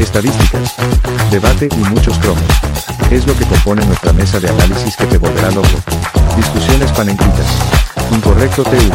[0.00, 0.76] estadísticas,
[1.30, 2.44] debate y muchos cromos.
[3.10, 5.68] Es lo que compone nuestra mesa de análisis que te volverá loco.
[6.36, 7.46] Discusiones panenquitas.
[8.12, 8.94] Incorrecto TV.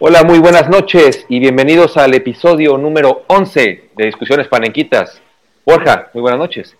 [0.00, 5.20] Hola, muy buenas noches y bienvenidos al episodio número 11 de Discusiones Panenquitas.
[5.64, 6.76] Borja, muy buenas noches.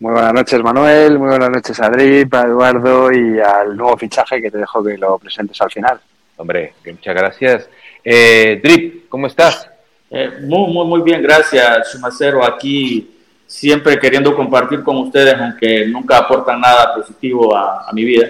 [0.00, 1.18] Muy buenas noches, Manuel.
[1.18, 4.96] Muy buenas noches a Drip, a Eduardo y al nuevo fichaje que te dejo que
[4.96, 6.00] lo presentes al final.
[6.36, 7.68] Hombre, muchas gracias.
[8.02, 9.73] Eh, Drip, ¿cómo estás?
[10.10, 12.44] Eh, muy, muy, muy bien, gracias, Sumacero.
[12.44, 13.10] Aquí
[13.46, 18.28] siempre queriendo compartir con ustedes, aunque nunca aportan nada positivo a, a mi vida.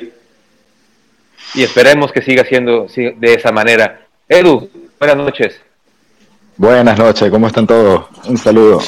[1.55, 4.07] Y esperemos que siga siendo de esa manera.
[4.29, 5.61] Edu, buenas noches.
[6.57, 8.07] Buenas noches, ¿cómo están todos?
[8.27, 8.81] Un saludo.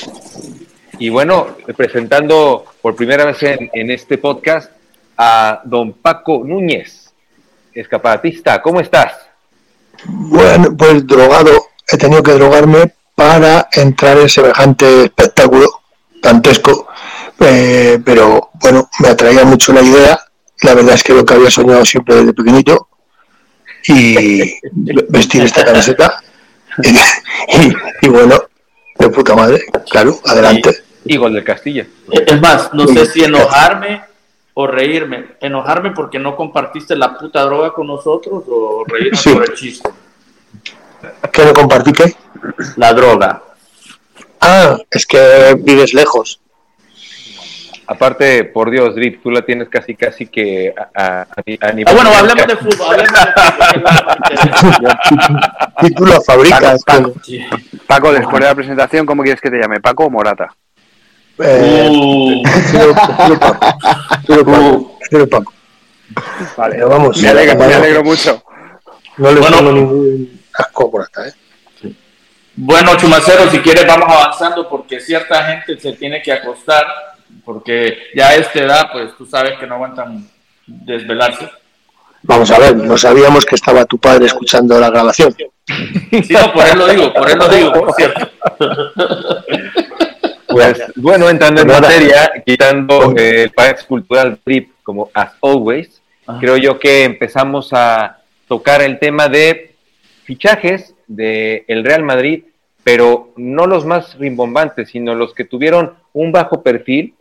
[0.99, 4.71] Y bueno, presentando por primera vez en, en este podcast
[5.19, 7.13] a don Paco Núñez,
[7.75, 8.63] escapatista.
[8.63, 9.13] ¿Cómo estás?
[10.05, 11.51] Bueno, pues drogado.
[11.89, 15.83] He tenido que drogarme para entrar en semejante espectáculo
[16.23, 16.89] dantesco.
[17.41, 20.21] Eh, pero bueno, me atraía mucho la idea.
[20.63, 22.89] La verdad es que lo que había soñado siempre desde pequeñito
[23.89, 24.39] y
[25.09, 26.21] vestir esta camiseta.
[26.83, 28.43] y, y, bueno,
[28.99, 30.71] de puta madre, claro, adelante.
[31.05, 31.87] Y, y gol del Castilla.
[32.11, 34.03] Es más, no sé si enojarme
[34.55, 35.37] o reírme.
[35.41, 39.31] Enojarme porque no compartiste la puta droga con nosotros o reírme sí.
[39.33, 39.89] por el chiste.
[41.33, 42.15] ¿Qué no compartí qué?
[42.77, 43.43] La droga.
[44.41, 46.41] Ah, es que vives lejos.
[47.89, 51.27] Aparte, por Dios, Drip, tú la tienes casi, casi que a, a,
[51.61, 51.85] a nivel.
[51.87, 52.97] Ah, bueno, hablemos de fútbol.
[52.97, 53.11] Hablemos
[55.81, 56.83] de y tú lo fabricas.
[56.85, 57.21] Paco, Paco,
[57.87, 59.81] Paco, después de la presentación, ¿cómo quieres que te llame?
[59.81, 60.53] ¿Paco o Morata?
[61.39, 62.43] Eh, uh.
[63.39, 63.61] Paco.
[64.45, 64.99] Paco.
[65.31, 65.53] Paco.
[66.57, 67.21] Vale, vamos.
[67.23, 68.43] me, alegro, me alegro mucho.
[69.19, 69.57] No le Bueno.
[69.59, 71.33] pongo ningún asco por acá, ¿eh?
[72.59, 76.87] Bueno, Chumacero, si quieres vamos avanzando porque cierta gente se tiene que acostar
[77.45, 80.27] porque ya a esta edad, pues tú sabes que no aguantan
[80.67, 81.49] desvelarse.
[82.23, 85.35] Vamos a ver, no sabíamos que estaba tu padre escuchando la grabación.
[85.37, 88.29] Sí, no, por él lo digo, por él lo digo, por cierto.
[90.49, 96.41] Pues bueno, entrando en materia, quitando eh, el país cultural Drip como as always, Ajá.
[96.41, 99.76] creo yo que empezamos a tocar el tema de
[100.27, 102.45] fichajes del el Real Madrid,
[102.85, 107.15] pero no los más rimbombantes, sino los que tuvieron un bajo perfil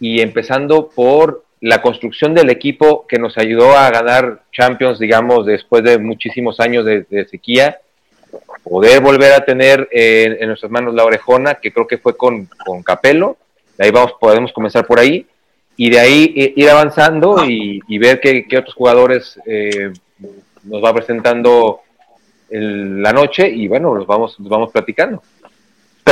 [0.00, 5.84] y empezando por la construcción del equipo que nos ayudó a ganar Champions, digamos, después
[5.84, 7.78] de muchísimos años de, de sequía,
[8.64, 12.48] poder volver a tener eh, en nuestras manos la orejona, que creo que fue con,
[12.64, 13.36] con Capello,
[13.78, 15.26] de ahí vamos, podemos comenzar por ahí,
[15.76, 19.92] y de ahí eh, ir avanzando y, y ver qué, qué otros jugadores eh,
[20.64, 21.80] nos va presentando
[22.52, 25.22] el- la noche, y bueno, los vamos, los vamos platicando.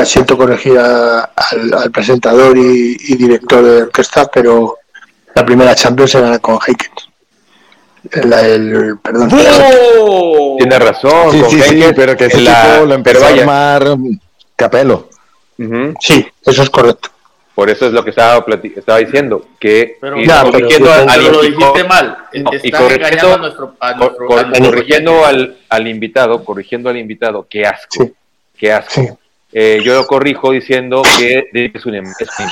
[0.04, 4.78] Siento corregir a- al, al presentador y, y director de orquesta, pero
[5.34, 7.08] la primera Champions gana con Heikens.
[8.12, 9.28] El, el- perdón.
[9.98, 10.56] ¡Oh!
[10.58, 11.60] Tiene razón, Sí, con sí,
[11.94, 13.30] pero que ese en la- lo empezó a
[15.58, 17.10] ujú, Sí, eso es correcto.
[17.60, 20.86] Por eso es lo que estaba, plati- estaba diciendo, que Pero- y Ya, pero corrigiendo
[20.86, 22.16] sí, al- Pero al lo dijiste mal.
[22.32, 25.86] No, y corrigiendo- engañando a nuestro, a Cor- nuestro, cor- a nuestro corrigiendo al, al
[25.88, 28.12] invitado, corrigiendo al invitado, qué asco, Sí.
[28.56, 29.02] qué asco.
[29.02, 29.08] Sí.
[29.52, 32.46] Eh, yo lo corrijo diciendo que Drip es un, imbécil.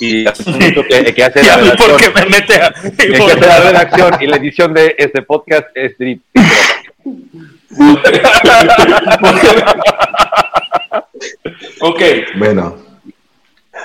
[0.00, 2.72] Y que, que hace la Ya, ¿y ¿Por redacción, qué me mete a.?
[2.72, 6.22] que hace la redacción y la edición de este podcast es Drip.
[11.80, 12.00] ok.
[12.38, 12.76] Bueno,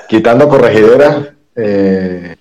[0.09, 2.35] quitando corregidera, eh,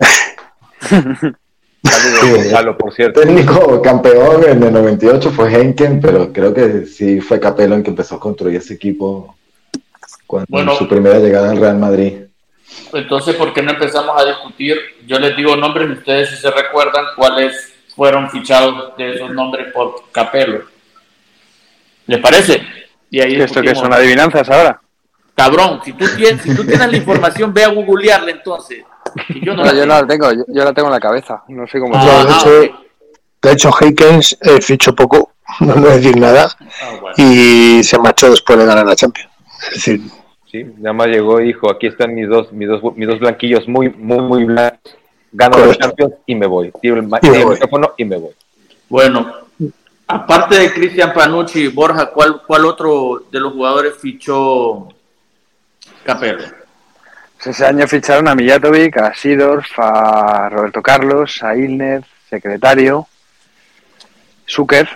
[1.84, 3.21] Saludos, Gonzalo, por cierto.
[3.21, 7.91] técnico campeón en el 98 fue Henken, pero creo que sí fue Capelo en que
[7.91, 9.37] empezó a construir ese equipo
[10.27, 10.75] cuando Bueno.
[10.75, 12.15] su primera llegada al Real Madrid.
[12.93, 14.77] Entonces, ¿por qué no empezamos a discutir?
[15.07, 19.73] Yo les digo nombres y ustedes si se recuerdan cuáles fueron fichados de esos nombres
[19.73, 20.65] por Capello.
[22.07, 22.62] ¿Les parece?
[23.11, 24.81] Y ahí ¿Esto que son adivinanzas ahora?
[25.39, 28.85] Cabrón, si tú, tienes, si tú tienes la información, ve a googlearla entonces.
[29.29, 30.01] Y yo no, No, la yo no tengo.
[30.03, 31.43] la tengo, yo, yo la tengo en la cabeza.
[31.49, 31.95] No sé cómo.
[31.97, 32.39] Ah, Yo, de, ah,
[33.53, 33.81] hecho, ok.
[33.81, 36.49] de hecho, eh, fichó poco, no voy a decir nada,
[36.83, 37.15] Ah, bueno.
[37.17, 39.31] y se marchó después de ganar la Champions.
[39.69, 40.01] Es decir,
[40.51, 43.69] Sí, nada más llegó y dijo, aquí están mis dos, mis dos, mis dos blanquillos
[43.69, 44.97] muy, muy, muy blancos.
[45.31, 45.87] Gano la Correcto.
[45.89, 46.73] Champions y me voy.
[46.81, 47.55] Tiro el, ma- Y me tiro el voy.
[47.57, 48.31] micrófono y me voy.
[48.89, 49.31] Bueno,
[50.07, 54.89] aparte de Cristian Panucci y Borja, ¿cuál, ¿cuál otro de los jugadores fichó
[56.09, 56.39] Capello?
[57.45, 63.07] Ese año ficharon a Mijatovic, a Sidorf, a Roberto Carlos, a Ilner, secretario,
[64.49, 64.89] Zucker,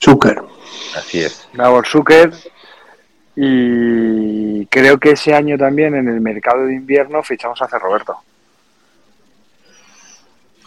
[0.00, 0.40] Zucker.
[0.96, 1.48] Así es.
[1.54, 2.30] Davor Zucker,
[3.34, 7.76] Y creo que ese año también en el mercado de invierno fichamos a C.
[7.80, 8.16] Roberto.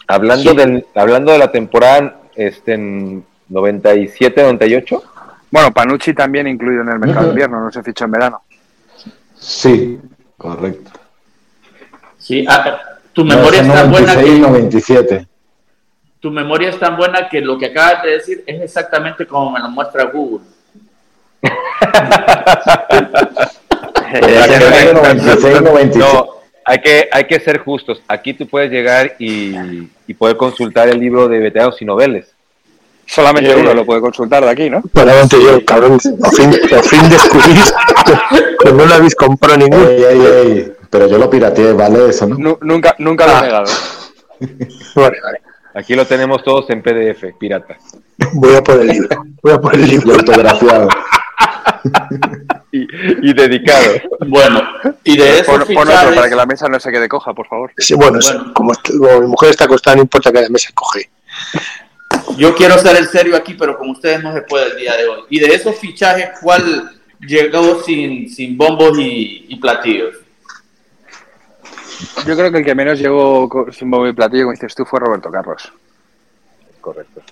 [0.06, 0.56] Hablando, Sí.
[0.56, 5.02] del, hablando de la temporada este, en 97-98,
[5.50, 8.42] Bueno, Panucci también incluido en el mercado de invierno, no se fichó en verano.
[9.38, 9.98] Sí,
[10.36, 10.90] correcto.
[12.18, 12.80] Sí, ah,
[13.12, 15.26] tu No, memoria es tan buena 96, que 97.
[16.20, 19.60] tu memoria es tan buena que lo que acabas de decir es exactamente como me
[19.60, 20.44] lo muestra Google.
[24.12, 25.98] Ese año 96, 97.
[25.98, 26.28] no,
[26.64, 28.02] hay que, hay que ser justos.
[28.08, 29.54] Aquí tú puedes llegar y,
[30.06, 32.34] y poder consultar el libro de veteranos y noveles.
[33.08, 34.82] Solamente Eh, uno lo puede consultar de aquí, ¿no?
[34.94, 36.52] Solamente yo, cabrón, por fin,
[36.82, 37.72] fin descubrís
[38.62, 39.88] que no lo habéis comprado ninguno.
[39.88, 40.72] Ey, ey, ey.
[40.90, 42.36] Pero yo lo pirateé, vale eso, ¿no?
[42.36, 43.38] Nu- nunca nunca lo Ah.
[43.38, 43.66] he negado.
[44.94, 45.40] Vale, vale.
[45.74, 47.76] Aquí lo tenemos todos en PDF, pirata.
[48.34, 49.24] Voy a por el libro.
[49.42, 50.14] Voy a por el Y libro.
[50.14, 50.88] autografiado.
[52.72, 52.86] Y,
[53.30, 53.92] y dedicado.
[54.26, 54.60] Bueno,
[55.04, 57.46] y de esos Pon, pon otro para que la mesa no se quede coja, por
[57.46, 57.70] favor.
[57.78, 61.08] Sí, bueno, sí, como, como mi mujer está acostada, no importa que la mesa coge.
[62.38, 65.06] Yo quiero ser el serio aquí, pero con ustedes no se puede el día de
[65.08, 65.20] hoy.
[65.28, 66.90] Y de esos fichajes, ¿cuál
[67.20, 70.14] llegó sin, sin bombos y, y platillos?
[72.26, 75.00] Yo creo que el que menos llegó sin bombo y platillo, como dices tú, fue
[75.00, 75.72] Roberto Carlos.
[76.80, 77.22] Correcto.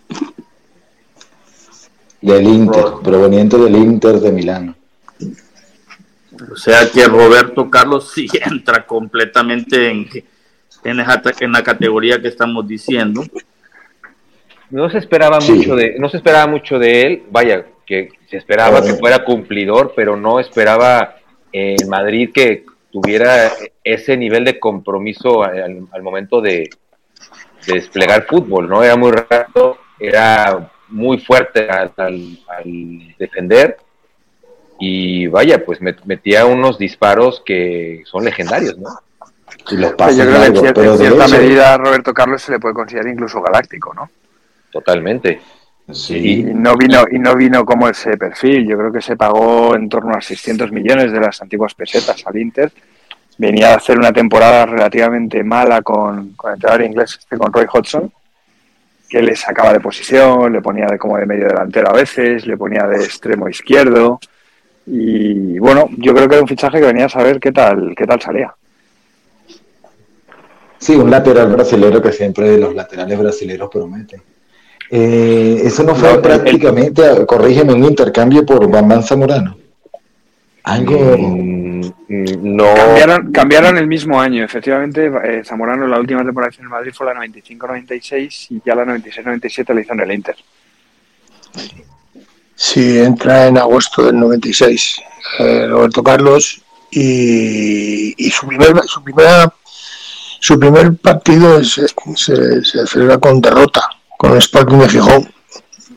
[2.20, 4.75] Del Inter, proveniente del Inter de Milán.
[6.50, 10.09] O sea que Roberto Carlos sí entra completamente en,
[10.85, 13.23] en, esa- en la categoría que estamos diciendo.
[14.70, 15.52] No se esperaba Sí.
[15.52, 19.92] mucho de, no se esperaba mucho de él, vaya, que se esperaba que fuera cumplidor,
[19.94, 21.16] pero no esperaba
[21.52, 23.52] en Madrid que tuviera
[23.84, 26.68] ese nivel de compromiso al, al momento de,
[27.66, 28.82] de desplegar fútbol, ¿no?
[28.82, 33.76] Era muy rápido, era muy fuerte al, al- al defender
[34.78, 38.90] y vaya, pues met- metía unos disparos que son legendarios, ¿no?
[39.70, 42.42] Y los Yo creo que en, largos, cier- pero en cierta medida a Roberto Carlos
[42.42, 44.10] se le puede considerar incluso galáctico, ¿no?
[44.76, 45.40] Totalmente.
[45.88, 48.67] Y Sí, no vino y no vino como ese perfil.
[48.67, 52.37] Yo creo que se pagó en torno a 600 millones de las antiguas pesetas al
[52.37, 52.73] Inter.
[53.38, 57.67] Venía a hacer una temporada relativamente mala con, con el entrenador inglés, este, con Roy
[57.73, 58.12] Hodgson,
[59.08, 62.56] que le sacaba de posición, le ponía de, como de medio delantero a veces, le
[62.56, 64.19] ponía de extremo izquierdo.
[64.87, 68.06] Y bueno, yo creo que era un fichaje que venía a saber qué tal, qué
[68.06, 68.55] tal salía.
[70.78, 74.20] Sí, un lateral brasilero que siempre los laterales brasileros prometen.
[74.91, 79.56] Eh, eso no fue No, el- prácticamente, corrígeme, un intercambio por Bambán Zamorano.
[80.65, 81.17] Algo.
[81.19, 82.75] Mm, no.
[82.75, 85.06] Cambiaron, cambiaron el mismo año, efectivamente.
[85.25, 89.75] eh, Zamorano, la última temporada en el Madrid fue la 95-96 y ya la 96-97
[89.75, 90.37] la hizo en el Inter.
[92.55, 95.00] Sí, entra en agosto del 96
[95.41, 99.53] eh, Roberto Carlos y, y su primer su primera
[100.41, 101.81] su primer partido es-
[102.17, 103.83] se, se celebra con derrota
[104.18, 105.32] con el Sporting de Gijón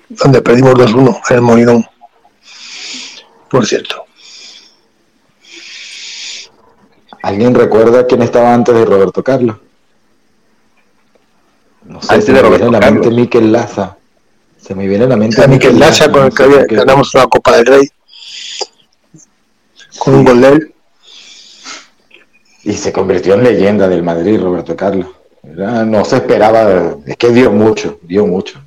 [0.10, 1.86] donde perdimos 2-1 en el Molinón
[3.50, 4.06] por cierto
[7.22, 9.58] ¿Alguien recuerda quién estaba antes de Roberto Carlos?
[11.84, 13.20] No sé, Antes se de me Roberto viene a la mente Carlos.
[13.22, 13.98] Miquel Laza.
[14.58, 16.66] Se me viene a la mente a Miquel Laza con el no que sé había-
[16.70, 17.90] ganamos una Copa del Rey
[19.98, 20.74] con un gol de él
[22.64, 25.08] Y se convirtió en leyenda del Madrid, Roberto Carlos.
[25.44, 28.60] No se esperaba, es que dio mucho, dio mucho.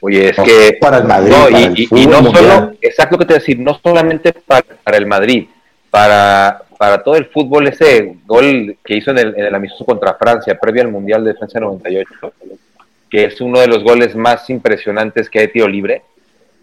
[0.00, 2.44] Oye, es No, que para el Madrid, no, para y, el no mundial.
[2.44, 5.46] solo, exacto lo que te decir, no solamente para, para el Madrid,
[5.90, 10.14] para, para todo el fútbol, ese gol que hizo en el, en el amistoso contra
[10.14, 12.08] Francia, previo al Mundial de Francia 98,
[13.10, 16.02] que es uno de los goles más impresionantes que hay tiro libre,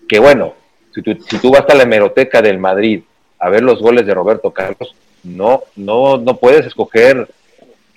[0.08, 0.54] que bueno,
[0.94, 3.02] si tú, si tú vas a la hemeroteca del Madrid
[3.40, 7.28] a ver los goles de Roberto Carlos, no, no, no puedes escoger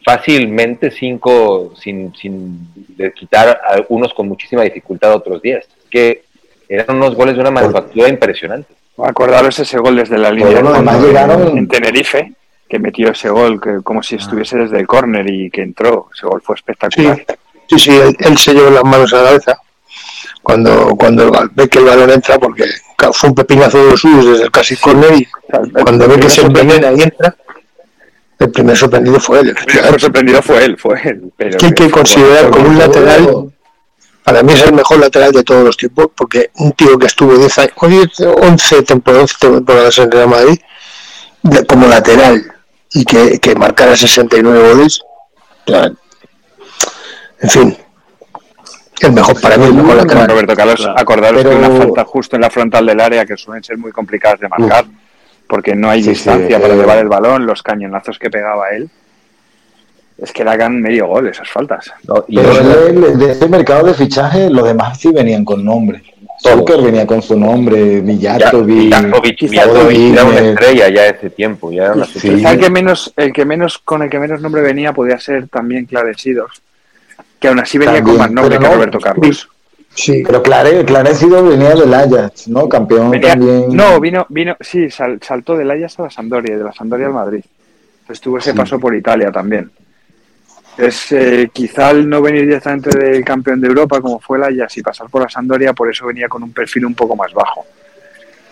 [0.07, 5.65] fácilmente cinco sin, sin de quitar a unos con muchísima dificultad a otros días.
[5.67, 6.23] Es que
[6.69, 8.73] eran unos goles de una manufactura impresionante.
[8.99, 12.33] Acordaros ese gol desde la línea fondo además llegaron- en, en Tenerife,
[12.69, 16.09] que metió ese gol que, como si estuviese desde el córner y que entró.
[16.15, 17.25] Ese gol fue espectacular.
[17.69, 19.59] Sí, sí, él, él se llevó las manos a la cabeza
[20.41, 22.63] cuando, cuando ve que el balón entra, porque
[23.13, 25.27] fue un pepinazo de los suyos desde el casi corner y
[25.83, 27.35] cuando ve que se envenena y entra,
[28.39, 29.49] el primer sorprendido fue él.
[29.49, 31.33] El primer sorprendido fue él, fue él.
[31.37, 33.53] Pero Que hay que considerar como un lateral,
[34.25, 37.37] para mí es el mejor lateral de todos los tiempos, porque un tío que estuvo
[37.37, 40.59] 10 años, o 10, 11 temporadas, 11 temporadas en Real Madrid,
[41.43, 42.43] de- como lateral,
[42.93, 45.01] y que, que marcara 69 goles,
[45.67, 45.91] o sea,
[47.41, 47.77] en fin,
[49.01, 50.27] El mejor, para mí, el mejor lateral.
[50.29, 50.95] Roberto Carlos, Claro.
[50.99, 53.93] acordaros Pero- que una falta justo en la frontal del área que suelen ser muy
[53.93, 54.87] complicadas de marcar,
[55.47, 56.77] porque no hay Sí, distancia sí, para eh.
[56.77, 58.89] llevar el balón, los cañonazos que pegaba él.
[60.19, 61.93] Es que le hagan medio gol esas faltas.
[62.09, 66.03] No, y Pero él, de ese mercado de fichaje, los demás sí venían con nombre.
[66.43, 66.57] Todos.
[66.59, 68.95] Zucker venía con su nombre, quizá Mijatovic
[70.13, 72.21] era una estrella ya ese tiempo, ya era una Sí.
[72.21, 75.49] Quizá el que menos, el que menos, con el que menos nombre venía podía ser
[75.49, 76.63] también Clarecidos,
[77.41, 78.67] que aún así venía También, con más nombre que.
[78.67, 79.49] Roberto Carlos.
[79.97, 82.69] Sí, Pero Clare, Clarecido venía del Ajax, ¿no?
[82.69, 83.75] Campeón Venía- también.
[83.75, 87.07] no, vino, vino, sí, sal- saltó del Ajax a la Sampdoria y de la Sampdoria
[87.07, 87.43] al Madrid.
[88.03, 88.57] Entonces tuvo ese Sí.
[88.57, 89.71] paso por Italia también.
[90.77, 94.77] Es eh, quizá al no venir directamente del campeón de Europa, como fue el Ajax,
[94.77, 97.65] y pasar por la Sampdoria, por eso venía con un perfil un poco más bajo.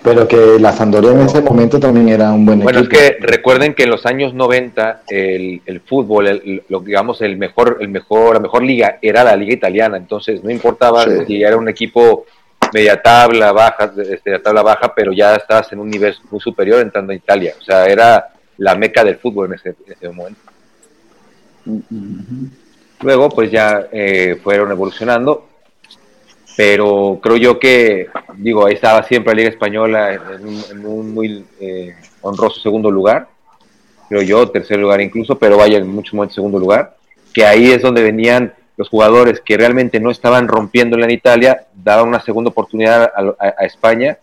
[0.05, 3.01] Pero que la Sampdoria en ese momento también era un buen Bueno, es equipo.
[3.01, 7.79] que recuerden que en los años 90 el, el fútbol, el- lo digamos el mejor,
[7.81, 11.11] el mejor, la mejor liga era la liga italiana, entonces no importaba Sí.
[11.27, 12.27] si era un equipo
[12.75, 17.13] media tabla, baja, este, tabla baja, pero ya estabas en un nivel muy superior entrando
[17.13, 20.41] a Italia, o sea, era la meca del fútbol en ese, en ese momento.
[23.01, 25.47] Luego, pues ya eh, fueron evolucionando,
[26.57, 31.15] pero creo yo que, digo, ahí estaba siempre la Liga Española en un, en un
[31.15, 33.29] muy eh, honroso segundo lugar,
[34.09, 36.97] creo yo, tercer lugar incluso, pero vaya en mucho más segundo lugar,
[37.33, 42.09] que ahí es donde venían los jugadores que realmente no estaban rompiéndola en Italia, daban
[42.09, 44.19] una segunda oportunidad a, España,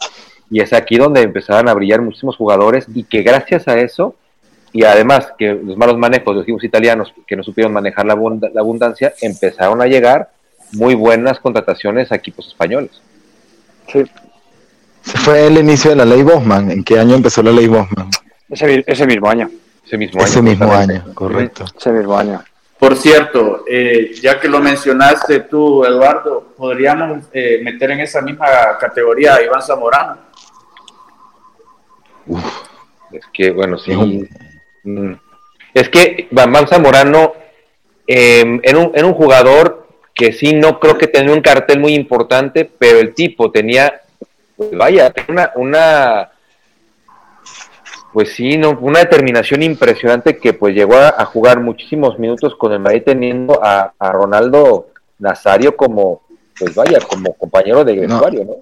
[0.49, 4.15] y es aquí donde empezaban a brillar muchísimos jugadores, y que gracias a eso,
[4.73, 8.13] y además que los malos manejos de los equipos italianos que no supieron manejar la
[8.13, 10.29] abundancia, empezaron a llegar
[10.73, 12.91] muy buenas contrataciones a equipos españoles.
[13.91, 14.03] Sí,
[15.05, 16.71] Ese fue el inicio de la ley Bosman.
[16.71, 18.09] ¿En qué año empezó la ley Bosman?
[18.49, 19.49] ese, ese mismo año.
[19.85, 20.49] Ese mismo Ese año.
[20.49, 21.03] mismo justamente.
[21.03, 21.65] año, correcto.
[21.77, 22.43] Ese mismo año.
[22.79, 28.47] Por cierto, eh, ya que lo mencionaste tú, Eduardo, podríamos eh, meter en esa misma
[28.79, 30.17] categoría a Iván Zamorano.
[33.11, 33.91] Es que, bueno, sí.
[33.91, 34.29] Es
[34.83, 35.13] Mm.
[35.75, 37.33] Es que Bambam Zamorano
[38.07, 39.70] eh, era, un, era un jugador
[40.21, 44.01] que sí no creo que tenía un cartel muy importante, pero el tipo tenía,
[44.55, 46.29] pues vaya, una, una
[48.13, 52.71] pues sí, no, una determinación impresionante que pues llegó a, a jugar muchísimos minutos con
[52.71, 56.21] el Madrid teniendo a, a Ronaldo Nazario como,
[56.59, 58.55] pues vaya, como compañero de vestuario, ¿no?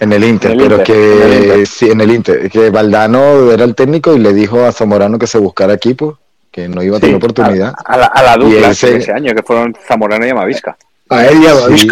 [0.00, 1.66] En el Inter, En el pero Inter, que en el Inter.
[1.66, 5.26] sí, en el Inter, que Valdano era el técnico y le dijo a Zamorano que
[5.26, 6.18] se buscara equipo,
[6.50, 7.72] que no iba a tener Sí, oportunidad.
[7.84, 10.76] A, a la, a la dupla ese- ese año, que fueron Zamorano y Amavisca.
[11.08, 11.88] A él y a Sí.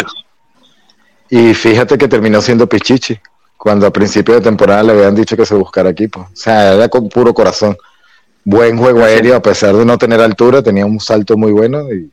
[1.29, 3.19] Y fíjate que terminó siendo Pichichi,
[3.57, 6.21] cuando a principio de temporada le habían dicho que se buscara equipo.
[6.21, 7.75] O sea, era con puro corazón.
[8.45, 12.09] Buen juego aéreo, a pesar de no tener altura, tenía un salto muy bueno y,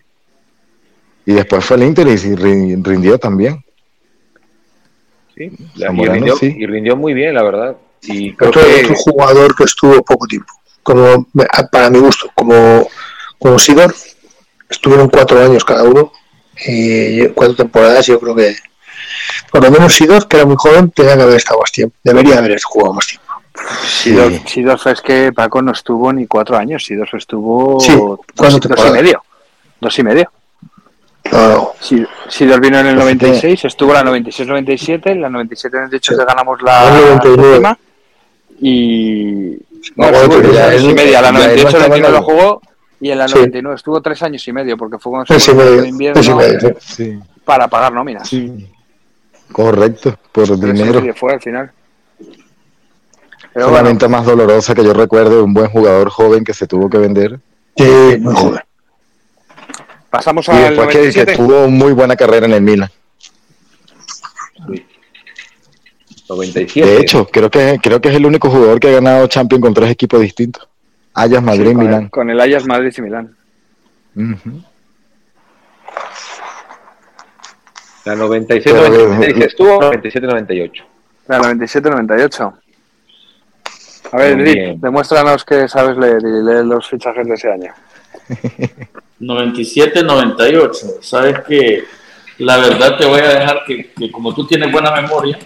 [1.26, 3.56] y después fue el Inter y rindió tambiy
[5.36, 6.54] Sí, la- y, Zamorano, rindió, sí.
[6.58, 7.76] y rindió muy bien, la verdad.
[8.02, 11.26] Y creo Otro, que otro jugador que estuvo poco tiempo, como
[11.70, 12.88] para mi gusto, como,
[13.38, 13.94] como Sidor,
[14.68, 16.12] estuvieron cuatro años cada uno
[16.66, 18.06] y cuatro temporadas.
[18.06, 18.56] Yo creo que,
[19.50, 22.38] por lo menos Sidor, que era muy joven, tenía que haber estado más tiempo, debería
[22.38, 23.24] haber jugado más tiempo.
[23.86, 28.18] Sidor, Sidor es que Paco no estuvo ni cuatro años, Sidor estuvo Sí, dos,
[28.60, 29.22] dos y medio.
[29.80, 30.30] Dos y medio.
[31.32, 35.10] No, no, Si- Sidor vino en el Pues es que- 96, estuvo en la 96-97,
[35.12, 37.48] en la 97-98 ya ganamos la En el 99.
[37.48, 37.78] última
[38.60, 39.58] y
[39.96, 42.62] No, bueno, años él- y media, la ya él no 98-99 estaba lo jugó
[43.04, 43.34] y en la Sí.
[43.34, 46.76] 99 estuvo tres años y medio porque fue cuando y se el invierno y medio,
[46.80, 47.04] sí.
[47.12, 48.30] Sí, para pagar nóminas.
[49.52, 51.00] correcto, por y dinero.
[51.02, 51.70] medio fue al final.
[52.16, 52.26] Fue
[53.52, 56.54] Pero la bueno, venta más dolorosa que yo recuerdo de un buen jugador joven que
[56.54, 57.38] se tuvo que vender.
[57.76, 57.84] Sí,
[58.20, 58.60] muy joven.
[60.08, 61.36] pasamos Y al después que, que 97.
[61.36, 62.90] tuvo muy buena carrera en el Milan.
[66.30, 66.88] 97.
[66.90, 69.74] De hecho, creo que, creo que es el único jugador que ha ganado Champions con
[69.74, 70.66] tres equipos distintos.
[71.14, 72.02] Ajax, Madrid Sí, y con, Milán.
[72.04, 73.36] el, con el Ajax Madrid y Milán.
[78.04, 80.84] La 96, Pero, 96 eh, estuvo, 97, 98.
[81.28, 82.54] La 97-98.
[84.12, 84.80] A ver, bien.
[84.80, 87.72] demuéstranos que sabes leer y lee los fichajes de ese año.
[89.20, 91.00] 97-98.
[91.00, 91.84] Sabes que
[92.38, 95.38] la verdad te voy a dejar que, que como tú tienes buena memoria,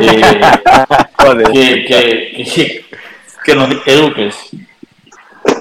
[0.00, 0.40] eh,
[1.52, 2.84] que, que, que,
[3.44, 4.50] que nos eduques.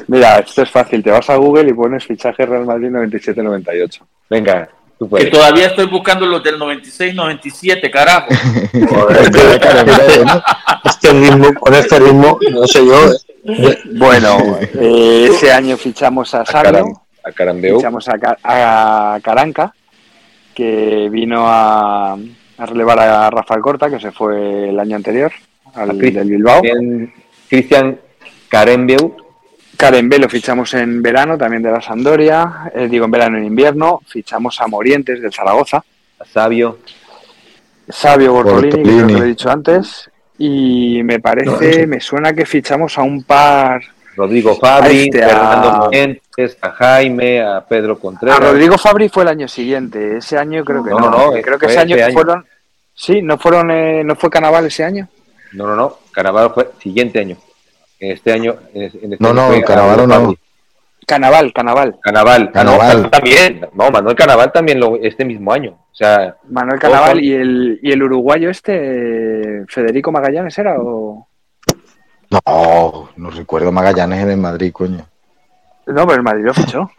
[0.07, 1.03] Mira, esto es fácil.
[1.03, 3.99] Te vas a Google y pones fichaje Real Madrid 97-98.
[4.29, 5.29] Venga, tú Que puedes.
[5.31, 8.27] todavía estoy buscando los del 96-97, carajo.
[10.85, 13.11] Este ritmo, con este ritmo, no sé yo.
[13.11, 13.77] eh.
[13.95, 17.77] Bueno, eh, ese año fichamos a A, Sabio, Caram- a Carambeu.
[17.77, 19.73] fichamos a, Ca- a Caranca,
[20.53, 25.31] que vino a, a relevar a Rafael Corta, que se fue el año anterior,
[25.75, 26.61] al del Bilbao.
[26.61, 27.13] Bien,
[27.49, 27.99] Cristian
[28.49, 29.15] Karembeu,
[29.77, 33.45] Karen B lo fichamos en verano, también de la Sampdoria, eh, digo en verano en
[33.45, 35.83] invierno, fichamos a Morientes del Zaragoza,
[36.19, 36.79] a Sabio,
[37.87, 39.13] Sabio Bortolini, que creo Bortolini.
[39.13, 43.81] que lo he dicho antes, y me parece, me suena que fichamos a un par,
[44.15, 48.39] Rodrigo Fabri, este, a- Fernando Morientes, a Jaime, a Pedro a Contreras.
[48.39, 51.67] Rodrigo Fabri fue el año siguiente, ese año creo que No, no, no, creo que
[51.67, 52.13] ese año, este año.
[52.13, 52.45] fueron,
[52.95, 55.07] sí, no fueron, eh, no fue Carnaval ese año.
[55.53, 55.97] No, no, no.
[56.11, 57.37] Carnaval fue siguiente año.
[57.99, 58.55] Este año.
[58.73, 60.13] En, en este No, año no, Rodrigo no.
[60.13, 60.37] Fabri.
[61.07, 61.97] Carnaval, Carnaval.
[62.01, 62.51] Carnaval.
[62.51, 63.01] Carnaval.
[63.03, 63.61] No, también.
[63.73, 65.71] No, Manuel Carnaval también lo, este mismo año.
[65.91, 71.25] O sea, Manuel son- y el, y el uruguayo este, Federico Magallanes era o...
[72.29, 75.05] No, no recuerdo Magallanes en el Madrid, coño.
[75.85, 76.91] No, pero el Madrid lo fichó.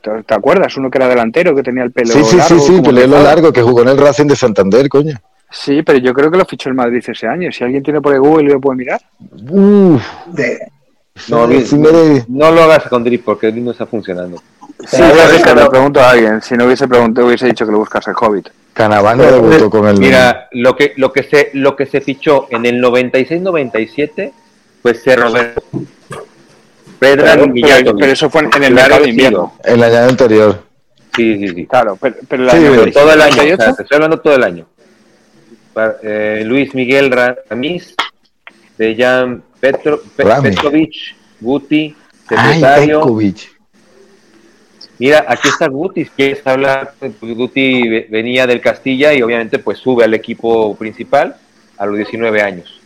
[0.00, 0.74] ¿Te, te acuerdas?
[0.78, 2.54] Uno que era delantero, que tenía el pelo Sí, sí, largo.
[2.58, 5.16] sí, sí, como pelo largo, que jugó en el Racing de Santander, coño.
[5.56, 7.50] Sí, pero yo creo que lo fichó el Madrid ese año.
[7.52, 9.00] Si alguien tiene por ahí Google lo puede mirar.
[9.48, 10.58] Uf, De,
[11.28, 13.86] no, sí, Luis, sí me de- no lo hagas con Drip porque Drip no está
[13.86, 14.38] funcionando.
[14.80, 16.42] Sí, Pero, es que pero- le pregunto a alguien.
[16.42, 18.48] Si no hubiese preguntado, hubiese dicho que lo buscas el Hobbit.
[18.72, 22.48] Canaván no debutó con el Mira, lo que, lo que se, lo que se fichó
[22.50, 24.32] en el 96-97
[24.82, 25.62] fue ser Roberto.
[26.98, 28.00] Pedran Pero, Mijatovic.
[28.00, 29.52] pero eso fue en el Claro mercado de invierno.
[29.64, 30.62] el año anterior.
[31.14, 31.66] Sí, sí, sí.
[31.66, 33.94] Claro, pero, pero el Sí, año pero todo el año, o 98, sea, te estoy
[33.94, 34.66] hablando todo el año.
[36.02, 37.94] Eh, Luis Miguel Ramis,
[38.78, 40.54] Dejan Petro, Pe- Ramis.
[40.54, 40.94] Petrovic,
[41.40, 41.94] Guti,
[42.28, 43.00] secretario.
[43.00, 43.54] Petkovic.
[44.98, 49.78] Mira, aquí está Guti, quieres hablar, pues, Guti ve- venía del Castilla y obviamente pues
[49.78, 51.34] sube al equipo principal
[51.76, 52.80] a los 19 años.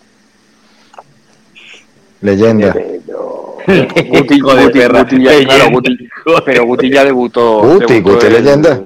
[2.20, 2.72] Leyenda.
[2.72, 5.44] Pero Guti, Guti, ya, Leyenda.
[5.44, 6.08] claro, Guti-
[6.44, 7.60] pero Guti ya debutó.
[7.60, 8.82] Guti, debutó Guti el- leyenda.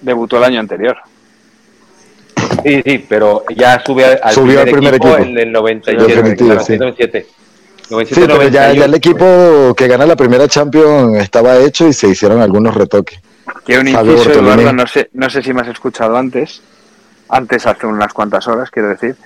[0.00, 0.96] Debutó el año anterior.
[2.64, 5.16] Sí, sí, pero ya sube al, Subió al primer equipo.
[5.16, 6.14] en el 97.
[6.14, 6.76] Definitivo, claro, sí.
[6.78, 7.26] 97.
[7.30, 7.36] Sí,
[7.90, 8.78] 97, pero ya, 98.
[8.80, 13.20] ya el equipo que gana la primera Champions estaba hecho y se hicieron algunos retoques.
[13.66, 14.30] Que un inciso.
[14.32, 16.62] Eduardo, no sé, no sé si me has escuchado antes,
[17.28, 19.16] antes hace unas cuantas horas, quiero decir,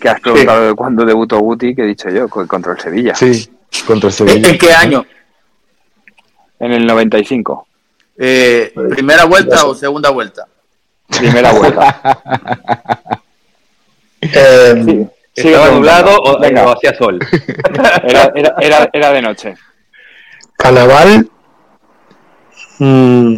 [0.00, 3.14] que has preguntado de cuándo debutó Guti, que he dicho yo, co- contra el Sevilla,
[3.14, 3.50] Sí,
[3.86, 4.48] contra el ¿En, Sevilla.
[4.50, 5.06] en qué año?
[6.60, 7.66] en el 95,
[8.18, 10.46] Eh, ¿Primera vuelta o segunda vuelta?
[11.18, 12.20] Primera vuelta.
[14.20, 17.18] eh, Sí, ¿Estaba nublado o, Venga, o hacía sol?
[18.04, 19.54] era, era, era, era de noche.
[20.58, 21.30] Carnaval,
[22.78, 23.36] mm,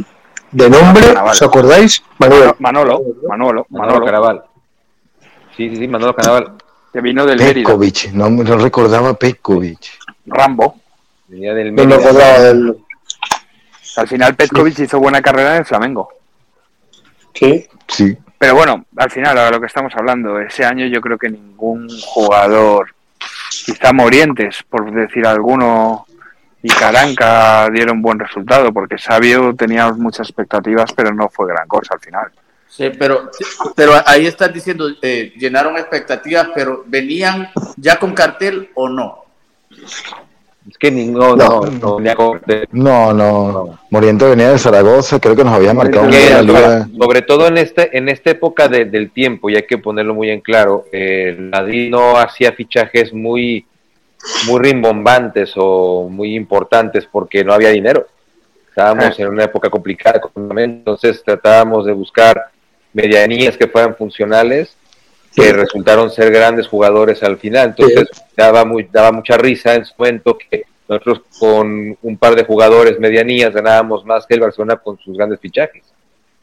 [0.50, 1.04] de nombre.
[1.24, 2.02] ¿os acordáis?
[2.18, 2.52] Manuel.
[2.58, 4.42] Manolo, Manolo, Manolo Manolo, Caraval.
[5.56, 6.54] Sí, sí, sí, Manolo Caraval.
[6.92, 9.92] que vino del Mérida, Petkovic, no, no recordaba Petkovic.
[10.26, 10.80] Rambo.
[11.28, 12.76] Venía del No del.
[13.96, 16.08] Al final Petkovic hizo buena carrera en el Flamengo.
[17.34, 17.66] Sí.
[17.86, 21.28] Sí, Pero bueno, al final, a lo que estamos hablando, ese año yo creo que
[21.28, 22.94] ningún jugador,
[23.66, 26.06] quizá Morientes, por decir alguno,
[26.62, 31.94] y Caranca dieron buen resultado, porque Sabio teníamos muchas expectativas, pero no fue gran cosa
[31.94, 32.32] al final.
[32.66, 33.30] Sí, pero,
[33.76, 39.24] pero ahí estás diciendo, eh, llenaron expectativas, pero ¿venían ya con cartel o no?
[40.68, 41.60] Es que ni- no, no,
[42.72, 43.78] no, no, no.
[43.90, 46.88] Moriente venía de Zaragoza, creo que nos había marcado una liga.
[46.98, 50.30] sobre todo en este en esta época de- del tiempo y hay que ponerlo muy
[50.30, 53.66] en claro eh, el Madrid no hacía fichajes muy
[54.46, 58.06] muy rimbombantes o muy importantes porque no había dinero.
[58.70, 60.20] Estábamos en una época complicada
[60.56, 62.42] entonces tratábamos de buscar
[62.94, 64.76] medianías que fueran funcionales
[65.34, 69.92] que resultaron ser grandes jugadores al final entonces daba muy daba mucha risa en su
[69.98, 74.98] momento que nosotros con un par de jugadores medianías ganábamos más que el Barcelona con
[74.98, 75.82] sus grandes fichajes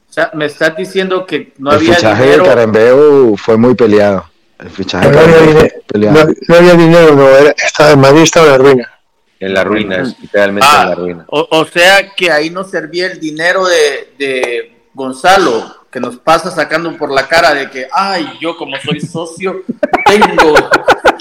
[0.09, 2.43] O sea, me estás diciendo que no el había fichaje dinero.
[2.43, 4.25] de Carembeu fue muy peleado.
[4.59, 6.25] El fichaje No había, dinero, peleado.
[6.27, 8.91] no, no había dinero, no, era, estaba, en Madrid estaba en la ruina.
[9.39, 11.25] En la ruina, es literalmente Ah, en la ruina.
[11.29, 16.49] o, o sea que ahí no servía el dinero de, de Gonzalo, que nos pasa
[16.51, 19.63] sacando por la cara de que, ay, yo como soy socio,
[20.05, 20.53] tengo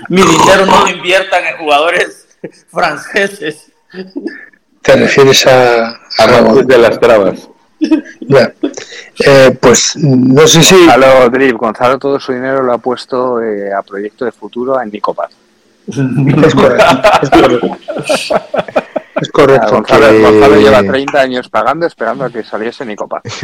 [0.08, 2.26] mi dinero, no lo inviertan en jugadores
[2.70, 3.72] franceses.
[4.82, 6.26] ¿Te refieres a, a
[6.64, 7.48] de las trabas.
[8.20, 8.52] Ya.
[9.26, 10.74] Eh, pues no sé si.
[10.76, 14.90] Gonzalo Drip, Gonzalo todo su dinero lo ha puesto eh, a proyecto de futuro en
[14.90, 15.30] Nicopat.
[15.88, 17.02] Es correcto.
[17.22, 17.76] Es correcto.
[19.20, 19.70] Es correcto.
[19.72, 23.24] Gonzalo, que- Gonzalo lleva 30 años pagando esperando a que saliese Nicopat.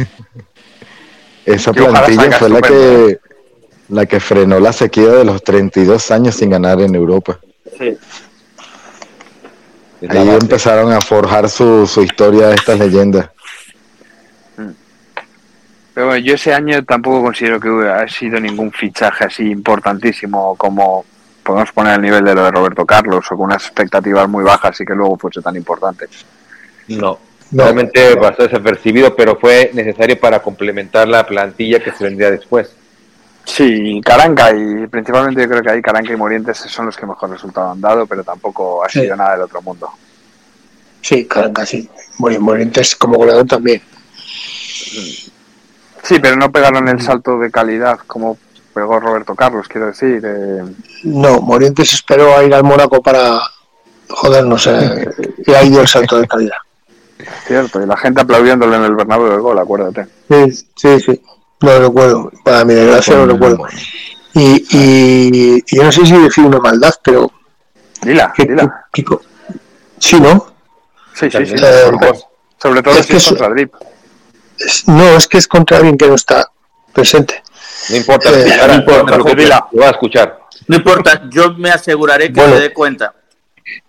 [1.47, 3.19] Esa Que plantilla fue la que,
[3.87, 7.39] la que frenó la sequía de los 32 años sin ganar en Europa.
[10.01, 13.29] La Ahí empezaron a forjar su, su historia estas leyendas.
[15.93, 21.05] Pero bueno, yo ese año tampoco considero que hubiera sido ningún fichaje así importantísimo como
[21.43, 24.79] podemos poner al nivel de lo de Roberto Carlos o con unas expectativas muy bajas
[24.81, 26.07] y que luego fuese tan importante.
[26.89, 27.17] No,
[27.51, 27.63] No.
[27.63, 32.69] realmente pasó desapercibido, pero fue necesario para complementar la plantilla que se vendría después.
[33.45, 37.29] Sí, Caranca y principalmente yo creo que ahí Caranca y Morientes son los que mejor
[37.29, 38.99] resultado han dado, pero tampoco ha Sí.
[39.01, 39.89] sido nada del otro mundo.
[41.01, 41.89] Sí, Caranga, sí.
[42.19, 43.81] Mori- Morientes como goleador también.
[46.03, 48.37] Sí, pero no pegaron el salto de calidad como
[48.73, 50.21] pegó Roberto Carlos, quiero decir.
[50.25, 50.63] eh,
[51.03, 53.39] No, Morientes esperó a ir al Mónaco para.
[54.09, 55.07] Joder, no sé.
[55.45, 56.57] Y ahí dio el salto de calidad.
[57.45, 60.07] Cierto, y la gente aplaudiéndole en el Bernabéu el gol, acuérdate.
[60.29, 61.21] Sí, sí, sí.
[61.61, 62.31] No lo recuerdo.
[62.43, 63.65] Para mi desgracia no lo recuerdo.
[64.33, 67.31] Y, y, y yo no sé si decir una maldad, pero.
[68.01, 68.85] Dila, ¿qué- dila.
[68.93, 69.03] qué
[69.99, 70.45] sí, ¿no?
[71.13, 71.55] Sí, sí, sí.
[71.57, 71.91] Eh,
[72.61, 73.73] sobre todo- es si que es contra Drip.
[74.59, 76.51] Es- no, es que es contra alguien que no está
[76.93, 77.41] presente.
[77.89, 79.23] No importa, Eh, ahora, no importa, lo
[79.81, 80.39] va a escuchar.
[80.67, 82.55] No importa, yo me aseguraré que Bueno.
[82.57, 83.13] se dé cuenta.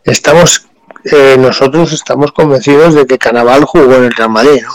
[0.04, 0.66] Estamos.
[1.04, 4.72] Eh, nosotros estamos convencidos de que Canaval jugó en el Real Madrid, ¿no?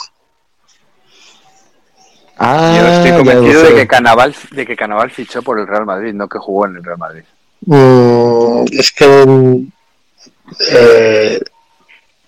[2.38, 6.14] Ah, Yo estoy convencido de que, Canaval, de que Canaval fichó por el Real Madrid,
[6.14, 7.24] no que jugó en el Real Madrid.
[7.66, 9.66] Mm, es que
[10.72, 11.40] eh,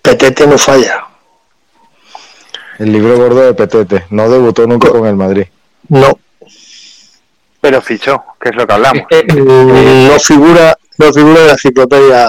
[0.01, 1.05] Petete no falla.
[2.79, 4.05] El libro gordo de Petete.
[4.11, 5.45] No debutó nunca con el Madrid.
[5.89, 6.17] No,
[7.61, 9.03] Pero fichó, que es lo que hablamos.
[9.09, 12.27] mm, no figura, no figura en la enciclopedia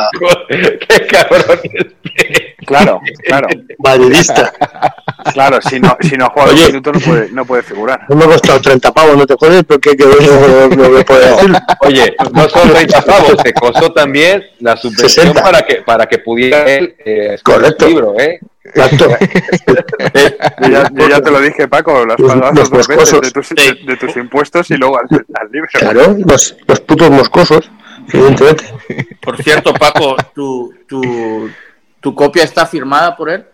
[0.48, 1.61] Qué cabrón.
[2.66, 3.48] Claro, claro,
[3.79, 4.52] madridista.
[5.33, 5.59] claro.
[5.62, 6.61] Si no, si no juega Oye.
[6.62, 8.00] dos minutos no puede, no puede figurar.
[8.09, 11.31] No me ha costado 30 pavos, no te jodes, porque que no, no me puede
[11.31, 11.52] decir.
[11.81, 15.42] Oye, no solo 30 pavos, te costó también la subvención 60.
[15.42, 17.85] para que para que pudiera él eh, escribir Correcto.
[17.85, 18.40] su libro, ¿eh?
[18.64, 19.09] Exacto.
[20.62, 23.20] Yo ya, yo ya te lo dije, Paco, las Los- pagadas los dos veces moscosos.
[23.20, 25.68] de tus, de, de tus impuestos y luego al, al libro.
[25.72, 27.70] Claro, los, los putos moscosos,
[28.12, 28.64] evidentemente.
[29.20, 31.50] Por cierto, Paco, ¿tu, tu,
[32.00, 33.44] tu copia está firmada por él?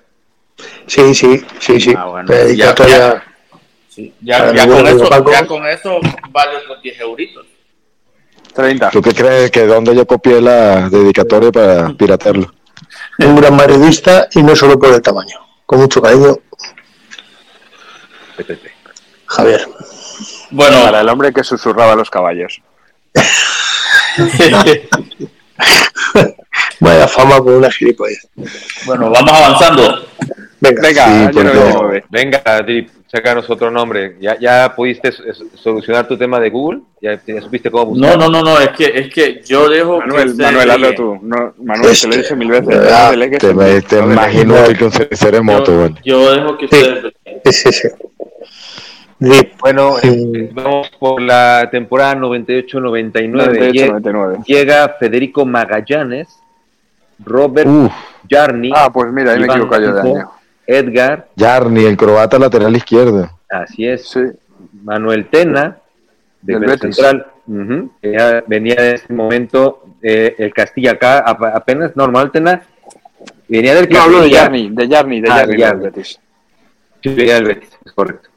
[0.87, 1.95] Sí, sí, sí, sí.
[1.97, 2.29] Ah, bueno.
[2.33, 3.25] Dedicatoria- Ya, ya.
[3.89, 5.31] Sí, ya, Para ya mi con eso, Paco.
[5.33, 7.47] ya con eso vale los 10 euritos.
[8.55, 8.91] 30.
[8.91, 12.53] ¿Tú qué crees que dónde yo copié la dedicatoria para piratearlo?
[13.19, 15.37] Un gran madridista y no solo por el tamaño.
[15.67, 16.37] Con mucho cariño,
[19.27, 19.67] Javier.
[20.51, 22.61] Bueno, Para el hombre que susurraba a los caballos.
[26.81, 28.27] Vaya fama con una gilipollez.
[28.87, 30.05] bueno, vamos avanzando.
[30.61, 32.05] Venga, Venga, Sí, porque- 99.
[32.09, 34.17] Venga, Drip, sácanos otro nombre.
[34.21, 35.13] ¿Ya, ya pudiste
[35.55, 36.81] solucionar tu tema de Google?
[37.01, 38.17] ¿Ya, ya supiste cómo buscar?
[38.17, 40.95] No, no, no, no, es que, es que yo dejo que Manuel, ustedes Manuel, hazlo
[40.95, 41.19] tú.
[41.23, 42.69] No, Manuel, te lo he dicho mil veces.
[42.69, 44.43] Te te no más delegues.
[44.45, 45.97] inútil que un ceremoto, Yo, bueno.
[46.05, 47.13] yo dejo que ustedes
[47.45, 47.89] sí, sí, sí.
[49.29, 50.33] Drip, Bueno, Sí.
[50.35, 53.45] eh, vamos por la temporada 98-99.
[53.47, 54.39] 98, Llega, 99.
[54.47, 56.39] llega Federico Magallanes,
[57.25, 57.93] Robert Uf,
[58.29, 60.31] Jarni, Ah, pues mira, ahí me Iván equivoco yo de Fico, año.
[60.67, 63.31] Edgar, Jarni, el croata lateral izquierdo.
[63.51, 64.21] así es, Sí,
[64.85, 65.77] Manuel Tena,
[66.41, 66.79] de Del.
[66.79, 67.27] Central,
[68.03, 72.63] ya venía de ese momento eh, el Castilla acá, ap- apenas normal Tena,
[73.49, 75.85] venía del No, hablo de Castilla, Yarni, de Yarni, de Ah, del Yarni.
[75.85, 76.19] Betis.
[77.03, 78.29] Sí, venía del Betis, es correcto.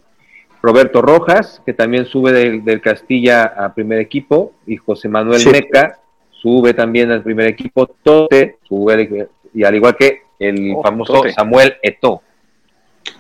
[0.66, 5.50] Roberto Rojas, que también sube del, del Castilla a primer equipo, y José Manuel Sí.
[5.50, 6.00] Meca
[6.32, 11.32] sube también al primer equipo, Tote, sube, y al igual que el Oh, famoso Tote.
[11.34, 12.22] Samuel Eto'o.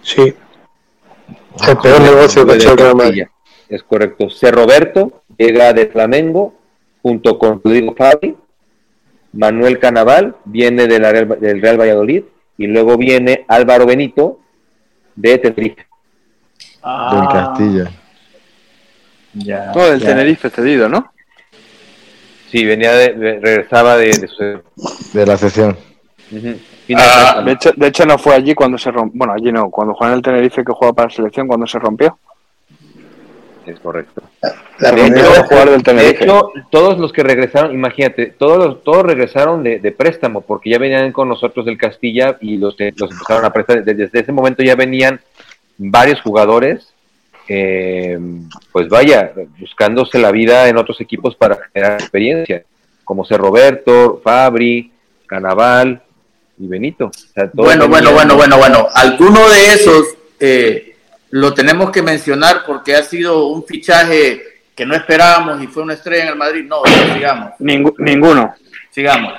[0.02, 0.34] sí.
[1.68, 3.24] El peor negocio que ha hecho el Real Madrid.
[3.24, 3.32] Castilla.
[3.70, 4.30] Es correcto.
[4.30, 4.52] C.
[4.52, 6.54] Roberto llega de Flamengo
[7.02, 8.36] junto con Rodrigo Fabi.
[9.32, 12.24] Manuel Canaval viene de la Real- del Real Valladolid.
[12.58, 14.40] Y luego viene Álvaro Benito
[15.16, 15.85] de Tenerife.
[16.88, 17.92] Ah, Del Castilla.
[19.34, 20.08] Ya, Todo el ya.
[20.08, 21.12] Tenerife cedido, ¿no?
[22.52, 24.62] Sí, venía de, de- regresaba de, de su.
[25.18, 25.76] De la sesión.
[26.96, 29.18] Ah, De hecho, de hecho no fue allí cuando se rompió.
[29.18, 31.80] Bueno, allí no, cuando jugó en el Tenerife que jugaba para la selección, cuando se
[31.80, 32.18] rompió.
[33.66, 34.22] es correcto.
[34.80, 39.80] La De hecho, del De todos los que regresaron, imagínate, todos los, todos regresaron de,
[39.80, 43.52] de préstamo, porque ya venían con nosotros del Castilla y los, que- los empezaron a
[43.52, 43.84] prestar.
[43.84, 45.20] Desde, desde ese momento ya venían
[45.78, 46.94] varios jugadores,
[47.48, 48.18] eh,
[48.72, 52.64] pues vaya, buscándose la vida en otros equipos para generar experiencia,
[53.04, 54.92] como ser Roberto, Fabri,
[55.28, 56.02] Canaval
[56.58, 57.06] y Benito.
[57.08, 58.88] O sea, todos Bueno, bueno, bueno, bueno, bueno.
[58.94, 60.08] Alguno de esos
[60.40, 60.96] eh,
[61.32, 64.42] lo tenemos que mencionar porque ha sido un fichaje
[64.76, 66.66] que no esperábamos y fue una estrella en el Madrid.
[66.66, 66.82] No,
[67.14, 68.54] sigamos, Ningú- ninguno.
[68.92, 69.34] sigamos.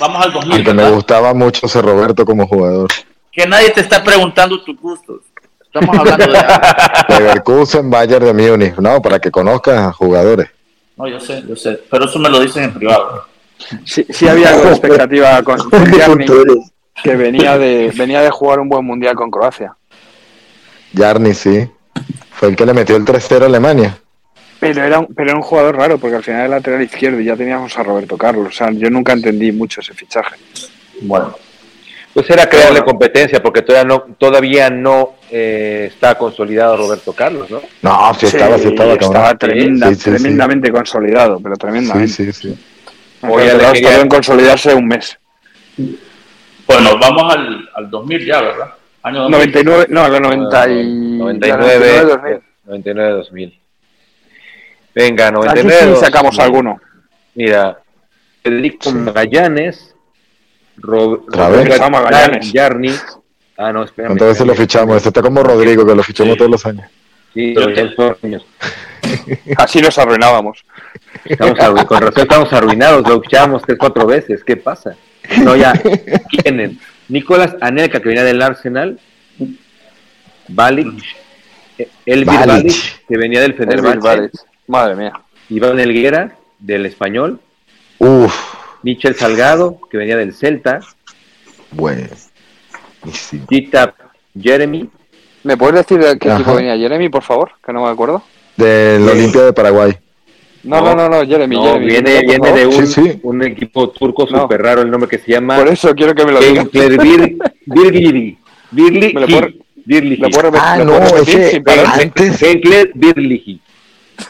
[0.00, 2.88] Vamos al 2000, Aunque me gustaba mucho ese Roberto como jugador.
[3.32, 5.20] Que nadie te está preguntando tus gustos.
[5.62, 7.18] Estamos hablando de.
[7.18, 8.76] Leverkusen, Bayern de Múnich.
[8.78, 10.48] No, para que conozcas a jugadores.
[10.96, 11.80] No, yo sé, yo sé.
[11.90, 13.26] Pero eso me lo dicen en privado.
[13.84, 16.72] Sí, sí había algo de expectativa con ¿Qué Jarni, punto eres?
[17.02, 19.76] que venía de, venía de jugar un buen mundial con Croacia.
[20.96, 21.68] Jarni, sí.
[22.32, 23.98] Fue el que le metió el 3-0 a Alemania.
[24.60, 27.26] Pero era, un, pero era un jugador raro, porque al final era lateral izquierdo y
[27.26, 28.48] ya teníamos a Roberto Carlos.
[28.48, 30.36] O sea, yo nunca entendí mucho ese fichaje.
[31.02, 31.36] Bueno.
[32.14, 37.60] Pues era crearle competencia, porque todavía no, todavía no eh, está consolidado Roberto Carlos, ¿no?
[37.82, 39.16] No, sí estaba, sí estaba, cabrón.
[39.16, 40.10] estaba tremenda- Sí, sí, sí.
[40.10, 42.12] tremendamente consolidado, pero Sí, tremendamente.
[42.12, 42.58] sí, sí.
[43.22, 45.18] O ya le quería- en consolidarse un mes.
[46.66, 48.74] Bueno, vamos al, al 2000 ya, ¿verdad?
[49.02, 49.38] Año 2000.
[49.38, 51.18] 99, no, la 90 y...
[51.18, 52.40] 99, 2000.
[52.66, 53.58] 99, 2000.
[54.94, 55.94] Venga, Aquí 99.
[55.94, 56.40] sí sacamos 2000.
[56.42, 56.80] alguno.
[57.34, 57.78] Mira,
[58.42, 59.94] Federico Magallanes,
[60.80, 61.64] Ro- Otra vez.
[61.66, 62.52] Roberto Magallanes.
[62.52, 62.92] Yarni.
[63.56, 64.10] Ah, no, espérame.
[64.10, 64.96] ¿Cuántas veces lo fichamos?
[64.96, 66.86] Este está como Rodrigo, que lo fichamos todos los años.
[67.34, 68.46] Sí, pero ya son años.
[69.56, 70.64] Así nos arruinábamos.
[71.24, 74.42] Estamos arru- con razón estamos arruinados, lo fichábamos tres, cuatro veces.
[74.44, 74.94] ¿Qué pasa?
[75.42, 75.72] No, ya.
[76.30, 76.72] ¿Quiénes?
[77.08, 78.98] Nicolás Anelka, que venía del Arsenal.
[80.48, 81.02] Balic.
[82.06, 82.46] Elvir Balic.
[82.46, 84.30] Balic, que venía del Fenerbahce.
[84.66, 85.12] Madre mía.
[85.50, 87.40] Iván Elguera, del Español.
[87.98, 88.34] Uf,
[88.82, 90.80] Michel Salgado, que venía del Celta.
[91.72, 92.06] bueno.
[93.48, 93.94] Tita
[94.40, 94.88] Jeremy.
[95.44, 96.40] ¿Me puedes decir de qué Ajá.
[96.40, 97.52] equipo venía Jeremy, por favor?
[97.64, 98.22] Que no me acuerdo.
[98.56, 99.92] Del Olimpia de Paraguay.
[100.64, 100.94] No, No.
[100.96, 101.54] no, no, Jeremy.
[101.56, 102.10] No, Jeremy, viene,
[102.52, 103.20] de un, Sí, sí.
[103.22, 104.42] un equipo turco No.
[104.42, 106.64] súper raro, el nombre que se llama Por eso quiero que me lo digas.
[106.64, 107.36] Enkler Bir-
[107.66, 108.38] Birligi.
[108.72, 109.14] Birligi.
[109.14, 109.48] ¿Me lo puedo-
[109.84, 110.22] Birligi.
[110.22, 110.66] ¿Lo puedo repetir?
[110.66, 112.42] Ah, ¿Lo no, ese- antes-.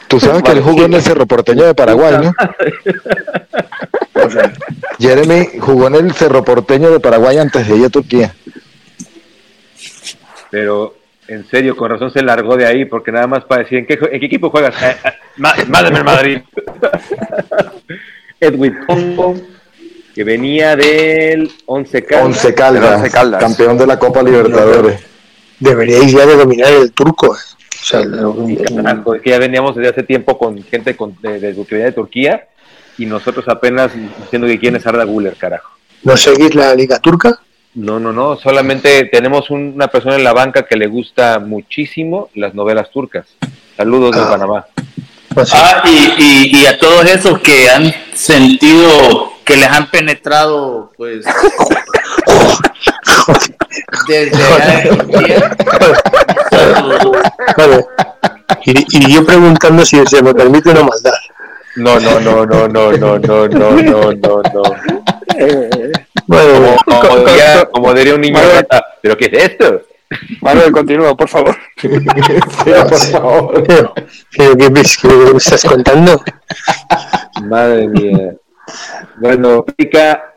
[0.07, 2.33] Tú sabes que él jugó en el Cerro Porteño de Paraguay, ¿no?
[4.99, 8.33] Jeremy jugó en el Cerro Porteño de Paraguay antes de ir a Turquía.
[10.51, 10.95] Pero
[11.27, 13.99] en serio, con razón se largó de ahí, porque nada más para decir, ¿en qué,
[13.99, 14.75] jue- en qué equipo juegas?
[14.81, 16.39] Eh, eh, má- mándame el Madrid.
[18.39, 19.35] Edwin Pombo,
[20.15, 22.25] que venía del Once Caldas.
[22.25, 22.53] Once
[23.11, 25.01] Caldas, campeón de la Copa Libertadores.
[25.59, 27.35] Deberíais ya de dominar el turco.
[27.81, 28.35] O sea, lo-
[28.75, 31.85] Carajo, es que ya veníamos desde hace tiempo con gente con- de, de, que venía
[31.85, 32.47] de Turquía
[32.97, 35.71] y nosotros apenas diciendo que quién es Arda Güler, carajo.
[36.03, 37.39] ¿no seguís la liga turca?
[37.75, 42.29] No, no, no, solamente tenemos un- una persona en la banca que le gusta muchísimo
[42.35, 43.25] las novelas turcas.
[43.77, 44.29] Saludos de Ah.
[44.29, 44.65] Panamá.
[45.33, 45.57] Pues sí.
[45.59, 51.23] Ah, y, y, y a todos esos que han sentido que les han penetrado, pues.
[54.07, 54.31] desde.
[57.57, 57.85] Vale.
[58.65, 61.13] Y, y yo preguntando si se me permite una maldad.
[61.75, 64.63] No, no, no, no, no, no, no, no, no, no, no.
[66.27, 68.55] Bueno, Como, como diría, como diría un niño Manuel.
[68.57, 69.81] rata, ¿pero qué es esto?
[70.41, 71.55] Manuel, continúa, por favor.
[71.81, 73.63] por favor.
[73.67, 73.93] pero,
[74.35, 76.21] pero ¿qué, me estás contando?
[77.43, 78.33] Madre mía.
[79.17, 80.33] Bueno, Pika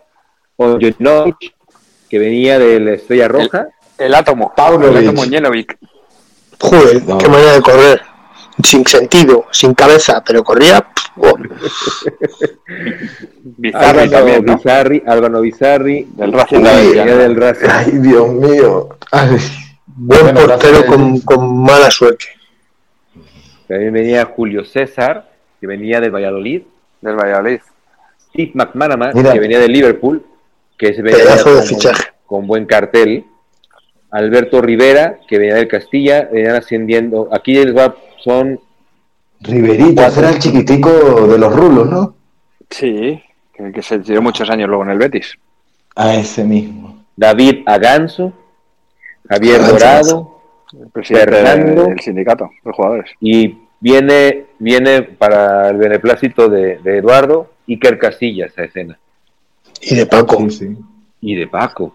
[0.57, 1.55] Ojenovic,
[2.09, 3.69] que venía de la Estrella Roja.
[3.99, 4.53] El átomo.
[4.55, 4.97] Paunovic.
[4.97, 5.79] El átomo Jenovic.
[6.63, 7.19] Joder, No.
[7.19, 8.01] qué manera de correr.
[8.63, 10.87] Sin sentido, sin cabeza, pero corría.
[11.17, 11.35] oh.
[13.45, 14.57] Bizarri Álvaro también, ¿no?
[14.57, 17.17] Bizarri, Álvaro Bizarri, Del Racing Avellaneda.
[17.19, 17.67] del Racing.
[17.71, 18.89] Ay, Dios mío.
[19.11, 19.37] Ay.
[19.87, 22.27] Buen Bueno, portero con, con mala suerte.
[23.69, 26.63] También venía Julio César, que venía del Valladolid.
[27.01, 27.61] Del Valladolid.
[28.31, 29.33] Steve McManaman, Mira.
[29.33, 30.25] que venía de Liverpool,
[30.79, 32.05] que se venía Pedazo de con, fichaje.
[32.27, 33.25] con buen cartel.
[34.13, 37.29] Alberto Rivera, que venía del Castilla, venían ascendiendo.
[37.33, 38.61] Aquí el va- son
[39.41, 42.15] Riverita, era el chiquitico de los rulos, ¿no?
[42.71, 43.21] Sí,
[43.53, 45.35] que, que se tiró muchos años luego en el Betis.
[45.97, 47.05] A ese mismo.
[47.17, 48.33] David Aganzo,
[49.29, 49.73] Javier Aganzo.
[49.73, 50.41] Dorado,
[50.81, 51.85] El presidente Fernando.
[51.87, 53.11] del sindicato de jugadores.
[53.21, 58.99] y viene, viene para el beneplácito de, de Eduardo, Iker Casillas a escena.
[59.81, 60.39] Y de Paco.
[60.49, 60.77] Sí, sí.
[61.21, 61.95] Y de Paco.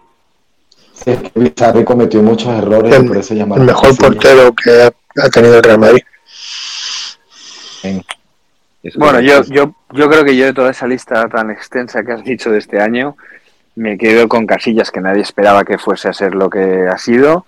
[1.04, 4.08] Sí, es que Bizarri cometió muchos errores y El, por eso llamaron el mejor Casillas.
[4.14, 6.02] portero que ha, ha tenido el Real Madrid.
[8.96, 12.24] Bueno, yo, yo, yo creo que yo de toda esa lista tan extensa que has
[12.24, 13.16] dicho de este año,
[13.76, 17.44] me quedo con Casillas, que nadie esperaba que fuese a ser lo que ha sido.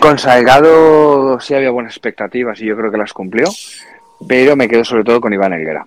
[0.00, 3.48] Con Salgado sí había buenas expectativas y yo creo que las cumplió,
[4.28, 5.86] pero me quedo sobre todo con Iván Helguera.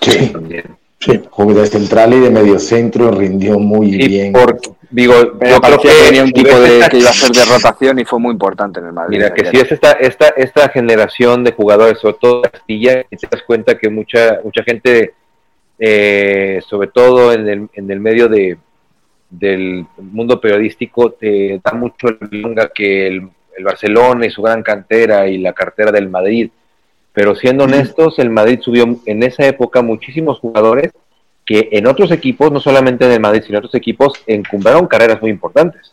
[0.00, 0.64] Sí, También.
[0.98, 1.20] Sí.
[1.30, 4.32] jugó de central y de medio centro, rindió muy bien.
[4.32, 4.58] por-
[4.90, 8.04] digo, yo creo que tenía un tipo de que iba a ser de rotación y
[8.04, 9.18] fue muy importante en el Madrid.
[9.18, 13.28] Mira, que si es esta, esta, esta generación de jugadores, sobre todo Castilla, y te
[13.30, 15.14] das cuenta que mucha, mucha gente,
[15.78, 18.58] eh, sobre todo en el, en el medio de,
[19.30, 25.26] del mundo periodístico te da mucho el que el, el Barcelona y su gran cantera
[25.28, 26.50] y la cartera del Madrid.
[27.12, 30.92] Pero siendo honestos, el Madrid subió en esa época muchísimos jugadores
[31.46, 35.22] que en otros equipos, no solamente en el Madrid, sino en otros equipos, encumbraron carreras
[35.22, 35.92] muy importantes.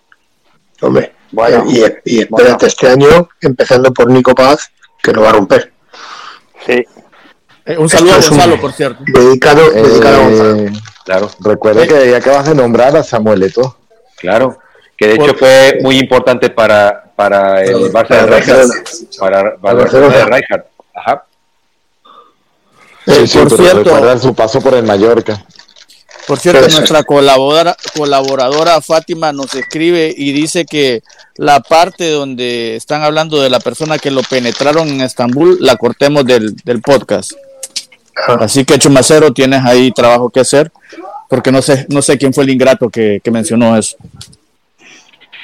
[0.81, 5.33] Hombre, bueno, y, y espérate este año, empezando por Nico Paz, que lo va a
[5.33, 5.71] romper.
[6.65, 6.83] Sí.
[7.65, 9.03] Eh, un saludo a un- Gonzalo, por cierto.
[9.07, 10.55] Dedicado, dedicado a Gonzalo.
[10.57, 10.71] Eh,
[11.05, 13.77] Claro, recuerda que ya acabas de nombrar a Samuel Eto'o.
[14.17, 14.57] claro.
[14.95, 18.67] Que de hecho fue muy importante para, para el Barça de Rijkaard.
[18.69, 18.73] Barcelona.
[19.19, 20.25] Para, para el Barcelona de.
[20.25, 20.63] Rijkaard.
[20.93, 21.25] Ajá.
[23.05, 25.45] Eh, Sí, por pero cierto, su paso por el Mallorca.
[26.25, 26.79] Por cierto, Puede ser.
[26.79, 31.03] nuestra colaboradora, colaboradora Fátima nos escribe y dice que
[31.35, 36.25] la parte donde están hablando de la persona que lo penetraron en Estambul la cortemos
[36.25, 37.33] del, del podcast.
[38.15, 40.71] Ah, Así que Chumacero, tienes ahí trabajo que hacer,
[41.27, 43.97] porque no sé, no sé quién fue el ingrato que, que mencionó eso.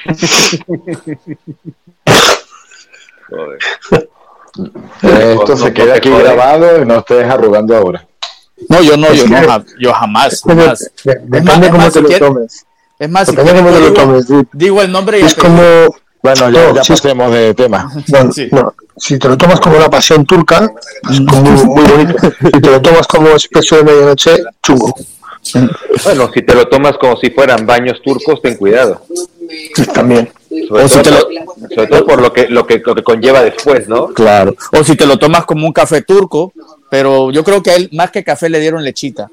[3.30, 4.10] Joder.
[5.02, 8.06] Esto No, se no queda aquí grabado y no estés arrugando ahora.
[8.68, 10.92] No, yo no, yo no, yo jamás, jamás.
[11.04, 12.66] de- Es más- Depende es cómo más, te lo quiere- tomes.
[13.00, 14.28] Es más, si Depende quieres, cómo te lo digo, tomes.
[14.28, 15.62] Di- digo el nombre y Es como.
[16.22, 17.90] Bueno, ya, No, ya pasemos de tema.
[18.08, 18.50] No, Sí.
[18.52, 20.70] no, si te lo tomas como la pasión turca,
[21.10, 22.16] es muy, muy bonito.
[22.42, 24.94] Si te lo tomas como expreso de medianoche, chungo.
[26.04, 29.02] Bueno, si te lo tomas como si fueran baños turcos, ten cuidado.
[29.94, 30.30] También.
[30.68, 32.96] Sobre, O si todo, te lo- por, sobre todo por lo que, lo, que, lo
[32.96, 34.08] que conlleva después, ¿no?
[34.08, 34.56] Claro.
[34.78, 36.52] O si te lo tomas como un café turco,
[36.90, 39.30] pero yo creo que a él más que café le dieron lechita.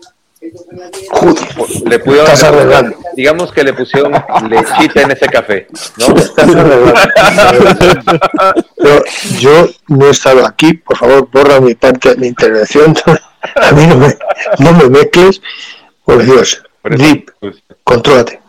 [1.87, 2.97] Le pudieron, Estás arreglando.
[3.17, 4.13] digamos que le pusieron
[4.51, 6.15] lechita en ese café, ¿no?
[8.77, 9.03] Pero
[9.41, 12.95] yo no he estado aquí, por favor, borra mi parte de mi intervención.
[13.57, 14.17] A mí no me,
[14.59, 15.41] no me mezcles.
[16.05, 18.41] Por Dios, Rip, pues, contrólate.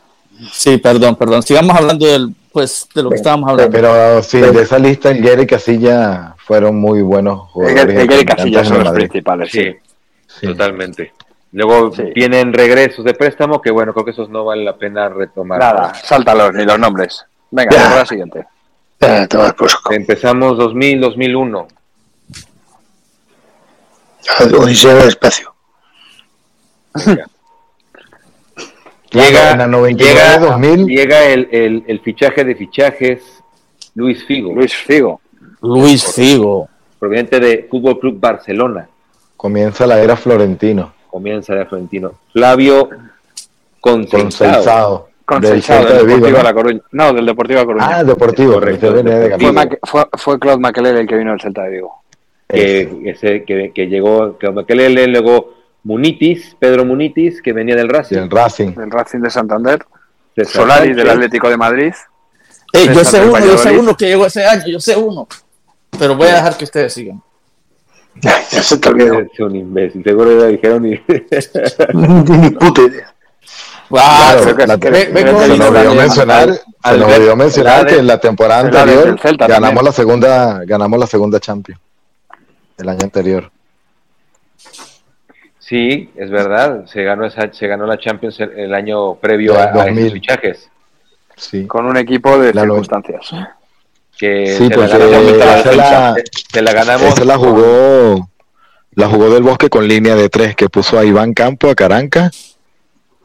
[0.52, 1.42] Sí, perdón, perdón.
[1.44, 3.72] Sigamos hablando del, pues, de lo que estábamos hablando.
[3.72, 7.84] Pero sí, de esa lista, el Guerre y Casilla fueron muy buenos jugadores.
[7.96, 9.76] Eger y Casillas importantes son los principales, sí.
[10.42, 11.14] totalmente.
[11.52, 12.02] Luego Sí.
[12.16, 15.60] vienen regresos de préstamo, que bueno, creo que esos no vale la pena retomar.
[15.60, 17.24] Nada, sáltalos, ni los nombres.
[17.52, 17.78] Venga, Ya.
[17.84, 18.48] vamos a la siguiente.
[19.92, 21.68] Empezamos 2000, 2001.
[24.60, 25.54] Odisea del espacio.
[27.06, 27.28] Venga.
[29.12, 30.86] Llega en la 99, llega, 2000.
[30.88, 33.22] llega el, el, el fichaje de fichajes
[33.96, 35.22] Luis Figo, Luis Figo.
[35.62, 36.68] Luis Figo.
[37.00, 38.88] proveniente de Fútbol Club Barcelona.
[39.36, 40.94] Comienza la era Florentino.
[41.10, 42.12] Comienza de Florentino.
[42.34, 42.90] Flavio
[43.80, 44.54] Con Conceição.
[44.54, 45.08] Seizao.
[45.26, 46.44] Con del del de Vigo, Deportivo ¿no?
[46.44, 46.82] La Coruña.
[46.92, 47.98] No, del Deportivo de La Coruña.
[47.98, 48.54] Ah, Deportivo.
[48.54, 49.40] Correcto, de Deportivo.
[49.40, 49.52] fue.
[49.54, 51.94] Mac- fue, fue Claude Makelele el que vino del Celta de Vigo.
[52.48, 57.90] que, que, se- que, que llegó, que Makelele, luego Munitis, Pedro Munitis, que venía del
[57.90, 58.18] Racing.
[58.18, 58.74] el Racing.
[58.76, 59.86] Del Racing de Santander.
[60.36, 61.94] César Solari Sánchez, del Atlético de Madrid.
[62.74, 65.28] Eh, yo sé del uno, yo sé uno que llegó ese año, yo sé uno.
[65.98, 67.22] Pero voy a dejar que ustedes sigan.
[68.20, 69.20] Ya, ya se te olvidó.
[69.20, 71.00] Es un imbécil, seguro le dijeron y...
[71.94, 73.14] Ni puta idea.
[73.90, 75.98] Claro, que- ve- ve Se nos olvidó Daniel.
[75.98, 79.68] mencionar, se nos Albert- olvidó mencionar Celades- que en la temporada anterior del Celta ganamos
[79.68, 79.86] también.
[79.86, 81.80] la segunda, ganamos la segunda Champions.
[82.78, 83.52] El año anterior.
[85.68, 89.64] Sí, es verdad, se ganó esa, se ganó la Champions el, el año previo a,
[89.64, 90.12] a esos 2000.
[90.14, 90.70] fichajes.
[91.36, 91.68] Sí.
[91.68, 93.30] Con un equipo de La circunstancias.
[94.18, 96.16] Que Sí, se, porque la ganamos, esa la-
[96.52, 98.30] se la ganamos Esa la jugó,
[98.96, 102.32] la jugó del Bosque con línea de tres, que puso a Iván Campo, a Caranca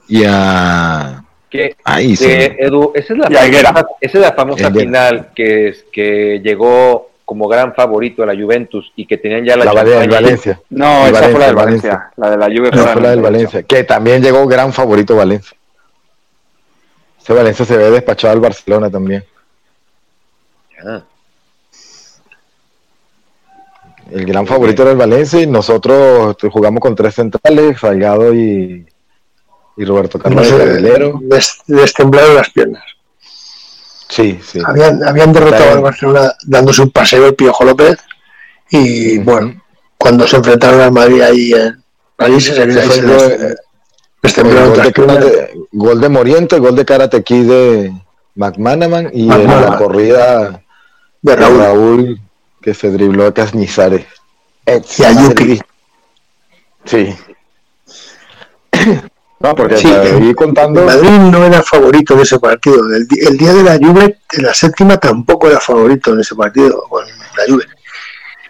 [0.09, 1.23] y a...
[1.49, 2.27] que, Ahí sí.
[2.29, 7.49] Edu, esa es la Y famosa, esa es la famosa final que, que llegó como
[7.49, 10.07] gran favorito a la Juventus y que tenían ya la, La champaña.
[10.21, 10.61] Valencia.
[10.69, 12.13] No, El esa fue la del Valencia, Valencia.
[12.17, 13.23] La de la Juve No, fue la del 98.
[13.23, 15.57] Valencia, que también llegó gran favorito Valencia.
[17.19, 19.25] Ese Valencia se ve despachado al Barcelona también.
[20.87, 21.03] Ah,
[24.11, 28.87] El gran favorito era el Valencia y nosotros jugamos con tres centrales, Salgado y,
[29.79, 31.21] y Roberto No Carlos sé, de Carrilero.
[31.31, 32.85] les, les temblaron las piernas.
[34.13, 34.61] Sí, sí.
[34.63, 35.77] Habían, habían derrotado Claro.
[35.79, 37.99] al Barcelona dándose un paseo el Piojo López
[38.69, 39.63] y bueno,
[39.97, 41.83] cuando se enfrentaron al Madrid ahí en
[42.15, 47.93] París, se, les, temblaron gol, de gol de Moriente, gol de Karate Kid de
[48.35, 50.63] McManaman y en la corrida de
[51.23, 52.21] de Raúl.
[52.61, 54.07] Que se dribló a Cañizares.
[54.67, 55.61] Y a Yuki.
[56.85, 57.17] Sí.
[59.43, 60.85] No, porque Sí, te contando.
[60.85, 62.77] Madrid no era favorito de ese partido.
[62.95, 66.83] El, el día de la Juve, en la séptima, tampoco era favorito en ese partido
[66.89, 67.65] con la Juve.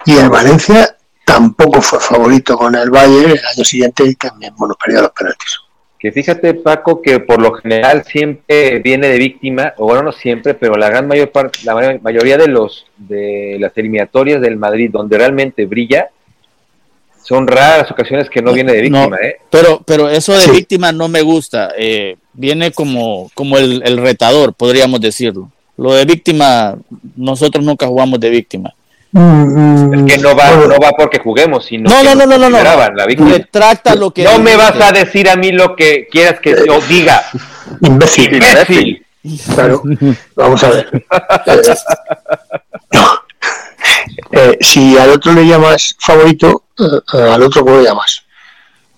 [0.04, 4.74] Y el Valencia tampoco fue favorito con el Bayern el año siguiente y también, bueno,
[4.82, 5.58] perdió los penaltis.
[5.98, 10.54] Que fíjate, Paco, que por lo general siempre viene de víctima, o bueno, no siempre,
[10.54, 14.90] pero la gran mayor parte, la ma- mayoría de los de las eliminatorias del Madrid
[14.92, 16.08] donde realmente brilla,
[17.22, 19.36] son raras ocasiones que no viene de víctima, No, ¿eh?
[19.50, 20.50] Pero, pero eso de Sí.
[20.50, 21.70] víctima no me gusta.
[21.78, 25.50] eh, viene como, como el, el retador, podríamos decirlo.
[25.76, 26.76] Lo de víctima,
[27.16, 28.72] nosotros nunca jugamos de víctima.
[29.12, 32.26] Mm, Es que no va, bueno, no va porque juguemos, sino No, que no, no,
[32.26, 32.62] no, no, no.
[32.94, 33.30] la víctima.
[33.30, 36.80] Retracta lo que No me vas a decir a mí lo que quieras que yo
[36.88, 37.22] diga.
[37.82, 38.34] Imbécil.
[38.34, 39.06] Imbécil.
[39.54, 39.82] Claro,
[40.34, 41.04] vamos a ver.
[42.92, 43.02] No.
[44.30, 48.22] Eh, si al otro le llamas favorito, eh, eh, al otro ¿cómo le llamas?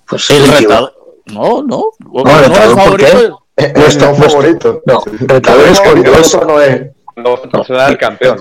[0.07, 0.95] Pues El retador.
[1.27, 1.85] No, no.
[2.01, 3.07] No, retador, el ¿por qué?
[3.07, 3.41] favorito.
[3.57, 4.83] Eh, No está- no no está- favorito.
[4.87, 6.83] No, retador es contra, el otro no es.
[7.17, 8.39] No, al campeón.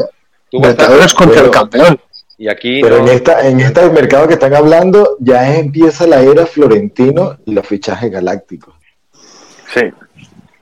[0.51, 1.99] Retador es contra el campeón.
[2.37, 3.03] Y aquí Pero no.
[3.07, 7.65] en esta, en este mercado que están hablando, ya empieza la era Florentino y los
[7.65, 8.73] fichajes galácticos.
[9.73, 9.81] Sí.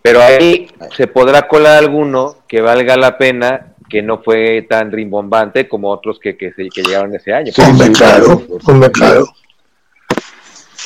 [0.02, 5.68] Pero ahí se podrá colar alguno que valga la pena, que no fue tan rimbombante
[5.68, 7.52] como otros que, que, se- que llegaron ese año.
[7.52, 8.42] Sí, sí, claro,
[8.94, 9.26] claro.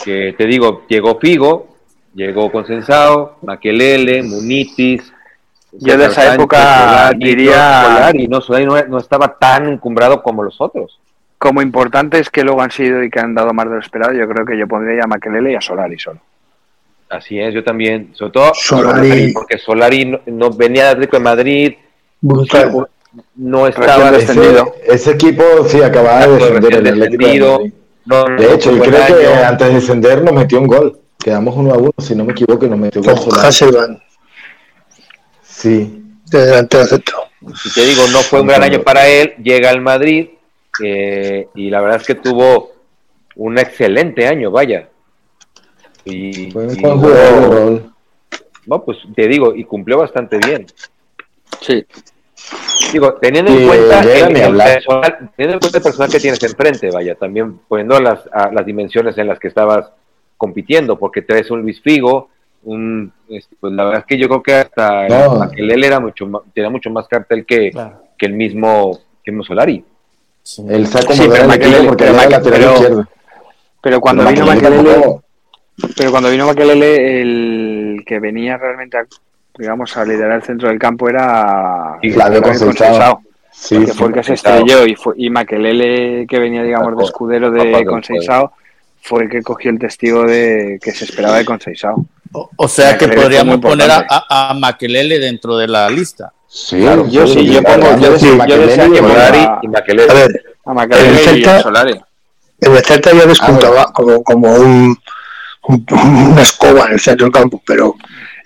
[0.03, 1.77] Que te digo, llegó Figo,
[2.13, 5.13] llegó Consensado, Maquelele, Munitis.
[5.71, 10.23] Yo de esa Sánchez, época Solari, diría- Solari, no, Solari no, no estaba tan encumbrado
[10.23, 10.99] como los otros.
[11.37, 14.27] Como importantes que luego han sido y que han dado más de lo esperado, yo
[14.27, 16.19] creo que yo pondría a Makelele y a Solari solo.
[17.09, 19.31] Así es, yo también, sobre todo Solari.
[19.33, 21.73] porque Solari no, no venía de Atlético de Madrid,
[22.21, 22.87] Brutal.
[23.35, 24.73] No estaba descendido.
[24.83, 27.51] Ese, ese equipo sí acababa de descender el de descendido.
[27.57, 27.73] Madrid.
[28.05, 30.99] no, no, De hecho, yo creo que antes de descender nos metió un gol.
[31.17, 33.39] Quedamos uno a uno, si no me equivoco, y nos metió un gol.
[33.39, 33.99] Hasselbank
[35.43, 36.03] Sí.
[36.29, 37.17] de delantero centro.
[37.41, 40.29] Y te digo, no fue un gran año para él, llega al Madrid
[40.83, 42.71] eh, y la verdad es que tuvo
[43.35, 44.89] un excelente año, vaya.
[46.03, 47.95] Y, Fue un y buen jugador
[48.65, 50.65] no, pues te digo, y cumplió bastante bien.
[51.61, 51.85] Sí.
[52.95, 56.89] Digo, teniendo en cuenta el, el personal, teniendo en cuenta el personal que tienes enfrente,
[56.91, 59.91] vaya, también poniendo las, a- las dimensiones en las que estabas
[60.37, 62.29] compitiendo, porque traes un Luis Figo,
[62.63, 65.35] un, este, pues la verdad es que yo creo que hasta No.
[65.39, 68.01] Makelele era mucho más, tenía mucho más cartel que, Claro.
[68.17, 69.83] que el mismo, que el mismo Solari.
[70.69, 70.97] Él Sí,
[71.29, 73.05] pero el equipo porque pero era pero- izquierdo.
[73.81, 75.23] Pero cuando Pero vino tampoco-
[75.97, 79.05] pero cuando vino Makelele, el que venía realmente a,
[79.57, 83.19] digamos, a liderar el centro del campo era Sí, Flavio Conceição.
[83.51, 87.51] Sí, fue el que se estrelló y, fue, y Makelele, que venía, digamos, de escudero
[87.51, 88.49] de del Conceição,
[89.01, 92.05] fue el que cogió el testigo de que se esperaba de Conceição.
[92.33, 96.33] O, o sea que podríamos poner a, a, a Makelele dentro de la lista.
[96.47, 99.67] Sí, Claro, yo sí, yo pongo- yo sí, yo decía y que Solari a- y
[99.67, 102.01] ver, A Makelele El y Celta- Solari.
[102.59, 104.97] el Celta ya despuntaba como, como un,
[105.63, 105.85] un-
[106.33, 107.95] una escoba en el centro del campo, pero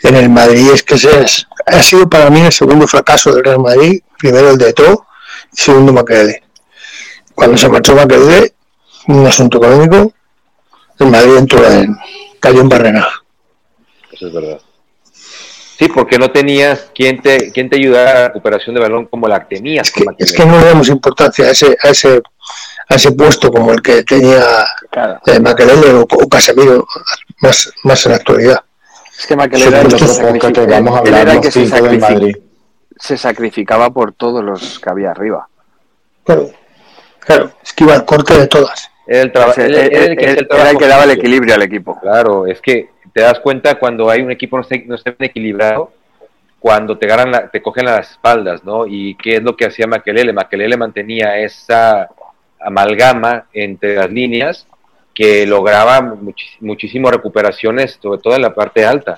[0.03, 3.59] en el Madrid es que es, ha sido para mí el segundo fracaso del Real
[3.59, 5.05] Madrid, primero el de To
[5.51, 6.43] y segundo Makelele.
[7.35, 8.53] Cuando se marchó Makelele,
[9.07, 10.13] un asunto económico,
[10.99, 11.95] el Madrid entró en,
[12.39, 13.07] cayó en barrena.
[14.11, 14.61] Eso es verdad.
[15.79, 19.29] Sí, porque no tenías quien te, quien te ayudara a la recuperación de balón como
[19.29, 22.21] la tenías Es que, es que no le damos importancia a ese, a ese,
[22.89, 24.43] a ese puesto como el que tenía
[24.91, 25.21] Claro.
[25.25, 26.85] eh, o, o Casemiro
[27.39, 28.61] más, más en la actualidad.
[29.19, 30.13] Es que Makelele Sí, era el el que, otro que
[30.47, 32.37] sacrific- vamos a él hablar era el los que se, sacrific- Madrid.
[32.97, 35.47] se sacrificaba por todos los que había arriba.
[36.23, 36.49] Claro,
[37.19, 38.89] claro, es que iba al corte de todas.
[39.05, 41.99] Era el, era el que era el trabajo que daba el equilibrio al equipo.
[41.99, 45.29] Claro, es que te das cuenta cuando hay un equipo no esté, no esté bien
[45.31, 45.91] equilibrado,
[46.59, 48.85] cuando te agarran la- te cogen las espaldas, ¿no?
[48.87, 50.31] Y qué es lo que hacía Makelele.
[50.31, 52.07] Makelele mantenía esa
[52.59, 54.67] amalgama entre las líneas
[55.19, 59.17] que lograba muchis- muchísimas recuperaciones, sobre todo en la parte alta,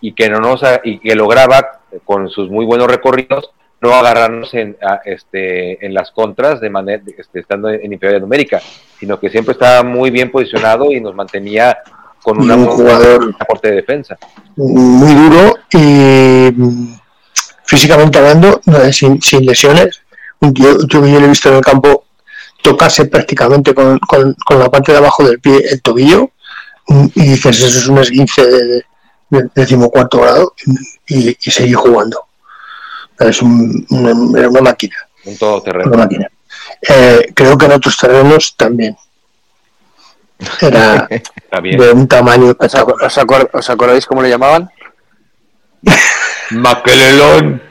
[0.00, 4.76] y que no nos y que lograba con sus muy buenos recorridos no agarrarnos en,
[4.80, 8.60] a- este, en las contras de manera este, estando en inferioridad numérica,
[9.00, 11.76] sino que siempre estaba muy bien posicionado y nos mantenía
[12.22, 14.16] con una un jugador aporte de defensa.
[14.54, 16.94] muy duro y mm,
[17.64, 18.60] físicamente hablando,
[18.92, 20.02] sin, sin lesiones.
[20.54, 22.04] Tío que yo le he visto en el campo
[22.62, 26.30] tocarse prácticamente con, con- con la parte de abajo del pie el tobillo
[26.88, 28.84] mm, y dices, eso es un esguince de, de-
[29.30, 30.54] de decimocuarto grado
[31.08, 32.24] y, y seguir jugando.
[33.18, 35.88] Es un- una, era una máquina, Un todoterreno.
[35.88, 36.28] una máquina.
[36.88, 38.96] Eh, creo que en otros terrenos también.
[40.60, 41.08] Era
[41.62, 44.68] de un tamaño ¿Os, acu- os acordáis cómo le llamaban?
[46.50, 47.62] Maquelelón.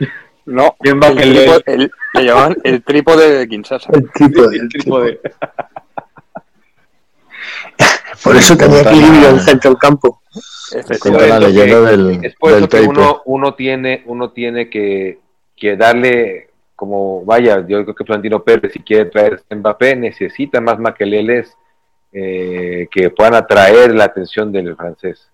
[0.45, 3.89] No, ¿Quién el trípode- el- le llamaban el trípode de Kinshasa.
[3.93, 5.19] El trípode, el trípode.
[8.23, 10.21] Por eso tenía equilibrio el centro del campo.
[10.99, 14.03] Cuenta la Por eso leyenda que- del, es por del eso que uno, uno tiene,
[14.05, 15.19] uno tiene que,
[15.55, 20.79] que darle como, vaya, yo creo que Florentino Pérez, si quiere traer Mbappé, necesita más
[20.79, 21.55] maqueleles
[22.13, 25.30] eh, que puedan atraer la atención del francés.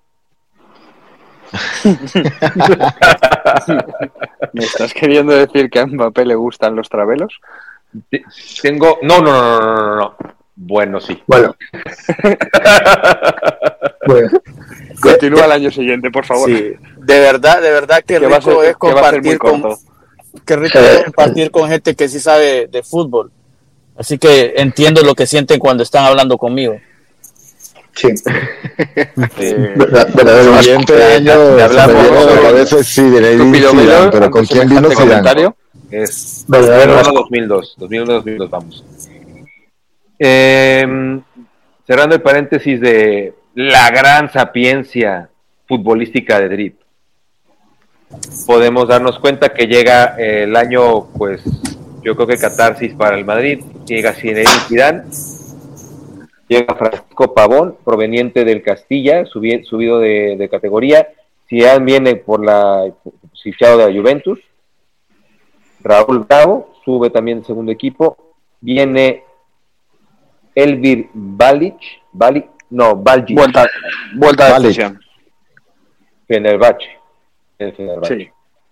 [4.53, 7.39] ¿Me estás queriendo decir que a Mbappé le gustan los travelos?
[8.09, 8.23] Te-
[8.61, 10.15] Tengo, no, no, no, no, no, no, no.
[10.59, 11.21] Bueno, sí.
[11.27, 11.55] Bueno,
[14.07, 14.29] bueno,
[14.99, 16.49] Continúa el año siguiente, por favor.
[16.49, 19.63] Sí, de verdad, de verdad que Que va a rico ser- es compartir con,
[20.45, 23.31] qué rico es compartir con gente que sí sabe de fútbol.
[23.95, 26.75] Así que entiendo lo que sienten cuando están hablando conmigo.
[27.93, 28.07] sí,
[28.77, 29.75] Eh,
[30.61, 31.95] siguiente año hablamos
[32.45, 35.55] a la Zinedine estúpido Zidane, Melo, pero ¿con quién vino comentario.
[35.89, 37.13] Es Verdadero 2001, asco.
[37.13, 38.85] 2002, 2001, 2002, vamos.
[40.19, 41.19] Eh,
[41.85, 45.29] cerrando el paréntesis de la gran sapiencia
[45.67, 46.79] futbolística de Drip,
[48.45, 51.41] podemos darnos cuenta que llega el año, pues,
[52.03, 55.03] yo creo que catarsis para el Madrid, llega Zinedine Zidane,
[56.47, 61.07] llega Francisco Pavón, proveniente del Castilla, subi- subido de, de categoría,
[61.47, 62.91] Zidane viene por la
[63.41, 64.39] fichado de la Juventus,
[65.81, 68.17] Raúl Bravo sube también segundo equipo.
[68.59, 69.23] Viene
[70.55, 71.77] Elvir Balic,
[72.11, 73.65] Balic, no, Baljic, Vuelta,
[74.15, 74.99] vuelta de cesión.
[76.27, 76.87] Fenerbahce.
[78.07, 78.29] Sí,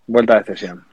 [0.07, 0.85] vuelta de cesión.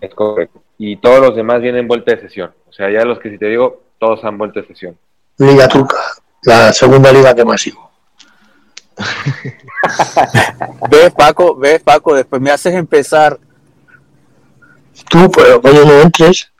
[0.00, 0.62] es correcto.
[0.78, 2.52] Y todos los demás vienen vuelta de sesión.
[2.68, 4.96] O sea, ya los que si te digo, todos han vuelto de sesión.
[5.40, 5.96] Liga Turca,
[6.42, 7.90] la segunda liga que más sigo.
[10.90, 11.56] ¿Ves, Paco?
[11.56, 12.14] ¿Ves, Paco?
[12.14, 13.38] Después me haces empezar.
[15.08, 16.50] Tú, pero coño, no entres.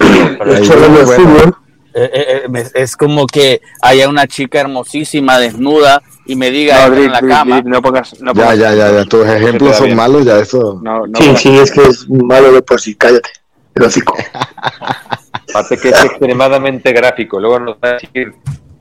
[0.00, 1.14] Hablando de bueno.
[1.24, 1.56] fútbol.
[1.94, 6.96] Eh, eh, eh, es como que haya una chica hermosísima, desnuda, y me diga No,
[6.96, 7.56] en la cama.
[7.56, 8.20] Drip, no pongas.
[8.20, 9.04] No Ya, pongas- ya, ya, ya.
[9.04, 10.80] Tus ejemplos son malos, ya eso.
[10.82, 13.30] No, no Sí, pongas- sí, es que es malo de por sí, cállate.
[13.76, 14.14] El hocico.
[15.50, 17.38] Aparte que es extremadamente gráfico.
[17.38, 18.32] Luego nos va a decir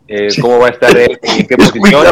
[0.07, 2.05] eh, cómo va a estar él, en qué posición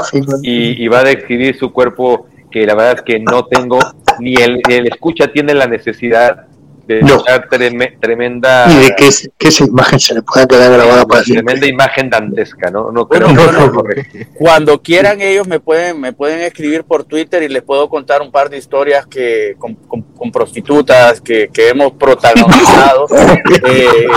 [0.44, 3.80] y, y va a describir su cuerpo que la verdad es que no tengo,
[4.20, 6.48] ni el, ni el escucha tiene la necesidad
[6.88, 7.22] de No.
[7.52, 11.24] treme- tremenda, Y de que, es- que esa imagen se le pueda quedar grabada para
[11.24, 11.44] siempre.
[11.44, 12.92] tremenda imagen dantesca, ¿no?
[12.92, 14.18] No creo Bueno, sea correcto.
[14.36, 18.32] Cuando quieran ellos me pueden me pueden escribir por Twitter y les puedo contar un
[18.32, 23.08] par de historias que con, con- con prostitutas que, que hemos protagonizado
[23.66, 24.08] eh,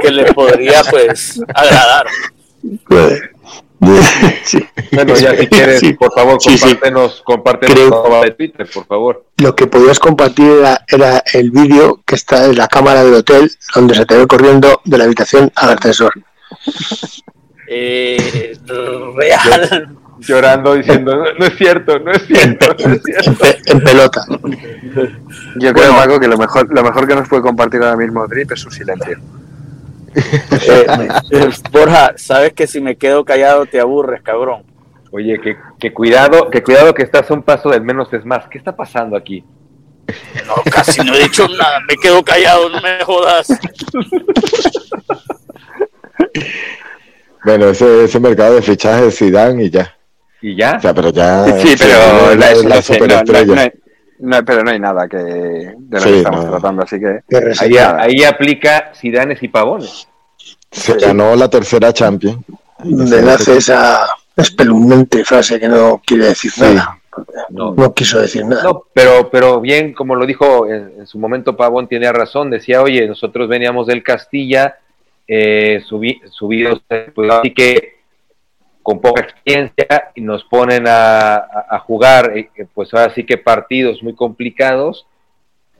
[0.00, 2.06] que les podría pues agradar.
[4.44, 4.64] Sí.
[4.92, 5.92] Bueno, ya si quieres, Sí.
[5.94, 6.60] por favor, Sí, sí.
[6.60, 9.24] compártenos, compártenos Creo- de Twitter, por favor.
[9.38, 13.50] Lo que podías compartir era, era el vídeo que está en la cámara del hotel
[13.74, 16.12] donde se te ve corriendo de la habitación al ascensor.
[17.66, 18.56] Eh,
[19.16, 19.96] real.
[20.20, 23.34] Llorando, diciendo, no, no es cierto, no es cierto, no es En, cierto.
[23.38, 24.24] pe- en pelota.
[25.56, 28.52] Yo creo, Paco, que lo mejor, lo mejor que nos puede compartir ahora mismo Drip
[28.52, 29.18] es su silencio.
[30.14, 30.86] Eh,
[31.32, 34.62] eh, Borja, sabes que si me quedo callado te aburres, cabrón.
[35.10, 38.46] Oye, que, que cuidado, que cuidado que estás a un paso del menos es más.
[38.48, 39.44] ¿Qué está pasando aquí?
[40.46, 43.46] No, casi no he dicho nada, me quedo callado, no me jodas.
[47.44, 49.94] Bueno, ese, ese mercado de fichajes de Zidane y ya.
[50.40, 50.76] ¿Y ya?
[50.76, 51.44] O sea, pero ya.
[51.58, 53.46] Sí, pero la, la, la, la- no, superestrella.
[53.46, 53.72] no- no hay-
[54.24, 56.50] no- pero no hay nada que de lo Sí, que estamos no.
[56.50, 57.20] tratando, así que
[57.98, 60.08] Ahí, aplica Sidanes y Pavones.
[60.70, 62.38] Se ganó la tercera Champions.
[62.82, 64.06] Donde nace esa
[64.36, 66.60] espeluznante frase que no quiere decir Sí.
[66.62, 66.98] nada.
[67.50, 67.72] No.
[67.74, 68.64] No quiso decir nada.
[68.64, 72.50] No, pero, pero bien, como lo dijo en, en su momento Pavón, tenía razón.
[72.50, 74.78] Decía, oye, nosotros veníamos del Castilla,
[75.28, 77.94] eh, subi- subidos, eh, pues así que
[78.84, 83.38] con poca experiencia, y nos ponen a, a- a jugar, eh, pues ahora sí que
[83.38, 85.06] partidos muy complicados.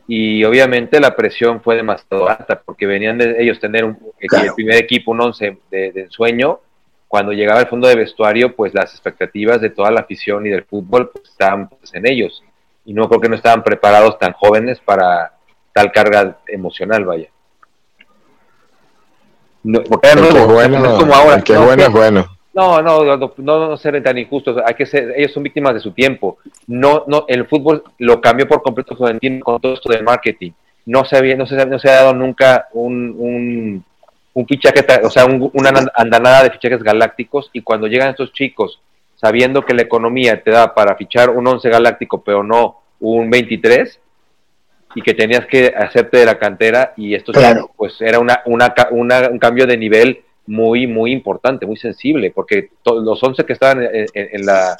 [0.08, 3.98] Y obviamente la presión fue demasiado alta, porque venían de ellos tener un,
[4.28, 4.46] Claro.
[4.46, 6.60] el primer equipo, un once de, de ensueño.
[7.08, 10.64] Cuando llegaba el fondo de vestuario, pues las expectativas de toda la afición y del
[10.64, 12.42] fútbol pues, estaban pues, en ellos.
[12.84, 15.32] Y no creo que no estaban preparados tan jóvenes para
[15.72, 17.28] tal carga emocional, vaya.
[19.62, 20.08] No, porque
[20.46, 21.36] bueno, no es como ahora.
[21.36, 22.33] el que es no, bueno es bueno.
[22.54, 24.62] No, no, no, no, ser tan injustos.
[24.64, 26.38] Hay que ser, ellos son víctimas de su tiempo.
[26.66, 30.52] No, no, el fútbol lo cambió por completo con todo esto del marketing.
[30.86, 33.84] No se había, no se, no se ha dado nunca un, un,
[34.34, 37.50] un fichaje, o sea, un- una andanada de fichajes galácticos.
[37.52, 38.80] Y cuando llegan estos chicos,
[39.16, 43.98] sabiendo que la economía te da para fichar un 11 galáctico, pero no un 23,
[44.94, 47.54] y que tenías que hacerte de la cantera, y Claro.
[47.62, 48.72] chicos, pues era una, una-
[49.30, 54.46] un cambio de nivel muy, muy importante, muy sensible, porque los 11 que estaban en,
[54.46, 54.76] la,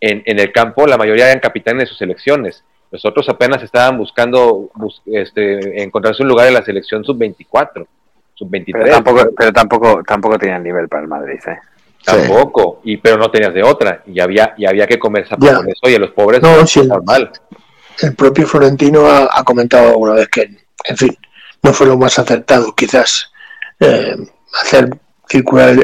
[0.00, 2.64] en, el campo, la mayoría eran capitanes de sus selecciones.
[2.90, 4.70] Los otros apenas estaban buscando
[5.06, 7.86] este, encontrarse un lugar en la selección sub-24,
[8.34, 8.72] sub-23.
[8.72, 11.58] Pero tampoco, pero tampoco, tampoco tenían nivel para el Madrid, ¿eh?
[12.04, 15.80] Tampoco, y pero no tenías de otra, y había, y había que comer con eso.
[15.82, 17.30] Oye, los pobres no, sí, normal.
[18.00, 20.42] El propio Florentino ha, comentado alguna vez que,
[20.84, 21.16] en fin,
[21.62, 23.32] no fue lo más acertado, quizás
[23.80, 24.16] eh,
[24.62, 25.76] hacer circular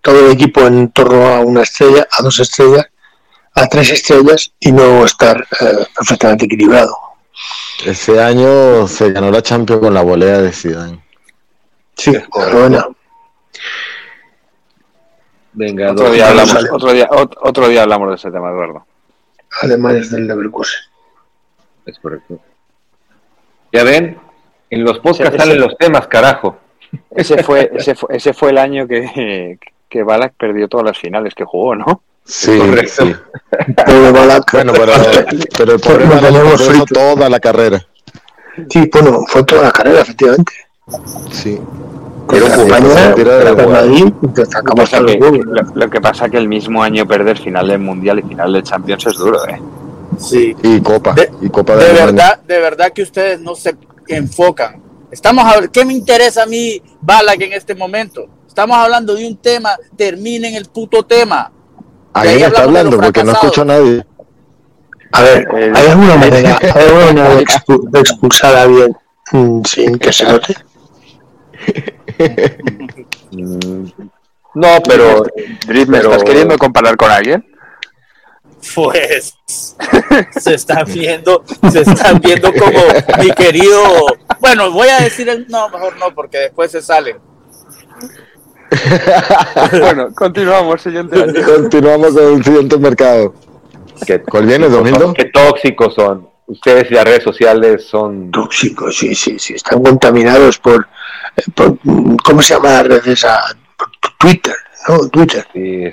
[0.00, 2.86] todo el equipo en torno a una estrella, a dos estrellas,
[3.54, 6.96] a tres estrellas y no estar eh, perfectamente equilibrado.
[7.84, 11.02] Ese año se ganó la Champions con la volea de Zidane.
[11.96, 12.12] Sí,
[12.52, 12.86] buena.
[15.52, 18.86] Venga, otro día, hablamos, otro, día, otro día hablamos de ese tema, Eduardo.
[19.62, 20.80] Alemanes del Leverkusen.
[21.86, 22.40] Es correcto.
[23.72, 24.18] Ya ven,
[24.70, 26.58] en los podcasts salen los temas, carajo.
[27.10, 31.34] Ese fue, ese fue, ese fue el año que, que Balak perdió todas las finales
[31.34, 32.02] que jugó, ¿no?
[32.24, 33.06] Sí, correcto.
[33.06, 33.16] Sí.
[33.86, 34.92] Pero Balak, bueno, pero,
[35.56, 37.86] pero el pobre Balak toda la carrera.
[38.68, 40.52] Sí, bueno, fue toda la carrera, efectivamente.
[41.32, 41.58] Sí.
[42.28, 43.14] Pero España,
[45.74, 48.62] lo, que pasa es que el mismo año perder final del Mundial y final de
[48.62, 49.60] Champions es duro, ¿eh?
[50.18, 50.54] Sí.
[50.62, 51.14] Y Copa.
[51.14, 53.74] De, y Copa de, verdad, de verdad que ustedes no se
[54.06, 54.80] enfocan.
[55.10, 58.28] Estamos a ¿qué me interesa a mí Balak en este momento?
[58.46, 61.50] Estamos hablando de un tema, terminen el puto tema.
[62.12, 64.04] Ahí está hablando porque no escucho a nadie.
[65.12, 68.96] A ver, eh, ¿hay alguna manera, ¿hay alguna manera de, expulsar a alguien
[69.64, 70.54] sin que se note?
[74.54, 75.24] no, pero.
[75.66, 77.44] ¿me estás queriendo comparar con alguien?
[78.74, 79.34] Pues
[80.38, 81.42] se están viendo,
[81.72, 82.80] se están viendo como
[83.22, 84.06] mi querido.
[84.40, 87.18] Bueno, voy a decir el no, mejor no, porque después se salen.
[89.80, 93.34] bueno, continuamos, siguiente Continuamos con el siguiente mercado.
[94.30, 95.12] ¿Cuál viene, Domingo?
[95.12, 96.28] Qué tóxicos son.
[96.46, 98.30] Ustedes y las redes sociales son...
[98.30, 99.54] Tóxicos, sí, sí, sí.
[99.54, 100.88] Están contaminados por...
[102.24, 103.26] ¿Cómo se llama las redes?
[104.18, 104.56] Twitter,
[104.88, 105.08] ¿no?
[105.10, 105.46] Twitter.
[105.52, 105.84] Sí,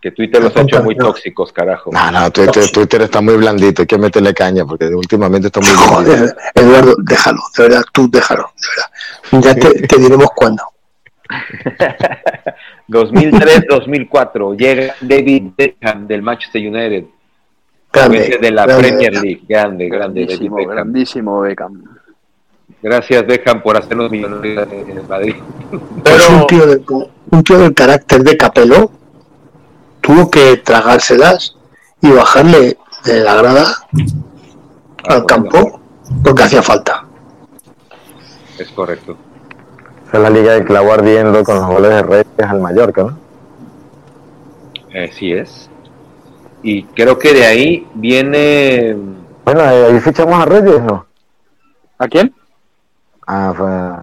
[0.00, 1.90] que Twitter los ha hecho muy tóxicos, carajo.
[1.92, 6.36] No, no, Twitter, está muy blandito, hay que meterle caña porque últimamente está muy Joder,
[6.54, 9.48] Eduardo, déjalo, de verdad, tú déjalo, de verdad.
[9.48, 10.62] Ya te, te diremos cuándo.
[12.88, 17.04] 2003-2004 llega David Beckham del Manchester United.
[17.92, 19.42] Grande, de la Premier League.
[19.48, 20.24] Grande, grande.
[20.24, 21.82] Grandísimo, grandísimo Beckham.
[22.82, 25.34] Gracias Beckham por hacernos millonarios en el Madrid.
[26.04, 26.82] Pero un tío, de,
[27.30, 28.90] un tío del carácter de Capello
[30.08, 31.54] tuvo que tragárselas
[32.00, 33.66] y bajarle de la grada
[35.06, 35.80] al campo
[36.24, 37.04] porque hacía falta.
[38.58, 39.18] Es correcto.
[40.10, 43.18] Es la liga de clavó ardiendo con los goles de Reyes al Mallorca, ¿no?
[44.98, 45.68] Así es.
[46.62, 48.96] Y creo que de ahí viene.
[49.44, 51.04] Bueno, ahí fichamos a Reyes, ¿no?
[51.98, 52.34] ¿A quién?
[53.26, 54.02] A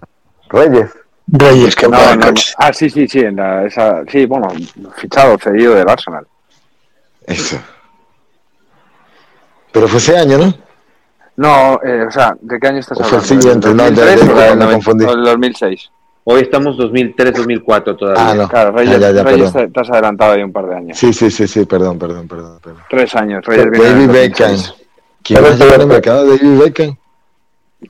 [0.50, 0.90] Reyes.
[1.28, 1.96] Reyes, que no,
[2.58, 4.48] Ah, sí, sí, sí, en esa, sí, bueno,
[4.96, 6.26] fichado, cedido del Arsenal.
[7.26, 7.58] Eso.
[9.72, 10.54] Pero fue ese año, ¿no?
[11.36, 13.20] No, eh, o sea, ¿de qué año estás hablando?
[13.20, 15.04] Fue el siguiente, no, de, me confundí.
[15.04, 15.90] El 2006.
[16.24, 18.30] Hoy estamos 2003-2004 todavía.
[18.30, 18.48] Ah, no.
[18.48, 20.98] Claro, Reyes, ya, ya, Reyes te, has adelantado ahí un par de años.
[20.98, 22.58] Sí, sí, sí, sí, perdón, perdón, perdón.
[22.62, 22.82] perdón.
[22.88, 24.56] Tres años, Reyes David Beckham.
[25.22, 26.96] ¿Quién va a llevar el mercado de David Beckham?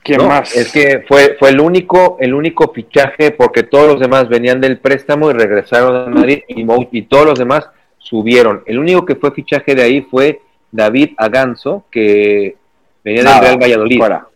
[0.03, 0.55] ¿Quién más?
[0.55, 4.79] Es que fue, fue el único, el único fichaje porque todos los demás venían del
[4.79, 8.63] préstamo y regresaron a Madrid y, y todos los demás subieron.
[8.65, 12.55] El único que fue fichaje de ahí fue David Aganzo, que
[13.03, 13.97] venía del Real Valladolid.
[13.97, 14.27] Fuera.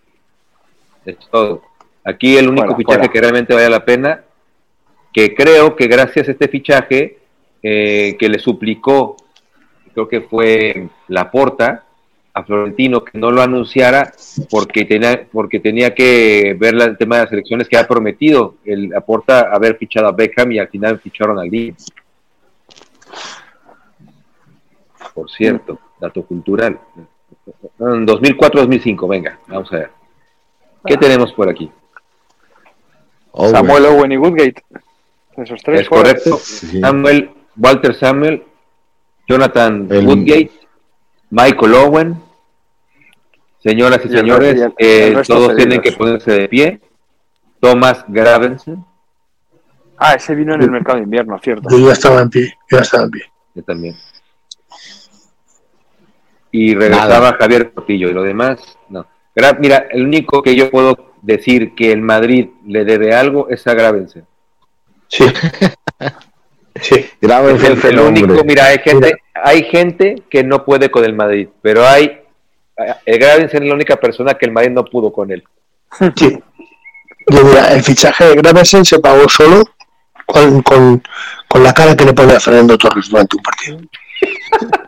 [1.06, 1.64] Es todo.
[2.04, 4.24] Aquí el único fichaje que realmente vale la pena,
[5.14, 7.20] que creo que gracias a este fichaje
[7.62, 9.18] eh, que le suplicó,
[9.94, 11.84] creo que fue Laporta,
[12.34, 14.14] a Florentino que no lo anunciara
[14.50, 18.56] porque tenía, porque tenía que ver el tema de las elecciones que ha prometido.
[18.64, 21.76] El aporta haber fichado a Beckham y al final ficharon a Lee.
[25.14, 26.80] Por cierto, dato cultural.
[27.80, 29.90] 2004-2005, venga, vamos a ver.
[30.86, 31.70] ¿Qué tenemos por aquí?
[33.34, 34.64] Samuel Owen y Woodgate.
[35.38, 35.82] Esos tres.
[35.82, 36.38] Es correcto.
[36.38, 38.44] Samuel, Walter Samuel,
[39.28, 40.61] Jonathan Woodgate
[41.32, 42.22] Michael Owen.
[43.60, 46.82] Señoras y, señores, eh, todos tienen que ponerse de pie.
[47.60, 48.84] Thomas Gravensen.
[49.98, 51.70] Ah, ese vino en el mercado de invierno, cierto.
[51.70, 53.24] Yo ya estaba en pie, yo ya estaba en pie.
[53.54, 53.96] Yo también.
[56.52, 59.06] Y regresaba Javier Portillo y lo demás, no.
[59.60, 63.74] Mira, el único que yo puedo decir que el Madrid le debe algo es a
[63.74, 64.26] Gravensen.
[65.08, 65.26] Sí.
[66.80, 67.06] Sí.
[67.20, 71.14] Grábense Es ese el único, mira, hay gente, hay gente que no puede con el
[71.14, 72.20] Madrid, pero hay,
[73.06, 75.44] el Gravensen es la única persona que el Madrid no pudo con él.
[76.16, 76.40] Sí.
[77.30, 79.64] Yo, mira, el fichaje de Gravesen se pagó solo
[80.26, 81.04] con, con,
[81.48, 83.80] con la cara que le pone a Fernando Torres durante un partido.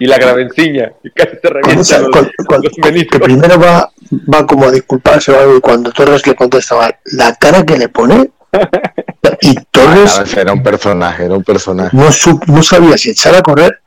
[0.00, 2.72] Y la Gravenciña, que casi se Con revienta esa- los, con- los
[3.10, 3.90] que primero va,
[4.32, 7.88] va como a disculparse o algo, y cuando Torres le contestaba, la cara que le
[7.88, 8.30] pone,
[9.40, 11.96] y Torres Ah, Era un personaje, era un personaje.
[11.96, 13.80] no, su- no sabía si echar a correr.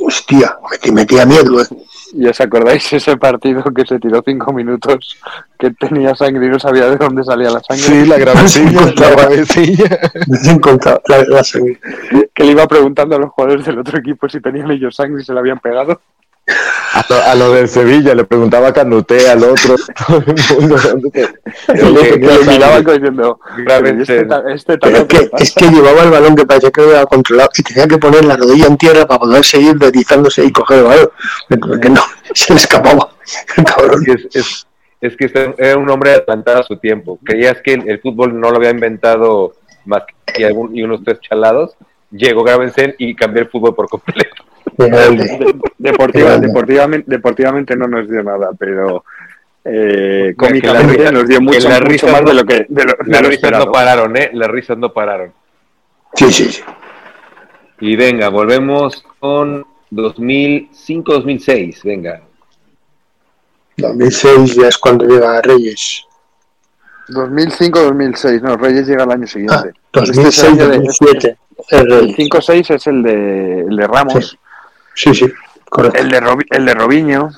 [0.00, 1.62] Hostia, me metía miedo.
[1.62, 1.66] ¿eh?
[2.12, 5.16] ¿Y os acordáis ese partido que se tiró cinco minutos,
[5.58, 7.84] que tenía sangre y no sabía de dónde salía la sangre?
[7.84, 9.98] Sí, la gravecilla, la gravecilla.
[11.08, 11.78] La, la sangre.
[12.34, 15.24] Que le iba preguntando a los jugadores del otro equipo si tenían ellos sangre y
[15.24, 16.00] se la habían pegado.
[16.92, 19.76] A, lo- a del Sevilla le preguntaba a Canuté, al otro,
[20.08, 20.76] todo el mundo.
[20.76, 21.28] ¿dónde te-
[21.72, 22.52] Que dónde le, que tenía le sangre?
[22.52, 23.96] miraban como diciendo, Gravesen.
[23.96, 25.44] "Pero ¿y este, ta- este Pero es que, le pasa?".
[25.44, 28.24] es que llevaba el balón que parecía que lo había controlado y tenía que poner
[28.24, 31.10] la rodilla en tierra para poder seguir deslizándose y coger el balón.
[31.60, 32.02] Porque no,
[32.34, 33.10] se le escapaba.
[33.64, 34.04] Cabrón.
[34.06, 34.66] Es, es,
[35.00, 37.18] es que este era un hombre adelantado a su tiempo.
[37.24, 41.20] Creías que el, el fútbol no lo había inventado más que algún, y unos tres
[41.20, 41.74] chalados.
[42.10, 44.42] Llegó Gravensen y cambió el fútbol por completo.
[44.76, 49.04] De- deportiva- deportivamente, deportivamente no nos dio nada, pero
[49.64, 52.66] eh, la cómicamente risa- nos dio mucho, las mucho risas más no- de lo que
[52.68, 53.66] de lo, de Las lo risas esperado.
[53.66, 54.30] no pararon, ¿eh?
[54.32, 55.32] Las risas no pararon.
[56.14, 56.62] Sí, sí, sí.
[57.80, 61.82] Y venga, volvemos con 2005-2006.
[61.84, 62.22] Venga.
[63.76, 66.04] 2006 ya es cuando llega Reyes.
[67.08, 69.72] 2005-2006, no, Reyes llega el año Ah, siguiente.
[69.92, 71.36] Este es el año de- 2006-2007.
[71.70, 72.16] El El Reyes.
[72.16, 74.38] 5-6 es el de, el de Ramos, Sí,
[75.14, 75.32] sí,
[75.68, 75.98] correcto.
[75.98, 77.30] el de, Robi- el de Robinho,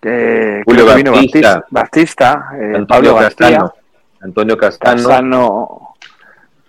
[0.00, 1.64] que Julio vino Baptista.
[1.70, 3.74] Baptista, eh, Antonio Pablo García, Castano.
[4.22, 4.96] Antonio Castano.
[5.08, 5.94] Casano,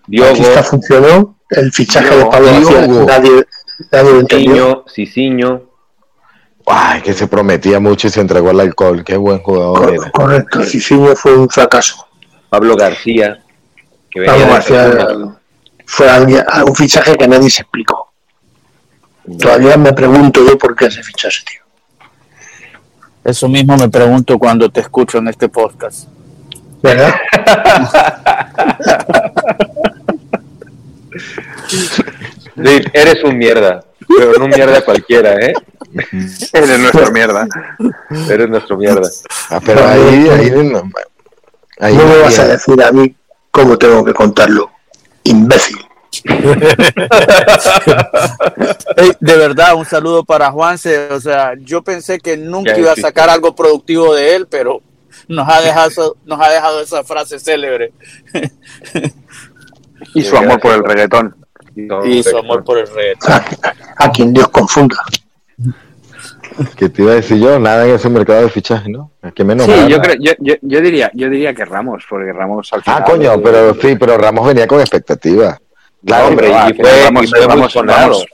[0.08, 0.30] Diogo.
[0.32, 1.36] Batista funcionó.
[1.50, 2.30] El fichaje de Diogo.
[2.32, 3.06] Pablo García, Diogo.
[3.06, 3.48] nadie,
[3.92, 4.86] nadie lo entendió.
[4.88, 5.62] Cicinho.
[6.68, 9.04] Ay, que se prometía mucho y se entregó al alcohol.
[9.04, 10.12] Qué buen jugador Cor- era.
[10.12, 12.08] correcto, Cicinho fue un fracaso.
[12.50, 13.42] Pablo García.
[14.10, 15.38] Que venía Pablo de García
[15.86, 18.01] fue alguien- un fichaje que nadie se explicó.
[19.40, 21.62] Todavía me pregunto yo por qué se fichó ese tío.
[23.24, 26.08] Eso mismo me pregunto cuando te escucho en este podcast.
[26.82, 27.14] ¿Verdad?
[32.56, 33.84] Sí, eres un mierda.
[34.08, 35.54] Pero no un mierda cualquiera, ¿eh?
[36.54, 37.48] eres nuestra mierda.
[38.30, 39.10] Eres nuestro mierda.
[39.50, 40.90] Ah, pero ahí, ahí, no,
[41.80, 43.16] ahí no me vas a decir a mí
[43.52, 44.72] cómo tengo que contarlo.
[45.24, 45.78] Imbécil.
[49.20, 51.10] De verdad, un saludo para Juanse.
[51.12, 54.82] O sea, yo pensé que nunca iba a sacar algo productivo de él, pero
[55.28, 57.92] nos ha dejado, nos ha dejado esa frase célebre
[60.14, 61.36] Y su amor por el reggaetón.
[62.06, 63.32] y su amor por el reggaetón.
[63.32, 64.98] A, a quien Dios confunda.
[66.76, 69.12] que te iba a decir yo, nada en ese mercado de fichaje, ¿no?
[69.24, 72.34] Es que menos Sí, yo, creo, yo, yo, yo diría, yo diría que Ramos, porque
[72.34, 73.02] Ramos al final.
[73.02, 75.58] Ah, coño, pero sí, pero Ramos venía con expectativa.
[76.06, 77.40] Claro, hombre, pero, y fue, Ramos- y fue
[77.86, 78.26] Ramos-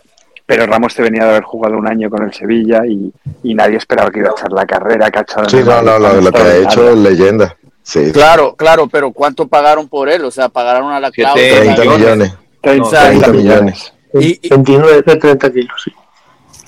[0.45, 3.11] pero Ramos te venía de haber jugado un año con el Sevilla y,
[3.43, 6.31] y nadie esperaba que iba a echar la carrera en Sí, no, no, Madrid, lo,
[6.31, 7.57] que ha hecho es leyenda.
[7.83, 10.23] Sí, Claro, claro, pero ¿cuánto pagaron por él?
[10.23, 11.43] O sea, pagaron a la cláusula.
[11.43, 11.99] 30 millones.
[11.99, 12.33] millones.
[12.61, 13.93] 30, O sea, 30 millones.
[14.13, 15.91] Y- y- 29 de 30 kilos, sí.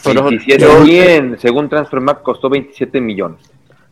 [0.04, 3.40] Pero 27 yo- bien, según Transfermarkt costó 27 millones.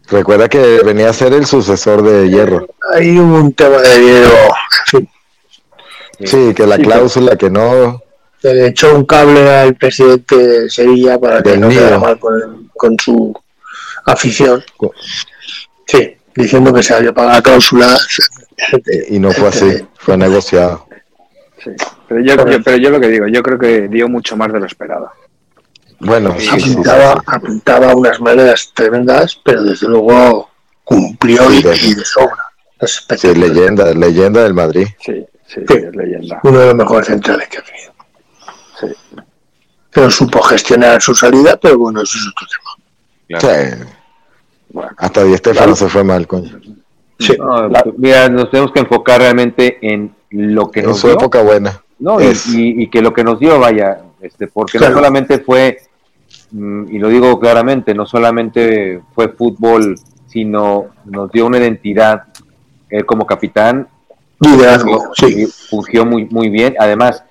[0.10, 2.68] Recuerda que venía a ser el sucesor de Hierro.
[2.94, 4.30] Hay un tema de en
[4.86, 5.10] fin,
[6.24, 8.02] Sí, que la Sí, cláusula que no.
[8.42, 12.70] que le echó un cable al presidente de Sevilla para que no quedara mal con,
[12.76, 13.34] con su
[14.06, 14.64] afición.
[15.86, 17.98] Sí, diciendo que se había pagado la cláusula.
[19.10, 20.88] Y no fue así, fue negociado.
[21.64, 21.72] Sí.
[22.08, 24.60] Pero, yo, yo- pero yo lo que digo, yo creo que dio mucho más de
[24.60, 25.12] lo esperado.
[26.00, 27.20] Bueno, sí, sí, sí, apuntaba, sí.
[27.26, 30.50] apuntaba unas maneras tremendas, pero desde luego
[30.84, 32.44] cumplió y, Sí, y de sobra.
[32.80, 34.88] Es Sí, leyenda, leyenda del Madrid.
[35.04, 35.74] Sí, sí, Sí.
[35.76, 36.40] es leyenda.
[36.44, 37.94] Uno de los mejores centrales que ha tenido.
[38.80, 38.88] Sí.
[39.92, 43.40] Pero supo gestionar su salida, pero bueno, eso es otro tema.
[43.40, 43.76] Claro.
[43.78, 43.84] Sí.
[44.70, 46.60] Bueno, Hasta Di Stefano se fue mal, coño.
[47.20, 47.36] Sí.
[47.40, 47.68] No,
[47.98, 51.16] mira, nos tenemos que enfocar realmente en lo que En nos su dio.
[51.16, 51.82] época buena.
[52.00, 54.94] No, y, Es- y- y que lo que nos dio, vaya, este, porque Claro.
[54.94, 55.80] no solamente fue,
[56.52, 59.96] mm, y lo digo claramente, no solamente fue fútbol,
[60.28, 62.24] sino nos dio una identidad.
[62.90, 63.88] Él como capitán
[64.40, 65.48] Liderazgo, sí.
[65.70, 66.76] fungió muy, muy bien.
[66.80, 67.24] Además,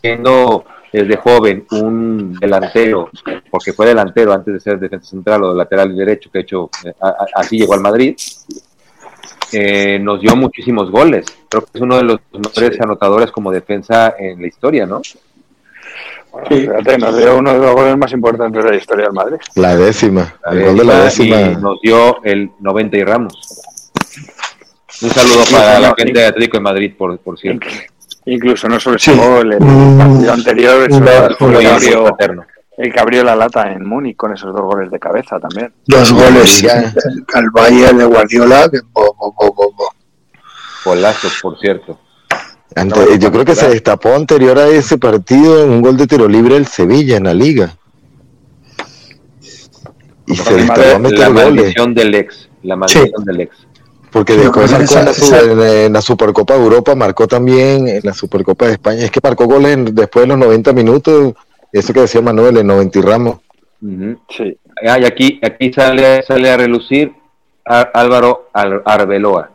[0.00, 3.10] siendo desde joven un delantero,
[3.50, 6.92] porque fue delantero antes de ser defensa central o lateral derecho, que de hecho eh,
[7.00, 8.14] a- a- así llegó al Madrid.
[9.54, 11.26] eh, nos dio muchísimos goles.
[11.48, 15.02] Creo que es uno de los mejores anotadores como defensa en la historia, ¿no?
[16.32, 19.36] Bueno, fíjate, nos dio uno de los goles más importantes de la historia del Madrid.
[19.56, 21.58] La décima, La el gol de la décima, décima.
[21.58, 23.61] y nos dio el 90 y Ramos.
[25.02, 27.66] Un saludo para la gente de Atlético de Madrid, por, por cierto.
[28.26, 29.10] Incluso no solo Sí.
[29.10, 29.98] ese gol, el Mm.
[29.98, 30.88] partido anterior, el,
[31.58, 32.44] que abrió, Paterno.
[32.78, 35.72] el que abrió la lata en Múnich con esos dos goles de cabeza también.
[35.86, 36.64] Dos goles
[37.34, 38.68] al Bayern de Guardiola.
[38.70, 39.88] Que, bo, bo, bo, bo, bo.
[40.84, 41.98] Golazo, por cierto.
[42.76, 46.26] Ante- yo creo que se destapó anterior a ese partido en un gol de tiro
[46.28, 47.76] libre el Sevilla en la liga.
[50.26, 50.98] Y se destapó a La
[51.28, 51.30] goles.
[51.32, 52.48] maldición del ex.
[52.62, 53.56] La maldición del ex.
[54.12, 56.94] Porque después marcó en la, es que su- esa- en, en la Supercopa de Europa,
[56.94, 59.04] marcó también en la Supercopa de España.
[59.04, 61.32] Es que marcó goles en- después de los 90 minutos,
[61.72, 63.36] eso que decía Manuel, en 90 y Ramos.
[64.28, 64.56] Sí.
[64.86, 67.12] Ah, y aquí, aquí sale, sale a relucir
[67.64, 69.50] a- Álvaro Arbeloa,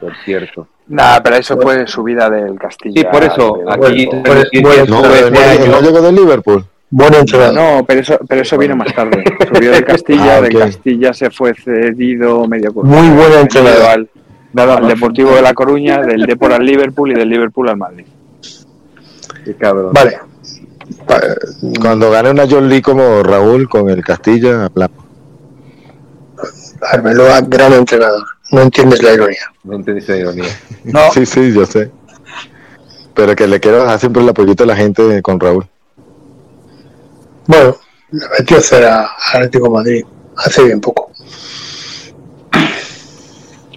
[0.00, 0.66] por cierto.
[0.88, 3.00] Nada, pero eso fue subida del Castilla.
[3.02, 4.60] Sí, por eso, aquí bueno, que
[5.68, 6.64] No, llegó de Liverpool.
[6.90, 7.54] Buen entrenador.
[7.54, 9.22] No, pero eso, pero eso vino más tarde.
[9.54, 10.62] Subió del Castilla, Ah, del ok.
[10.62, 12.90] Castilla se fue cedido medio curso.
[12.90, 13.84] Muy buen entrenador.
[14.56, 18.04] Al, al Deportivo de La Coruña, del Depor al Liverpool y del Liverpool al Madrid.
[19.44, 19.92] Qué cabrón.
[19.92, 20.18] Vale.
[21.08, 21.20] Va-
[21.80, 25.04] Cuando gane una John Lee como Raúl con el Castilla, hablamos.
[26.92, 28.24] Arbeloa, gran entrenador.
[28.50, 29.42] No entiendes la ironía.
[29.62, 30.44] No entendí esa ironía.
[30.84, 31.90] No, Sí, sí, yo sé.
[33.14, 35.66] Pero que le quiero dejar siempre el apoyito a la gente con Raúl.
[37.46, 37.76] Bueno,
[38.10, 40.04] le metió cera a Atlético de Madrid
[40.36, 41.10] hace bien poco.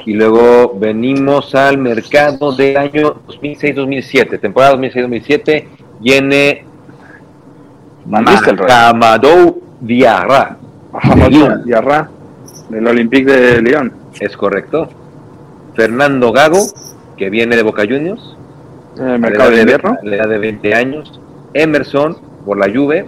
[0.06, 5.66] Y luego venimos al mercado del año 2006-2007, temporada 2006-2007,
[6.02, 6.66] viene
[8.06, 8.70] Van Nistelrooy.
[8.70, 10.58] Amadou Diarra.
[10.92, 12.10] Hamadou Diarra,
[12.70, 13.94] del Olympique de Lyon.
[14.20, 14.90] Es correcto.
[15.74, 16.66] Fernando Gago,
[17.18, 18.36] que viene de Boca Juniors.
[18.98, 19.98] En el a mercado la de edad invierno.
[20.02, 21.20] a la edad de 20 años.
[21.54, 23.08] Emerson, por la Juve.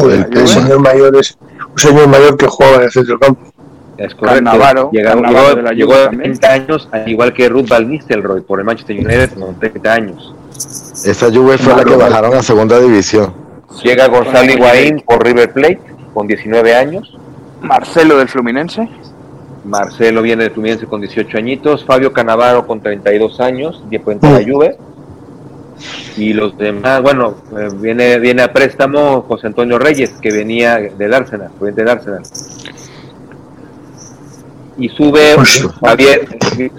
[0.00, 1.36] Joder, El un señor mayor es
[1.72, 3.40] un señor mayor que juega en el centro del campo.
[3.98, 4.44] Es correcto.
[4.44, 6.22] Cannavaro, llegó, Cannavaro llegó- de la Juve llegó a también.
[6.38, 10.34] 30 años, al igual que Ruth Van Nistelrooy por el Manchester United con 30 años.
[11.04, 13.32] Esa Juve fue la que bajaron a segunda división.
[13.82, 15.80] Llega Gonzalo Higuaín por River Plate
[16.14, 17.16] con 19 años.
[17.60, 18.88] Marcelo del Fluminense.
[19.64, 21.84] Marcelo viene de Fluminense con 18 añitos.
[21.84, 24.78] Fabio Canavaro con 32 años, después de la Juve.
[26.16, 31.14] Y los demás, bueno, eh, viene, viene a préstamo José Antonio Reyes, que venía del
[31.14, 32.22] Arsenal, del Arsenal.
[34.76, 35.36] Y sube
[35.84, 36.26] Javier,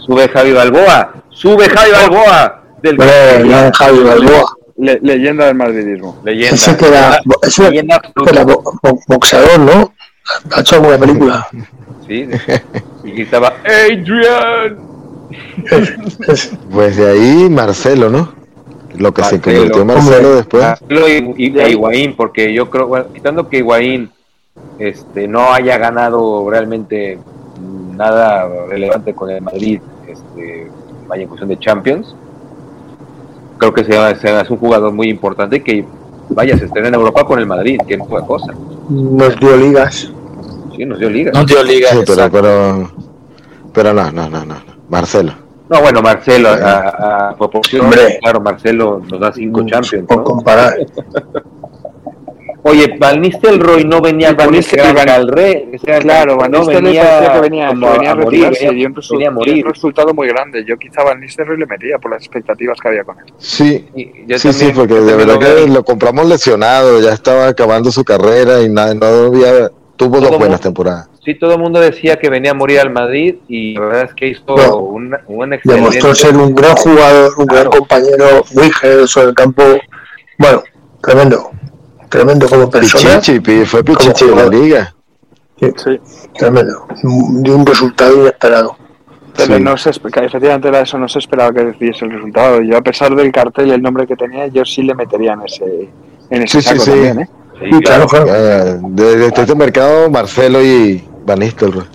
[0.06, 4.45] sube Javi Balboa, sube Javi Balboa del Bueno, ya Javi Balboa.
[4.78, 6.20] Le- leyenda del madridismo.
[6.24, 6.56] leyenda.
[6.56, 8.32] Ese que era, ese Leyenda absoluta.
[8.32, 9.93] era bo- bo- boxeador, ¿no?
[10.56, 11.47] Ha hecho alguna película.
[12.08, 12.28] Sí,
[13.04, 14.78] y gritaba Adrian.
[16.28, 18.34] Es- Pues de ahí Marcelo, ¿no?
[18.97, 19.57] Lo que se Marcelo.
[19.57, 20.63] convirtió en Marcelo después.
[20.63, 24.09] Marcelo y, y- Higuaín, porque yo creo, bueno, quitando que Higuaín
[24.79, 27.17] este, no haya ganado realmente
[27.95, 30.67] nada relevante con el Madrid, este,
[31.07, 32.15] vaya en cuestión de Champions,
[33.57, 35.85] creo que se, se- es un jugador muy importante que
[36.29, 38.53] vaya, se estrena en Europa con el Madrid, que no fue cosa.
[38.89, 40.09] nos dio ligas.
[40.75, 41.31] Sí, nos dio liga.
[41.33, 41.89] No dio liga.
[41.91, 42.91] Sí, pero, pero,
[43.73, 44.45] pero no, no, no.
[44.45, 44.55] no.
[44.89, 45.33] Marcelo.
[45.72, 48.19] No, bueno, Marcelo, a, a proporción, Hombre.
[48.22, 50.05] claro, Marcelo nos da cinco Champions.
[50.05, 50.24] Por ¿no?
[50.26, 50.74] comparar.
[52.63, 57.39] Oye, Van Nistelrooy no venía Van con ese sea, Claro, Van no Nistelrooy parecía que
[57.39, 59.65] venía, como que venía a morir, retirarse venía- y un, resu- venía a morir.
[59.65, 60.63] un resultado muy grande.
[60.67, 63.26] Yo quizá Van Nistelrooy le metía por las expectativas que había con él.
[63.39, 67.13] Sí, Y yo sí, sí, también- porque yo de verdad que lo compramos lesionado, ya
[67.13, 71.09] estaba acabando su carrera y nada, no había, tuvo dos buenas temporadas.
[71.24, 74.13] Sí, todo el mundo decía que venía a morir al Madrid y la verdad es
[74.15, 74.78] que hizo No.
[74.78, 75.82] un, un excelente...
[75.82, 79.63] Demostró ser un gran jugador, un gran compañero, muy generoso en el campo.
[80.39, 80.63] Bueno,
[81.01, 81.51] tremendo.
[82.09, 83.19] Tremendo como persona.
[83.19, 84.95] Pichichi, pi- fue Pichichi de la liga.
[85.59, 85.99] Sí.
[86.39, 86.88] Tremendo.
[87.03, 88.76] De un resultado inesperado.
[89.38, 89.61] Pero Sí.
[89.63, 92.61] no se, efectivamente era eso, no se esperaba que decidiese el resultado.
[92.63, 95.41] Yo, a pesar del cartel y el nombre que tenía, yo sí le metería en
[95.43, 95.89] ese,
[96.32, 96.91] en ese Sí, sí, saco sí.
[96.91, 97.30] también, ¿eh?
[97.59, 98.26] Sí, claro, claro.
[98.28, 101.86] Eh, de, de este mercado, Marcelo y Van Nistelrooy.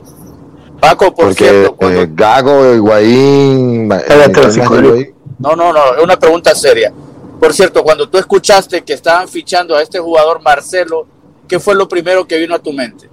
[0.80, 3.90] Paco, por Porque cierto, cuando- eh, Gago, Higuaín...
[3.92, 4.82] eh, ¿quién hocico, más Luis.
[4.82, 5.14] llegó ahí?
[5.38, 6.92] No, no, no, es una pregunta seria.
[7.40, 11.06] Por cierto, cuando tú escuchaste que estaban fichando a este jugador Marcelo,
[11.48, 13.08] ¿qué fue lo primero que vino a tu mente?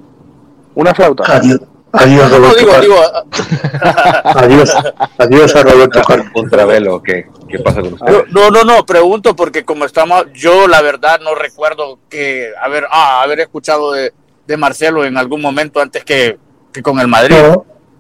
[0.76, 1.24] Una flauta.
[1.38, 1.60] Adiós,
[1.92, 2.96] adiós No, Roberto digo, digo,
[4.24, 4.74] Adiós,
[5.18, 6.28] adiós a Roberto Carlos.
[6.36, 8.26] Un travelo, ¿qué, ¿qué pasa con usted?
[8.30, 13.22] no, no, no, pregunto porque como estamos, yo la verdad no recuerdo que haber, ah,
[13.22, 14.14] haber escuchado de,
[14.48, 16.38] de Marcelo en algún momento antes que,
[16.72, 17.36] que con el Madrid.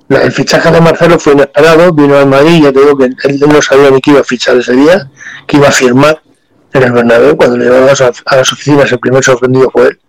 [0.10, 3.40] No, El fichaje de Marcelo fue inesperado, vino al Madrid, ya te digo que él
[3.40, 5.10] no sabía ni que iba a fichar ese día,
[5.48, 6.22] que iba a firmar
[6.74, 10.00] en el Bernabéu, cuando le llevamos a, a las oficinas el primer sorprendido fue él.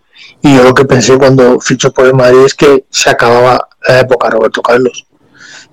[0.41, 3.99] Y yo lo que pensé cuando fichó por el Madrid es que se acababa la
[3.99, 5.05] época Roberto Carlos.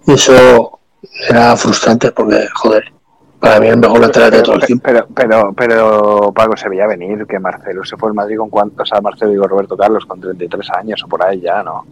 [0.07, 0.81] Y eso
[1.29, 2.93] era frustrante porque, joder,
[3.43, 4.85] para mí el mejor lateral de todo el tiempo.
[4.87, 8.89] Pero, pero, pero, Paco, se veía venir que Marcelo se fue al Madrid con cuántos,
[8.89, 11.85] o sea, Marcelo digo Roberto Carlos con 33 años o por ahí ya, ¿no?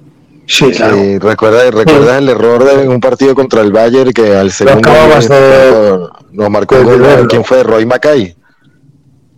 [0.47, 0.97] Sí, claro.
[0.97, 6.09] Sí, recuerda, recuerdas el error de un partido contra el Bayern que al segundo de-
[6.33, 7.29] nos marcó el gol.
[7.29, 7.63] ¿quién fue?
[7.63, 8.35] Roy Macay.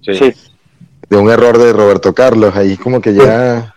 [0.03, 0.15] Sí.
[0.15, 0.35] Sí.
[1.09, 3.75] De un error de Roberto Carlos, ahí como que ya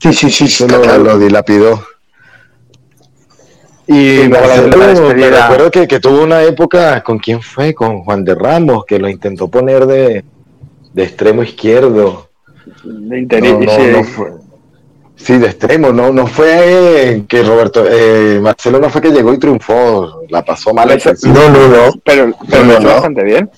[0.00, 1.02] Sí, sí, sí, sí, eso lo, claro.
[1.02, 1.80] lo dilapidó.
[3.86, 5.30] Y luego la- Marcelo, la despedida.
[5.30, 7.74] me recuerdo que, que tuvo una época, ¿con quién fue?
[7.74, 10.24] Con Juan de Ramos, que lo intentó poner de,
[10.92, 12.28] de extremo izquierdo.
[12.84, 13.90] De interior, No, no, sí.
[13.92, 14.30] no fue.
[15.16, 19.38] Sí, de extremo, no, no fue que Roberto, eh, Marcelo no fue que llegó y
[19.38, 20.88] triunfó, la pasó mal.
[20.88, 21.32] Principio.
[21.32, 21.92] No, no, no.
[22.04, 22.94] Pero, pero No, lo no, hizo no.
[22.94, 23.50] bastante bien.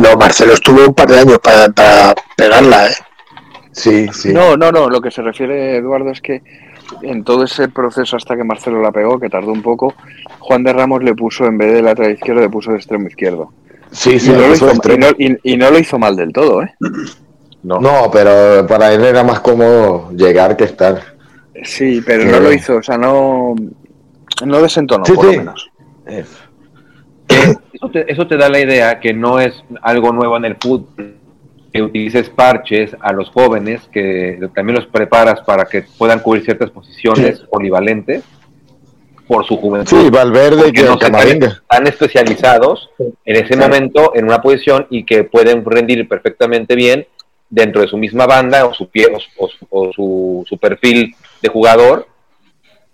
[0.00, 2.94] No, Marcelo estuvo un par de años para, para pegarla, ¿eh?
[3.72, 4.32] Sí, sí.
[4.32, 4.88] No, no, no.
[4.90, 6.42] Lo que se refiere, Eduardo, es que
[7.02, 9.94] en todo ese proceso hasta que Marcelo la pegó, que tardó un poco,
[10.38, 13.52] Juan de Ramos le puso, en vez de lateral izquierdo, le puso de extremo izquierdo.
[13.90, 16.32] sí, sí, y, no lo hizo, y, no, y- y no lo hizo mal del
[16.32, 16.74] todo, ¿eh?
[17.62, 17.78] No.
[17.80, 21.00] No, pero para él era más cómodo llegar que estar.
[21.62, 22.28] Sí, pero Sí.
[22.30, 23.54] no lo hizo, o sea, no,
[24.46, 25.32] no desentonó, Sí, por sí.
[25.32, 25.70] lo menos.
[26.06, 26.38] Eso.
[27.72, 31.14] Eso te, eso te da la idea que no es algo nuevo en el fútbol,
[31.72, 36.70] que utilices parches a los jóvenes, que también los preparas para que puedan cubrir ciertas
[36.70, 38.24] posiciones polivalentes
[39.28, 40.02] por su juventud.
[40.02, 41.46] Sí, Valverde que no están, Camavinga.
[41.48, 47.06] están especializados en ese momento en una posición y que pueden rendir perfectamente bien
[47.48, 51.48] dentro de su misma banda o su pie o, su- o su- su, perfil de
[51.48, 52.06] jugador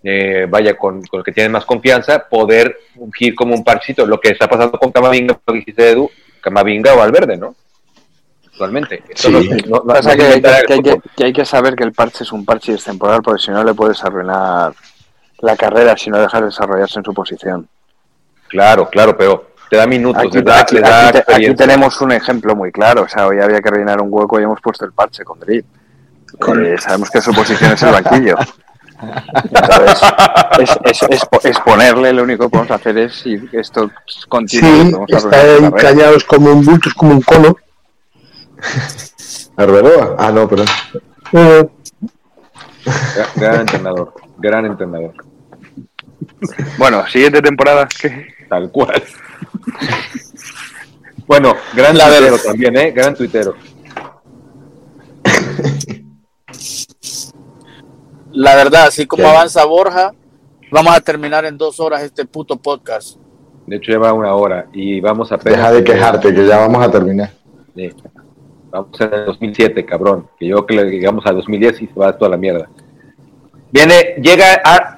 [0.02, 4.20] eh, vaya con, con el que tienen más confianza poder ungir como un parchito lo
[4.20, 6.10] que está pasando con Camavinga lo que dijiste Edu
[6.40, 7.54] Camavinga o Valverde ¿no?
[8.56, 9.32] Actualmente Esto Sí.
[9.32, 12.32] no, no- no- Pasa no que, hay que, hay que saber que el parche es
[12.32, 14.72] un parche y es temporal, porque si no le puedes arruinar
[15.40, 17.68] la carrera si no dejas de desarrollarse en su posición.
[18.48, 21.18] claro claro pero te da minutos Aquí, le da- aquí- le da aquí te- aquí
[21.18, 21.66] experiencia.
[21.66, 23.02] tenemos un ejemplo muy claro.
[23.02, 25.66] O sea, hoy había que rellenar un hueco y hemos puesto el parche con Drip.
[26.62, 28.36] Eh, sabemos que su posición es el banquillo.
[29.42, 30.00] Entonces,
[30.60, 33.90] es, es, es, es ponerle, lo único que podemos hacer es si esto
[34.28, 35.04] continúa.
[35.08, 37.56] Sí, está ahí callados como un bulto, es como un cono.
[39.56, 40.16] ¿Arbeloa?
[40.18, 40.64] Ah, no, pero.
[41.32, 41.68] Eh,
[42.84, 45.12] Gran, gran entrenador, gran entrenador,
[46.78, 47.88] Bueno, siguiente temporada.
[48.00, 48.28] ¿qué?
[48.48, 49.02] tal cual.
[51.26, 52.44] bueno, gran La tuitero verdad.
[52.44, 52.92] también, ¿eh?
[52.92, 53.54] Gran tuitero.
[58.32, 60.12] La verdad, así como avanza Borja,
[60.70, 63.16] vamos a terminar en dos horas este puto podcast.
[63.66, 66.90] De hecho, lleva una hora y vamos a Deja de quejarte, que ya vamos a
[66.90, 67.30] terminar.
[67.74, 67.90] Sí.
[68.76, 70.26] Vamos en el 2007, cabrón.
[70.38, 72.68] Que yo que le llegamos al 2010 y se va toda la mierda.
[73.72, 74.96] Viene, llega Ar-.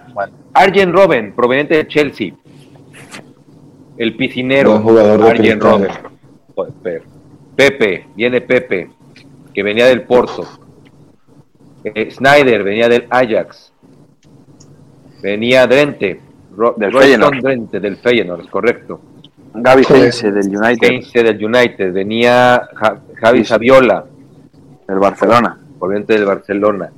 [0.53, 2.33] Arjen Robben, proveniente de Chelsea.
[3.97, 4.79] El piscinero.
[4.79, 5.61] Jugador de Arjen.
[5.61, 5.91] Robben.
[6.55, 7.03] Joder,
[7.55, 8.91] Pepe, viene Pepe,
[9.55, 10.45] que venía del Porto.
[11.85, 13.73] Eh, Snyder venía del Ajax.
[15.23, 16.21] Venía Drente.
[16.57, 17.41] Ro- Del Royston Feyenoord.
[17.43, 19.01] Drente, del Feyenoord, es correcto.
[19.63, 21.93] Gaby del United, Heinze del United.
[21.93, 24.05] Venía Ja- Javi Saviola,
[24.87, 25.59] del Barcelona.
[25.79, 26.91] proveniente del Barcelona,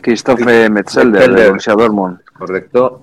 [0.00, 1.34] Christophe Metzelder Metzelder.
[1.34, 2.18] del Borussia Dortmund.
[2.38, 3.00] correcto.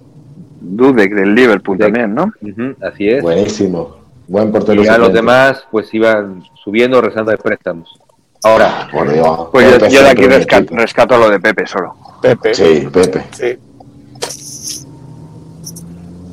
[0.61, 1.93] Dudek del Liverpool Dudek.
[1.93, 2.31] también, ¿no?
[2.41, 3.21] Ujú, así es.
[3.21, 3.97] Buenísimo.
[4.27, 4.81] Buen portero.
[4.83, 7.99] y a los demás, pues iban subiendo, rezando de préstamos.
[8.45, 9.47] Ahora, Por Dios.
[9.51, 10.75] Pues yo, Pepe yo de aquí equipo.
[10.77, 11.95] rescato lo de Pepe solo.
[12.21, 12.53] Pepe.
[12.53, 13.23] Sí, Pepe.
[13.31, 13.57] Sí.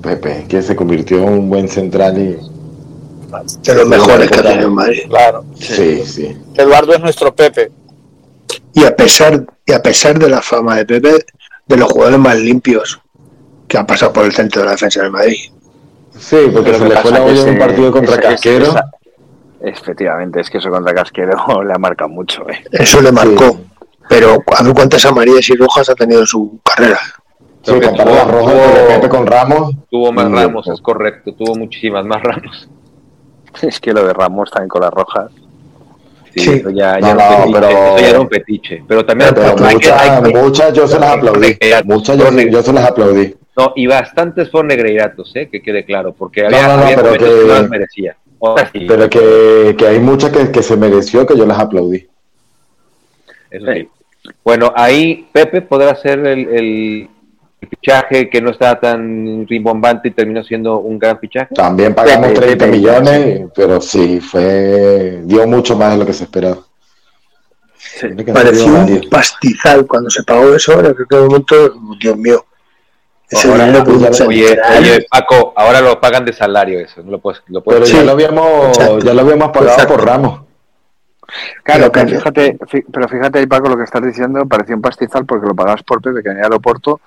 [0.02, 2.38] Pepe, que se convirtió en un buen central y.
[3.62, 5.02] de los mejores que ha tenido en Madrid.
[5.08, 5.44] Claro.
[5.58, 6.36] Sí, sí.
[6.54, 7.70] Eduardo es nuestro Pepe.
[8.72, 11.24] Y a pesar, y a pesar de la fama de Pepe,
[11.66, 13.00] de los jugadores más limpios
[13.68, 15.38] que han pasado por el centro de la defensa del Madrid.
[16.18, 18.66] Sí, porque Pero se lo le que fue la olla en un partido contra Casquero.
[18.66, 18.90] esa-
[19.62, 22.48] Efectivamente, es que eso contra Casquero le ha marcado mucho.
[22.48, 22.64] ¿eh?
[22.72, 23.44] Eso le marcó.
[23.50, 23.66] Sí.
[24.08, 26.98] Pero a ver cuántas amarillas y rojas ha tenido en su carrera.
[27.62, 29.74] Sí, tuvo- las rojas con Ramos.
[29.90, 32.68] tuvo más ramos, es correcto, tuvo muchísimas más ramos.
[33.62, 35.30] Es que lo de Ramos también con las rojas.
[36.32, 36.50] Sí, Sí.
[36.52, 38.84] Eso, ya, No, ya era un no, pero- eso ya era un fetiche.
[38.86, 41.58] Pero también Pero hay que- muchas, hay que- muchas yo se las aplaudí.
[41.84, 43.34] Muchas yo, yo se las aplaudí.
[43.56, 45.48] No, y bastantes fueron negreiratos, ¿eh?
[45.50, 48.16] que quede claro, porque había, no, no, había pero que- que no las merecía.
[48.72, 52.06] Sí, Pero que, que hay muchas que, que se mereció que yo las aplaudí.
[53.50, 53.88] eso sí.
[54.44, 57.08] Bueno, ahí Pepe podrá ser el, el,
[57.70, 61.54] fichaje que no estaba tan rimbombante y terminó siendo un gran fichaje.
[61.54, 66.58] También pagamos 30 millones, pero sí, fue dio mucho más de lo que se esperaba.
[67.76, 72.44] Sí, pareció un pastizal cuando se pagó eso, que de momento, Dios mío.
[73.28, 76.80] Ese Ahora, dinero que uno se oye, entera, oye, Paco, ahora lo pagan de salario
[76.80, 79.94] eso, no lo puedes, lo puedes Pero ya lo habíamos, ya lo habíamos pagado Exacto.
[79.94, 80.40] por Ramos.
[81.62, 82.58] Claro, Pero fíjate,
[82.92, 86.02] pero fíjate ahí, Paco, lo que estás diciendo, parecía un pastizal porque lo pagabas por
[86.02, 87.00] Pepe, que venía al Oporto,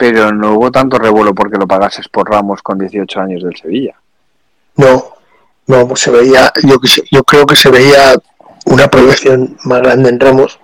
[0.00, 3.94] pero no hubo tanto revuelo porque lo pagases por Ramos con 18 años del Sevilla.
[4.76, 5.12] No,
[5.66, 6.76] no, pues se veía, yo,
[7.10, 8.14] yo creo que se veía
[8.64, 10.58] una proyección más grande en Ramos.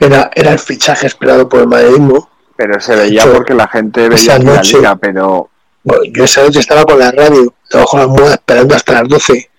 [0.00, 2.28] Era, era el fichaje esperado por el madridismo.
[2.56, 5.48] Pero se veía porque la gente veía la liga, pero
[5.84, 9.08] Bueno, yo esa noche estaba con la radio, debajo de la almohada, esperando hasta las
[9.08, 9.50] 12,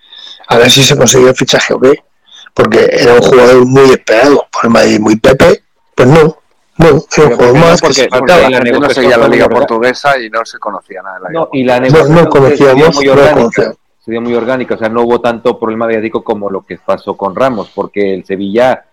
[0.48, 2.04] a ver si se conseguía el fichaje o qué.
[2.52, 5.10] Porque era un jugador muy esperado por el madridismo.
[5.12, 5.62] Y Pepe,
[5.94, 6.37] pues no,
[6.78, 8.42] no, era un pero jugador no, más que porque, se porque faltaba.
[8.42, 11.28] la la gente no seguía la liga portuguesa y no se conocía nada de la
[11.30, 14.10] liga No, y la No, negociación no se- se dio conocíamos, muy no orgánica, se
[14.10, 17.34] dio muy orgánica, o sea, no hubo tanto problema mediático como lo que pasó con
[17.36, 18.84] Ramos, porque el Sevilla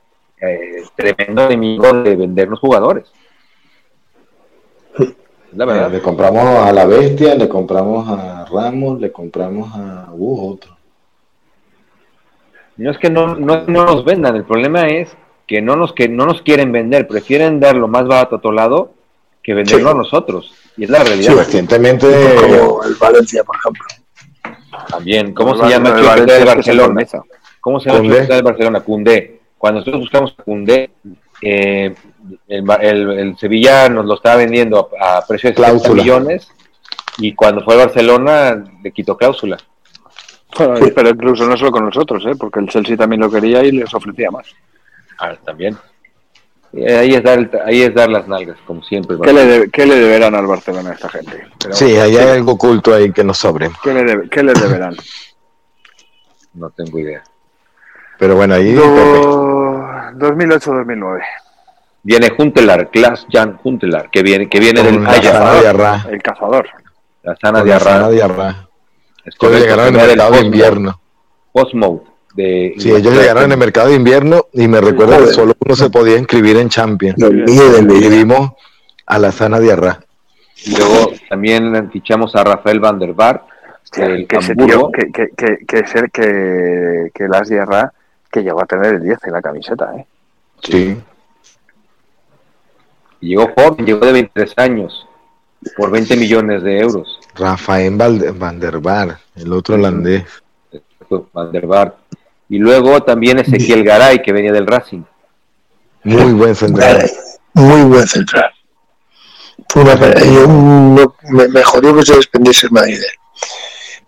[0.42, 3.06] eh, tremendo enemigo de vendernos jugadores.
[5.54, 5.92] La Eh, verdad.
[5.92, 10.76] le compramos a la bestia, le compramos a Ramos, le compramos a uh, otro.
[12.78, 15.16] No es que no, no, no nos vendan, el problema es
[15.48, 18.52] que no nos que no nos quieren vender, prefieren dar lo más barato a otro
[18.52, 18.94] lado
[19.44, 19.96] que venderlo Sí.
[19.96, 20.54] a nosotros.
[20.78, 21.36] Y es la Sí, realidad.
[21.38, 23.84] recientemente Como el Valencia, por ejemplo.
[24.90, 26.88] También, ¿cómo se llama el Valencia es del Barcelona?
[26.90, 27.24] organiza.
[27.62, 28.80] ¿Cómo se llama el del Barcelona?
[28.82, 29.40] Cundé.
[29.58, 30.92] Cuando nosotros buscamos a Cundé,
[31.42, 31.94] eh,
[32.48, 36.02] el, el- el Sevilla nos lo estaba vendiendo a, a precio de 60 Cláusula.
[36.04, 36.48] millones
[37.20, 39.58] y cuando fue a Barcelona le quitó cláusula.
[40.58, 42.36] Bueno, pero incluso no solo con nosotros, ¿eh?
[42.38, 44.46] porque el Chelsea también lo quería y les ofrecía más.
[45.20, 45.78] Ah, también.
[46.74, 49.16] Eh, ahí, es dar, el- ahí es dar las nalgas, como siempre.
[49.24, 51.48] ¿Qué le, de- qué le deberán al Barcelona a esta gente?
[51.62, 53.70] Pero, sí, ahí hay algo oculto ahí que no sobre.
[53.84, 54.96] ¿qué, le qué le deberán?
[56.54, 57.24] No tengo idea.
[58.20, 58.74] Pero bueno, ahí.
[58.74, 61.22] Do- 2008-2009.
[62.04, 66.06] Viene Juntelar, Klaas Jan Juntelar, que viene, que viene del con la Sana.
[66.10, 66.70] El cazador.
[67.24, 68.10] la Sana de la Sana Arra.
[68.10, 68.50] Diarra.
[68.50, 68.56] Es
[69.26, 71.02] Ellos correcto, llegaron en el mercado de invierno.
[71.52, 72.02] Postmode
[72.36, 75.76] de Sí, ellos llegaron en el mercado de invierno y me recuerdo que solo uno
[75.76, 77.18] se podía inscribir en Champions.
[77.18, 78.52] Mi Y vimos
[79.06, 80.00] a la Sana Diarra.
[80.66, 83.44] Y luego también fichamos a Rafael Van der Vaart,
[83.96, 87.94] del que ese tío, que, que, que, que ser que, que Las Diarra,
[88.32, 90.06] que llegó a tener el 10 en la camiseta, ¿eh?
[90.64, 90.98] Sí.
[93.22, 95.08] Y llegó joven, llegó de 23 años,
[95.78, 97.20] por 20 millones de euros.
[97.36, 100.26] Rafael Van der Vaart, el otro holandés.
[101.34, 101.96] Van der Vaart.
[102.50, 105.04] Y luego también Ezequiel Garay, que venía del Racing.
[106.04, 106.94] Muy buen central.
[106.98, 107.12] Garay,
[107.54, 108.52] Muy buen central.
[109.70, 109.96] Fue una.
[110.24, 113.00] Yo, no- me, me jodió que se desprendiese el Madrid.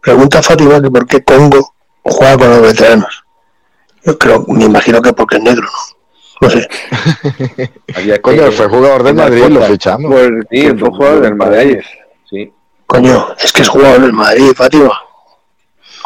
[0.01, 1.73] Pregunta Fátima que por qué Congo
[2.03, 3.23] juega con los veteranos.
[4.05, 5.97] Yo creo, me imagino que porque es negro, ¿no?
[6.39, 6.67] No sé.
[7.95, 10.11] Había Coño, que- fue jugador del Madrid, lo fichamos.
[10.11, 11.79] Pues Sí, fue jugador del Madrid.
[12.29, 12.53] Sí.
[12.85, 14.93] Coño, es que es jugador del Madrid, Fátima.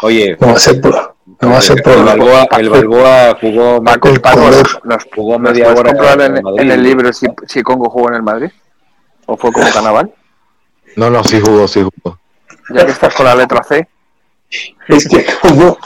[0.00, 1.11] Oye, No a por.
[1.40, 1.92] No va a ser por.
[1.94, 4.52] el Balboa, el Balboa jugó, corredor.
[4.52, 6.60] nos, nos- jugó ¿nos media hora en, en Madrid.
[6.60, 8.50] en el libro si, si Congo jugó en el Madrid?
[9.26, 10.12] ¿O fue como Canaval?
[10.96, 12.18] No, no, sí jugó, sí jugó.
[12.70, 13.88] Ya que estás con la letra C.
[14.88, 15.78] Es que Congo.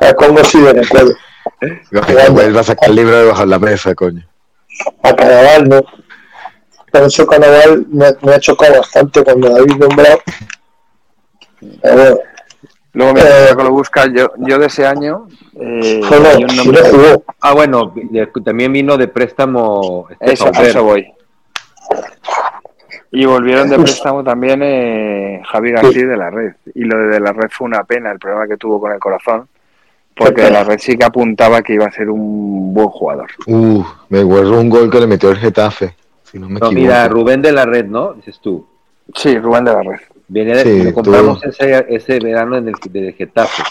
[0.00, 1.14] A Congo sí me recuerdo.
[1.58, 4.26] Que vuelva a sacar el libro de bajo la mesa, coño.
[5.02, 5.80] A Carnaval no.
[6.92, 10.20] Pero eso Carnaval me, me ha chocado bastante cuando habéis nombrado.
[11.82, 12.16] Pero bueno,
[12.94, 15.26] Luego mientras Eh, Paco lo busca, yo, yo de ese año.
[15.54, 16.80] Eh, un nombre-.
[17.40, 20.68] Ah, bueno, de- también vino de préstamo este Eso, a Faubert.
[20.70, 21.12] eso voy.
[23.14, 26.52] Y volvieron de préstamo también eh, Javi García de la Red.
[26.74, 28.98] Y lo de, de la Red fue una pena, el problema que tuvo con el
[28.98, 29.46] corazón.
[30.14, 33.30] Porque de la Red sí que apuntaba que iba a ser un buen jugador.
[33.46, 35.94] Uh, me acuerdo un gol que le metió el Getafe.
[36.24, 36.74] Si no me No, equivoco.
[36.74, 38.12] mira, Rubén de la Red, ¿no?
[38.14, 38.66] Dices tú.
[39.14, 40.00] Sí, Rubén de la Red.
[40.32, 43.62] Viene de, Sí, lo compramos ese, ese verano en el de Getafe.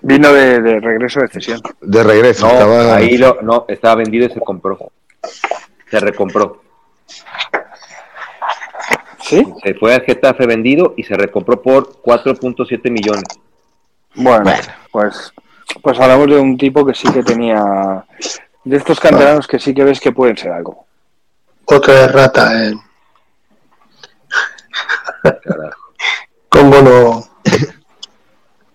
[0.00, 1.60] Vino de, de regreso de cesión.
[1.82, 2.96] De regreso, No, estaba.
[2.96, 4.78] ahí lo, no, estaba vendido y se compró.
[5.90, 6.62] Se recompró.
[9.20, 9.46] ¿Sí?
[9.62, 13.24] Se fue al Getafe vendido y se recompró por 4.7 millones.
[14.14, 14.62] Bueno, Bueno.
[14.90, 15.34] pues
[15.82, 18.06] pues hablamos de un tipo que sí que tenía...
[18.64, 20.86] De estos canteranos que sí que ves que pueden ser algo.
[21.66, 22.64] Otra errata.
[22.68, 22.74] Eh.
[25.22, 25.85] Carajo.
[26.56, 27.28] Congo no.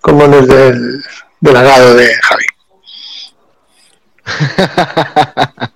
[0.02, 1.03] Congo no es del,
[1.40, 2.45] del agrado de Javi.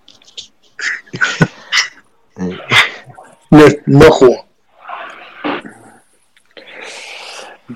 [3.52, 4.46] No, no jugó.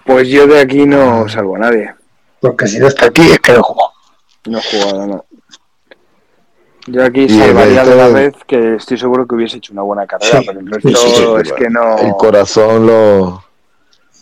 [0.06, 1.96] Pues yo de aquí no salvo a nadie.
[2.42, 3.94] Porque si no está aquí es que no jugó.
[4.46, 5.26] No he jugado, no.
[6.88, 10.06] Yo aquí Y salvaría de la vez que estoy seguro que hubiese hecho una buena
[10.06, 11.98] carrera, Sí, pero el resto sí, sí, sí, es que no.
[11.98, 13.49] El corazón lo,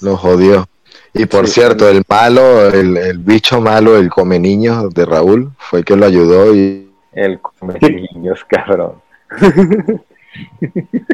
[0.02, 0.68] lo jodió.
[1.14, 5.52] Y por Sí, cierto, el malo, el, el bicho malo, el come niños de Raúl,
[5.58, 9.02] fue el que lo ayudó y El come niños, cabrón.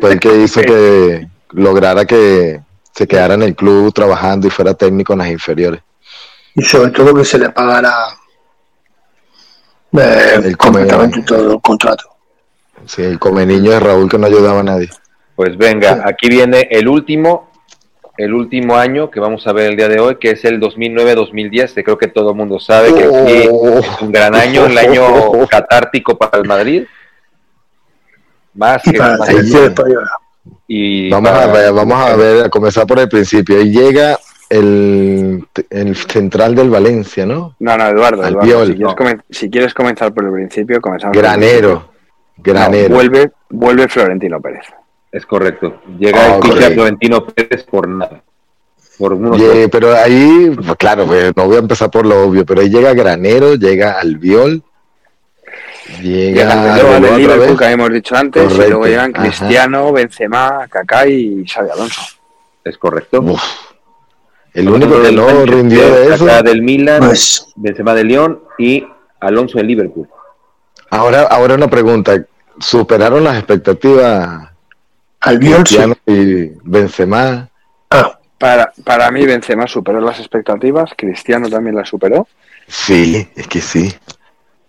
[0.02, 2.62] fue el que hizo que lograra que
[2.94, 5.82] se quedara en el club trabajando y fuera técnico en las inferiores.
[6.56, 7.92] Y sobre todo que se le pagara
[9.94, 12.04] eh, El come- completamente todo el contrato.
[12.86, 14.90] Sí, el come niños de Raúl que no ayudaba a nadie.
[15.36, 17.50] Pues venga, aquí viene el último,
[18.18, 21.74] el último año que vamos a ver el día de hoy, que es el 2009-2010,
[21.74, 25.04] que creo que todo el mundo sabe que sí, es un gran año, el año
[25.50, 26.84] catártico para el Madrid.
[28.54, 29.18] Más Y que para
[30.68, 33.58] y Vamos a ver, vamos a ver, a comenzar por el principio.
[33.58, 34.18] Ahí llega
[34.50, 37.56] el, el central del Valencia, ¿no?
[37.60, 39.24] No, no, Eduardo, Eduardo, si, quieres no.
[39.30, 41.16] si quieres comenzar por el principio, comenzamos.
[41.16, 41.74] por el Granero.
[41.74, 41.94] No,
[42.38, 42.94] granero.
[42.94, 44.66] vuelve, vuelve Florentino Pérez.
[45.14, 45.80] Es correcto.
[46.00, 46.74] Llega Ah, el ficha correcto.
[46.74, 48.24] Florentino Pérez por nada.
[48.98, 49.40] Por unos
[49.72, 52.94] pero ahí, pues, claro, pues, no voy a empezar por lo obvio, pero ahí llega
[52.94, 54.62] Granero, llega Albiol,
[56.02, 59.24] llega el Liverpool que habíamos dicho antes, y luego llegan ajá.
[59.24, 62.02] Cristiano, Benzema, Kaká y Xavi Alonso.
[62.64, 63.20] Es correcto.
[63.22, 63.42] Uf,
[64.54, 66.26] el único que no rindió de eso.
[66.28, 68.86] Kaká del Milan, Pues Benzema de León y
[69.20, 70.08] Alonso de Liverpool.
[70.92, 72.24] Ahora, ahora una pregunta,
[72.60, 74.53] ¿superaron las expectativas
[75.24, 75.76] Albiol sí.
[75.78, 77.50] Cristiano y Benzema?
[77.90, 82.28] Ah, Para, para mí Benzema superó las expectativas, Cristiano también las superó.
[82.68, 83.94] Sí, es que sí.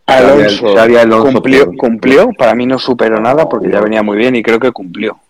[0.06, 4.36] Alonso, Xavi Alonso cumplió, cumplió, para mí no superó nada porque ya venía muy bien
[4.36, 5.12] y creo que cumplió.
[5.14, 5.20] O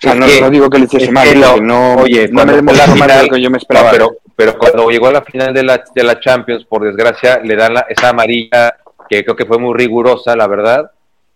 [0.00, 2.28] sea, no, que- no digo que lo hiciese es mal, que lo- porque no, oye,
[2.28, 3.86] no me la final- lo que yo me esperaba.
[3.86, 7.38] No, pero, pero cuando llegó a la final de la, de la Champions, por desgracia,
[7.44, 8.76] le dan la- esa amarilla
[9.08, 10.90] que creo que fue muy rigurosa, la verdad,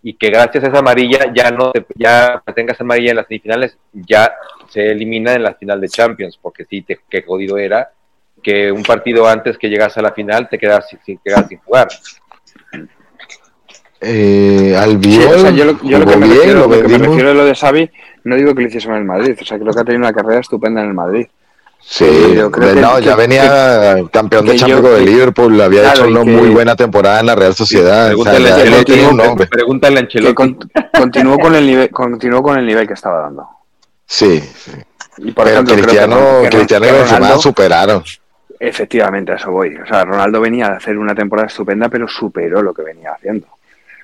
[0.06, 3.76] y que gracias a esa amarilla ya no te- ya tengas amarilla en las semifinales,
[3.92, 4.32] ya
[4.68, 7.90] se elimina en la final de Champions, porque sí, te, qué jodido era
[8.42, 11.58] que un partido antes que llegas a la final te quedas sin, sin, quedas sin
[11.58, 11.88] jugar.
[14.00, 16.82] Eh, Sí, Albiol o sea, yo lo, yo lo que me, bien, refiero, lo lo
[16.82, 17.90] que me refiero a lo de Xavi,
[18.24, 20.00] no digo que lo hiciese mal en el Madrid, o sea, creo que ha tenido
[20.00, 21.26] una carrera estupenda en el Madrid.
[21.86, 26.00] Sí, yo creo que- no, ya que- venía campeón de Champions de Liverpool, había claro,
[26.00, 28.06] hecho una que- muy buena temporada en la Real Sociedad.
[28.06, 29.46] o sea, Pregúntale a ya- ya Ancelotti, tenía un nombre.
[29.46, 30.34] pregúntale a Que Ancelotti.
[30.34, 30.58] con-
[30.98, 33.46] continuó, con el nivel, continuó con el nivel que estaba dando.
[34.06, 34.72] Sí, sí.
[35.18, 38.04] Y por pero ejemplo, creo que Cristiano, que Cristiano y Benzema Ronaldo- superaron.
[38.58, 39.76] Efectivamente, a eso voy.
[39.76, 43.46] O sea, Ronaldo venía a hacer una temporada estupenda, pero superó lo que venía haciendo.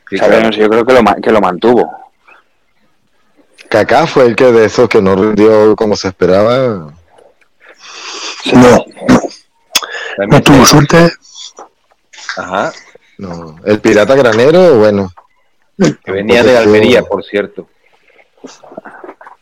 [0.08, 0.46] Sí, O sea, claro.
[0.46, 1.90] no sé, yo creo que lo, que lo mantuvo.
[3.68, 6.92] Kaká fue el que de esos que no rindió como se esperaba.
[8.52, 8.84] No,
[10.26, 11.12] no tuvo suerte.
[12.36, 12.72] Ajá,
[13.18, 13.56] No.
[13.64, 15.12] El Pirata Granero, bueno.
[16.04, 17.68] que venía de Almería, por cierto.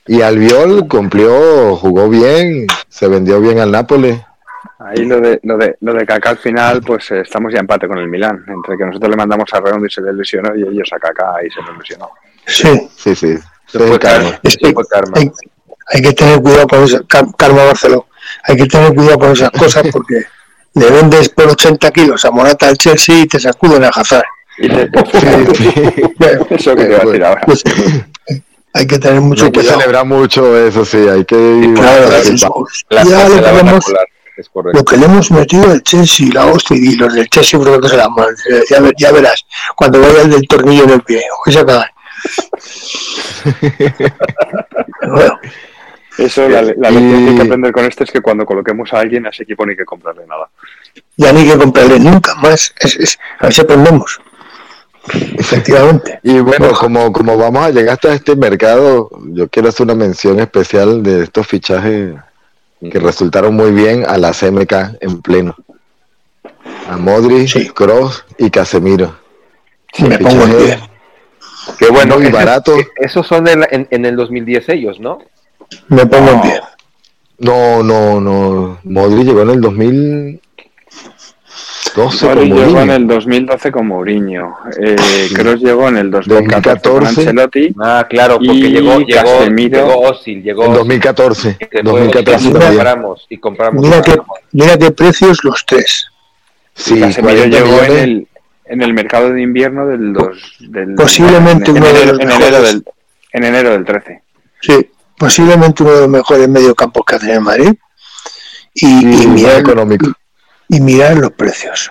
[0.06, 4.20] Y Albiol cumplió, jugó bien, se vendió bien al Nápoles.
[4.78, 7.86] Ahí lo de, lo de, lo de Kaká al final, pues eh, estamos ya empate
[7.88, 8.44] con el Milán.
[8.48, 11.34] Entre que nosotros le mandamos a Redondo y se le lesionó y ellos a Kaká
[11.46, 12.10] y se le lesionó.
[12.46, 13.36] Sí, Sí, sí.
[13.66, 14.38] Sí, fue karma.
[15.14, 15.30] hay,
[15.88, 17.04] hay que tener cuidado con eso.
[17.06, 18.06] Car- Karma Barceló.
[18.44, 20.22] Hay que tener cuidado con esas cosas porque
[20.74, 24.24] le vendes por 80 kilos a Morata al Chelsea y te sacuden a Hazard.
[24.58, 27.40] Y te- Bueno, eso que te iba a decir ahora.
[27.46, 27.62] pues,
[28.74, 29.78] hay que tener mucho hay que cuidado.
[29.80, 31.72] celebrar mucho eso, sí, hay que...
[31.74, 32.08] Claro,
[32.90, 33.84] La ya lo que, hemos,
[34.54, 37.96] lo le hemos metido al Chelsea, la hostia, y los del Chelsea creo que se
[37.96, 38.34] la mal.
[38.70, 39.44] Ya, ver- ya verás,
[39.74, 41.90] cuando vaya el del tornillo en el pie, voy a cagar.
[45.08, 45.38] Bueno,
[46.18, 48.92] Eso, la, la Y- lección que hay que aprender con esto es que cuando coloquemos
[48.92, 50.48] a alguien a ese equipo no hay que comprarle nada.
[51.16, 52.74] ya ni que comprarle nunca más.
[52.80, 54.20] Es, es- a ver si aprendemos.
[55.38, 56.20] Efectivamente.
[56.22, 60.38] Y bueno, como, como vamos a llegar hasta este mercado, yo quiero hacer una mención
[60.40, 62.14] especial de estos fichajes
[62.80, 65.56] que resultaron muy bien a la CMK en pleno.
[66.90, 67.68] A Modric, Sí.
[67.70, 69.16] Kroos y Casemiro.
[70.00, 70.78] Me pongo en pie.
[71.78, 72.76] Que bueno, muy barato.
[72.96, 75.18] esos son en, en, en el 2010 ellos, ¿no?
[75.88, 76.60] Me pongo en pie.
[77.38, 78.78] No, no, no.
[78.84, 80.40] Modric llegó en el 2012
[82.18, 84.56] Suárez con llegó en el 2012 con Mourinho.
[84.80, 84.96] Eh,
[85.34, 87.20] Kroos llegó en el 2014 con 2014.
[87.20, 87.74] Ancelotti.
[87.80, 89.78] Ah, claro, porque Y llegó, llegó, Casemiro.
[89.86, 91.56] llegó Ozil, llegó En Ozil, 2014.
[91.58, 93.82] que fue- 2014 y Mira, compramos, y compramos.
[93.82, 94.16] Mira qué,
[94.52, 96.06] mira qué precios los tres.
[96.74, 98.28] Sí, Casemiro 40 llegó en el,
[98.66, 102.30] en el mercado de invierno del, dos, del Posiblemente en, uno de enero, los en
[102.30, 102.84] enero del,
[103.32, 104.22] en enero del 13.
[104.60, 107.72] Sí, posiblemente uno de los mejores mediocampos que hace en Madrid.
[108.74, 108.86] y,
[109.22, 110.12] y, mirar, económico.
[110.68, 111.90] y mirar los precios.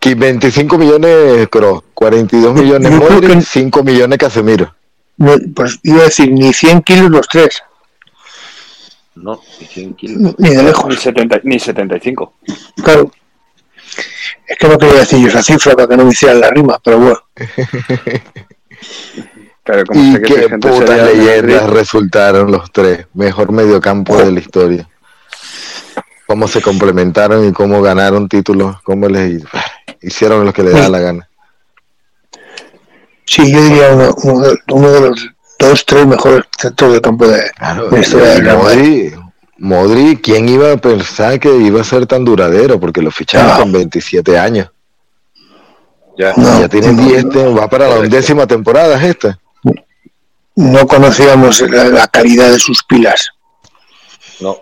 [0.00, 4.74] Que 25 millones Kroos, 42 millones Yo Modric, que- 5 millones Casemiro.
[5.18, 7.62] No, pues iba a decir, ni 100 kilos los tres,
[9.14, 10.34] No, y 100 kilos.
[10.38, 10.98] ni de Ni, lejos.
[11.00, 12.34] 70, ni 75.
[12.82, 13.12] Claro.
[14.48, 16.80] Es que no quería decir yo esa cifra para que no me hicieran la rima,
[16.82, 17.20] pero bueno.
[19.64, 23.06] Pero como Y sé que qué putas leyendas resultaron los tres.
[23.14, 24.88] Mejor mediocampo de la historia.
[26.26, 29.42] Cómo se complementaron y cómo ganaron títulos, cómo les
[30.00, 31.28] hicieron lo que les da la gana.
[33.24, 35.26] Sí, yo diría uno, uno, de, uno de los
[35.58, 39.14] dos, tres mejores centros de campo de, Claro, de la historia Real Madrid.
[39.58, 42.80] Modri, Modri, ¿quién iba a pensar que iba a ser tan duradero?
[42.80, 43.58] Porque lo ficharon Ah.
[43.60, 44.70] con 27 años.
[46.18, 46.32] Ya.
[46.36, 49.38] No, ya tiene no, 10, te- va para la undécima temporada es esta.
[50.56, 53.30] No conocíamos la, la calidad de sus pilas.
[54.40, 54.56] No.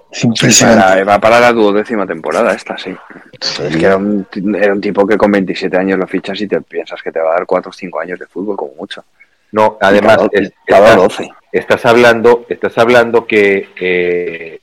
[0.77, 2.95] Para- va para la duodécima temporada esta, sí.
[3.41, 4.27] Es que era un,
[4.61, 7.31] era un tipo que con 27 años lo fichas y te piensas que te va
[7.31, 9.05] a dar 4 o 5 años de fútbol como mucho.
[9.53, 11.29] No, además, Cada- es- cada estás- 12.
[11.51, 14.61] estás hablando, estás hablando que eh,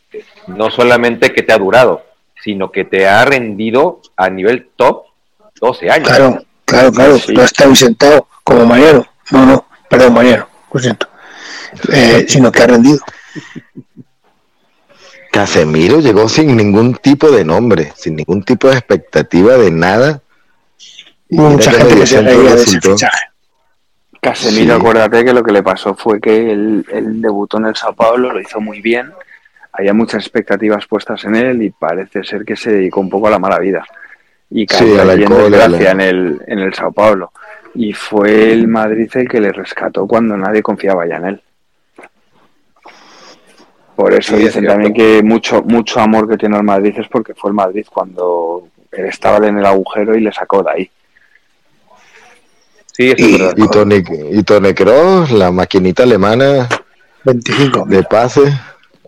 [0.47, 2.03] no solamente que te ha durado,
[2.43, 5.05] sino que te ha rendido a nivel top
[5.59, 6.07] 12 años.
[6.07, 7.17] Claro, claro, claro.
[7.17, 7.33] Sí.
[7.33, 9.05] No está bien sentado como Mariano.
[9.31, 11.09] No, no, perdón, Mariano, lo siento.
[11.91, 12.99] Eh, sino que ha rendido.
[15.31, 20.21] Casemiro llegó sin ningún tipo de nombre, sin ningún tipo de expectativa de nada.
[21.29, 22.91] Y mucha gente que se reía de ese resultó.
[22.93, 23.23] fichaje.
[24.21, 24.79] Casemiro, Sí.
[24.81, 28.31] acuérdate que lo que le pasó fue que él, él debutó en el Sao Paulo,
[28.33, 29.11] lo hizo muy bien,
[29.73, 33.31] había muchas expectativas puestas en él y parece ser que se dedicó un poco a
[33.31, 33.85] la mala vida.
[34.49, 37.31] Y Sí, cayó allí en desgracia a en la- el, en el Sao Paulo.
[37.75, 41.41] Y fue el Madrid el que le rescató cuando nadie confiaba ya en él.
[43.97, 47.07] Por eso Sí, es dicen también que mucho, mucho amor que tiene el Madrid es
[47.09, 50.91] porque fue el Madrid cuando él estaba en el agujero y le sacó de ahí.
[52.93, 53.53] Sí, Y- verdad.
[53.57, 56.67] Y Tony, y Tony Kroos, la maquinita alemana
[57.23, 57.85] 25.
[57.87, 58.41] de pase,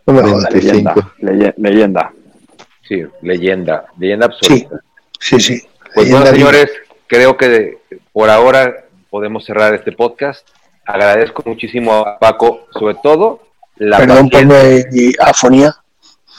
[0.06, 0.52] No me jodas.
[0.53, 0.94] 25.
[0.98, 2.14] Leyenda, leye- leyenda.
[2.88, 4.82] Sí, leyenda, leyenda Sí, absoluta.
[5.20, 5.61] sí, sí.
[5.94, 6.72] Pues Leyenda bueno, señores,
[7.07, 7.78] creo que de-
[8.11, 10.48] por ahora podemos cerrar este podcast.
[10.86, 13.41] Agradezco muchísimo a Paco, sobre todo
[13.80, 15.76] la Perdón por mi afonía.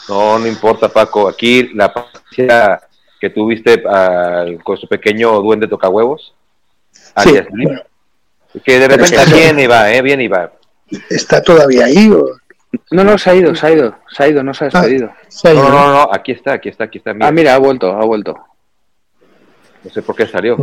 [0.09, 1.29] No, no importa, Paco.
[1.29, 2.81] Aquí la paciencia
[3.21, 6.35] que tuviste al- con su pequeño duende tocahuevos.
[7.23, 7.81] Sí, bueno,
[8.65, 10.03] que de repente viene y va, ¿eh?
[10.03, 10.53] Viene y va.
[11.09, 12.25] ¿Está todavía ahí o
[12.93, 14.81] No, no, se ha ido, se ha ido, se ha ido, no se ha Ah.
[14.81, 15.13] despedido.
[15.29, 15.69] se ha No, ido?
[15.71, 17.13] no, no, no, aquí está, aquí está, aquí está.
[17.15, 18.37] Mira, Ah, mira, ha vuelto, ha vuelto.
[19.85, 20.57] No sé por qué salió.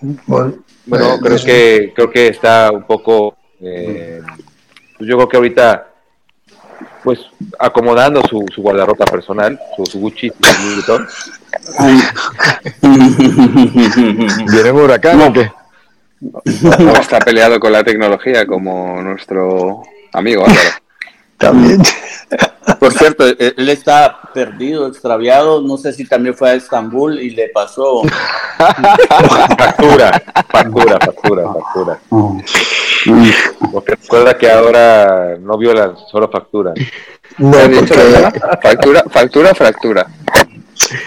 [0.00, 0.54] Bueno,
[0.86, 1.44] Bueno, eh, creo eso.
[1.46, 3.36] que creo que está un poco.
[3.62, 4.20] eh,
[5.00, 5.86] pues yo creo que ahorita,
[7.02, 7.20] pues
[7.58, 11.08] acomodando su, su guardarropa personal, su, su Gucci, su Louis Vuitton.
[14.52, 15.50] ¿Viene huracán o qué?
[16.20, 20.68] No está peleado con la tecnología como nuestro amigo Álvaro.
[21.38, 21.80] También.
[22.80, 25.60] Por cierto, eh, él está perdido, extraviado.
[25.60, 28.02] No sé si también fue a Estambul y le pasó.
[28.58, 32.00] Factura, factura, factura, factura.
[33.72, 36.74] Porque recuerda que ahora no violan, solo facturan.
[37.38, 38.32] No, ¿Has dicho, porque?
[38.62, 40.06] Factura, factura, fractura.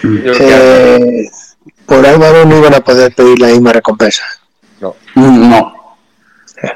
[0.04, 1.28] Eh,
[1.86, 4.24] por Álvaro no iban a poder pedir la misma recompensa.
[4.80, 5.74] no, No.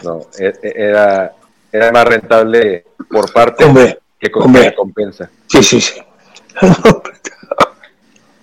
[0.05, 1.33] no, e- e- era,
[1.73, 5.31] era más rentable por parte Hombre, que recompensa.
[5.47, 5.95] sí, sí, sí.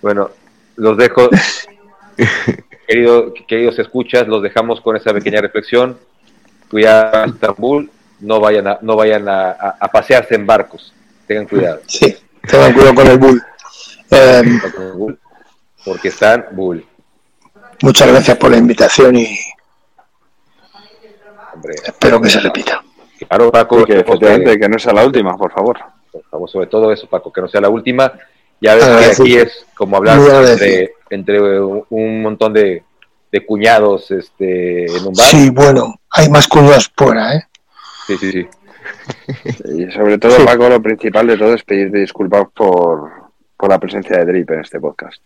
[0.01, 0.29] Bueno,
[0.75, 1.29] los dejo,
[2.87, 5.97] querido, queridos escuchas, los dejamos con esa pequeña reflexión.
[6.69, 7.89] Cuidado a Estambul,
[8.19, 10.93] no vayan a, no vayan a, a- a pasearse en barcos,
[11.27, 12.15] tengan cuidado, Sí,
[12.47, 13.41] tengan cuidado con el bull.
[14.11, 14.43] Eh,
[15.83, 16.85] porque están bull,
[17.81, 19.39] muchas gracias por la invitación y
[21.53, 21.75] hombre.
[21.83, 22.83] espero que se repita.
[23.27, 25.77] Claro, Paco, que efectivamente que no sea la última, por favor.
[26.11, 28.11] por favor, sobre todo eso, Paco, que no sea la última.
[28.61, 29.23] Ya ves que Agradecido.
[29.25, 32.83] aquí es como hablar entre, entre un un montón de,
[33.31, 35.25] de cuñados este, en un bar.
[35.27, 37.43] Sí, bueno, hay más cuñados fuera, ¿eh?
[38.07, 38.31] sí, sí.
[38.31, 38.47] sí.
[39.77, 40.43] Y sobre todo, Sí.
[40.45, 43.09] Paco, lo principal de todo es pedirte disculpas por,
[43.57, 45.21] por la presencia de Drip en este podcast.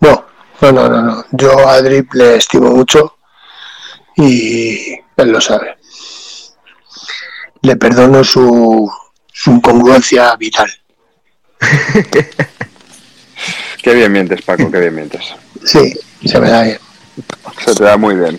[0.00, 0.24] No,
[0.60, 1.24] no, no, no, no.
[1.32, 3.16] Yo a Drip le estimo mucho
[4.16, 5.76] y él lo sabe.
[7.62, 8.90] Le perdono su,
[9.32, 10.70] su incongruencia vital.
[13.82, 15.22] Qué bien mientes, Paco, qué bien mientes.
[15.64, 15.94] Sí,
[16.24, 16.78] se me da bien.
[17.64, 18.38] Se te da muy bien.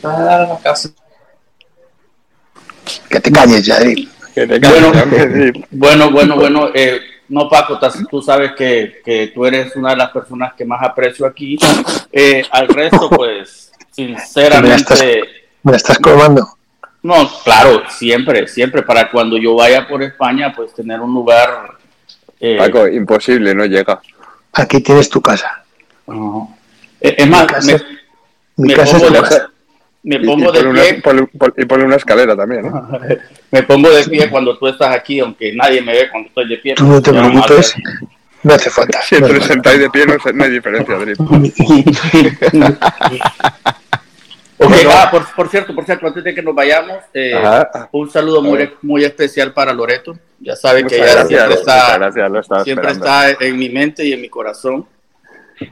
[3.09, 4.09] Que te calles ya, Drip.
[4.35, 4.91] Que te Bueno.
[4.91, 5.53] calles.
[5.71, 6.69] Bueno, bueno, bueno.
[6.73, 7.79] eh, no Paco,
[8.09, 11.57] tú sabes que, que tú eres una de las personas que más aprecio aquí.
[12.11, 15.23] Eh, al resto, pues, sinceramente,
[15.63, 16.57] Me la estás colmando.
[17.03, 21.71] No, claro, siempre, siempre, para cuando yo vaya por España, pues tener un lugar...
[22.39, 23.99] eh, Paco, imposible, no llega.
[24.53, 25.63] Aquí tienes tu casa.
[27.01, 27.81] Eh, es más, Mi casa- me,
[28.63, 29.49] Mi me casa es pongo tu de- casa.
[30.03, 32.65] me Y, y pongo de ponle una, pie ponle- pon- y ponle una escalera también.
[32.65, 33.17] ¿eh?
[33.51, 36.57] Me pongo de pie cuando tú estás aquí, aunque nadie me ve cuando estoy de
[36.57, 36.75] pie.
[36.75, 37.75] Tú no te preocupes.
[38.43, 39.01] No hace falta.
[39.01, 40.95] Si entre sentado y de pie no, no hay diferencia,
[44.61, 47.33] Ah, por, por cierto, por cierto, antes de que nos vayamos, eh,
[47.93, 50.17] un saludo muy, muy especial para Loreto.
[50.41, 53.05] Ya sabe que ella gracias, siempre está, gracias, siempre esperando.
[53.05, 54.85] está en mi mente y en mi corazón.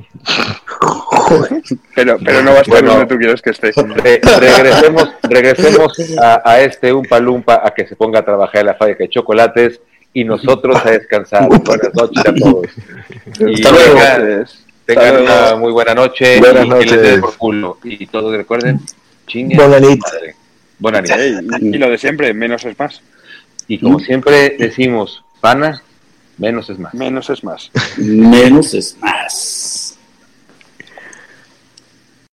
[1.96, 2.92] Pero, pero no va a estar Bueno.
[2.92, 3.72] donde tú quieres que esté.
[3.72, 8.68] Re- regresemos, regresemos a, a este Umpa Lumpa a que se ponga a trabajar en
[8.68, 9.80] la fábrica de chocolates
[10.14, 11.48] y nosotros a descansar.
[11.48, 12.68] Buenas noches a todos.
[13.40, 14.46] Y Hasta luego.
[14.88, 17.20] Tengan, una muy buena noche Buenas y que les noches.
[17.20, 17.78] por culo.
[17.84, 18.80] Y todos recuerden,
[19.28, 19.56] chingue.
[19.56, 20.02] Buena nit.
[20.02, 20.36] madre.
[20.80, 21.12] Buena nit.
[21.12, 23.02] Ey, y, y lo de siempre, menos es más.
[23.68, 25.84] Y como siempre decimos, pana,
[26.38, 26.94] menos es más.
[26.94, 27.70] Menos es más.
[27.98, 29.87] Menos es más.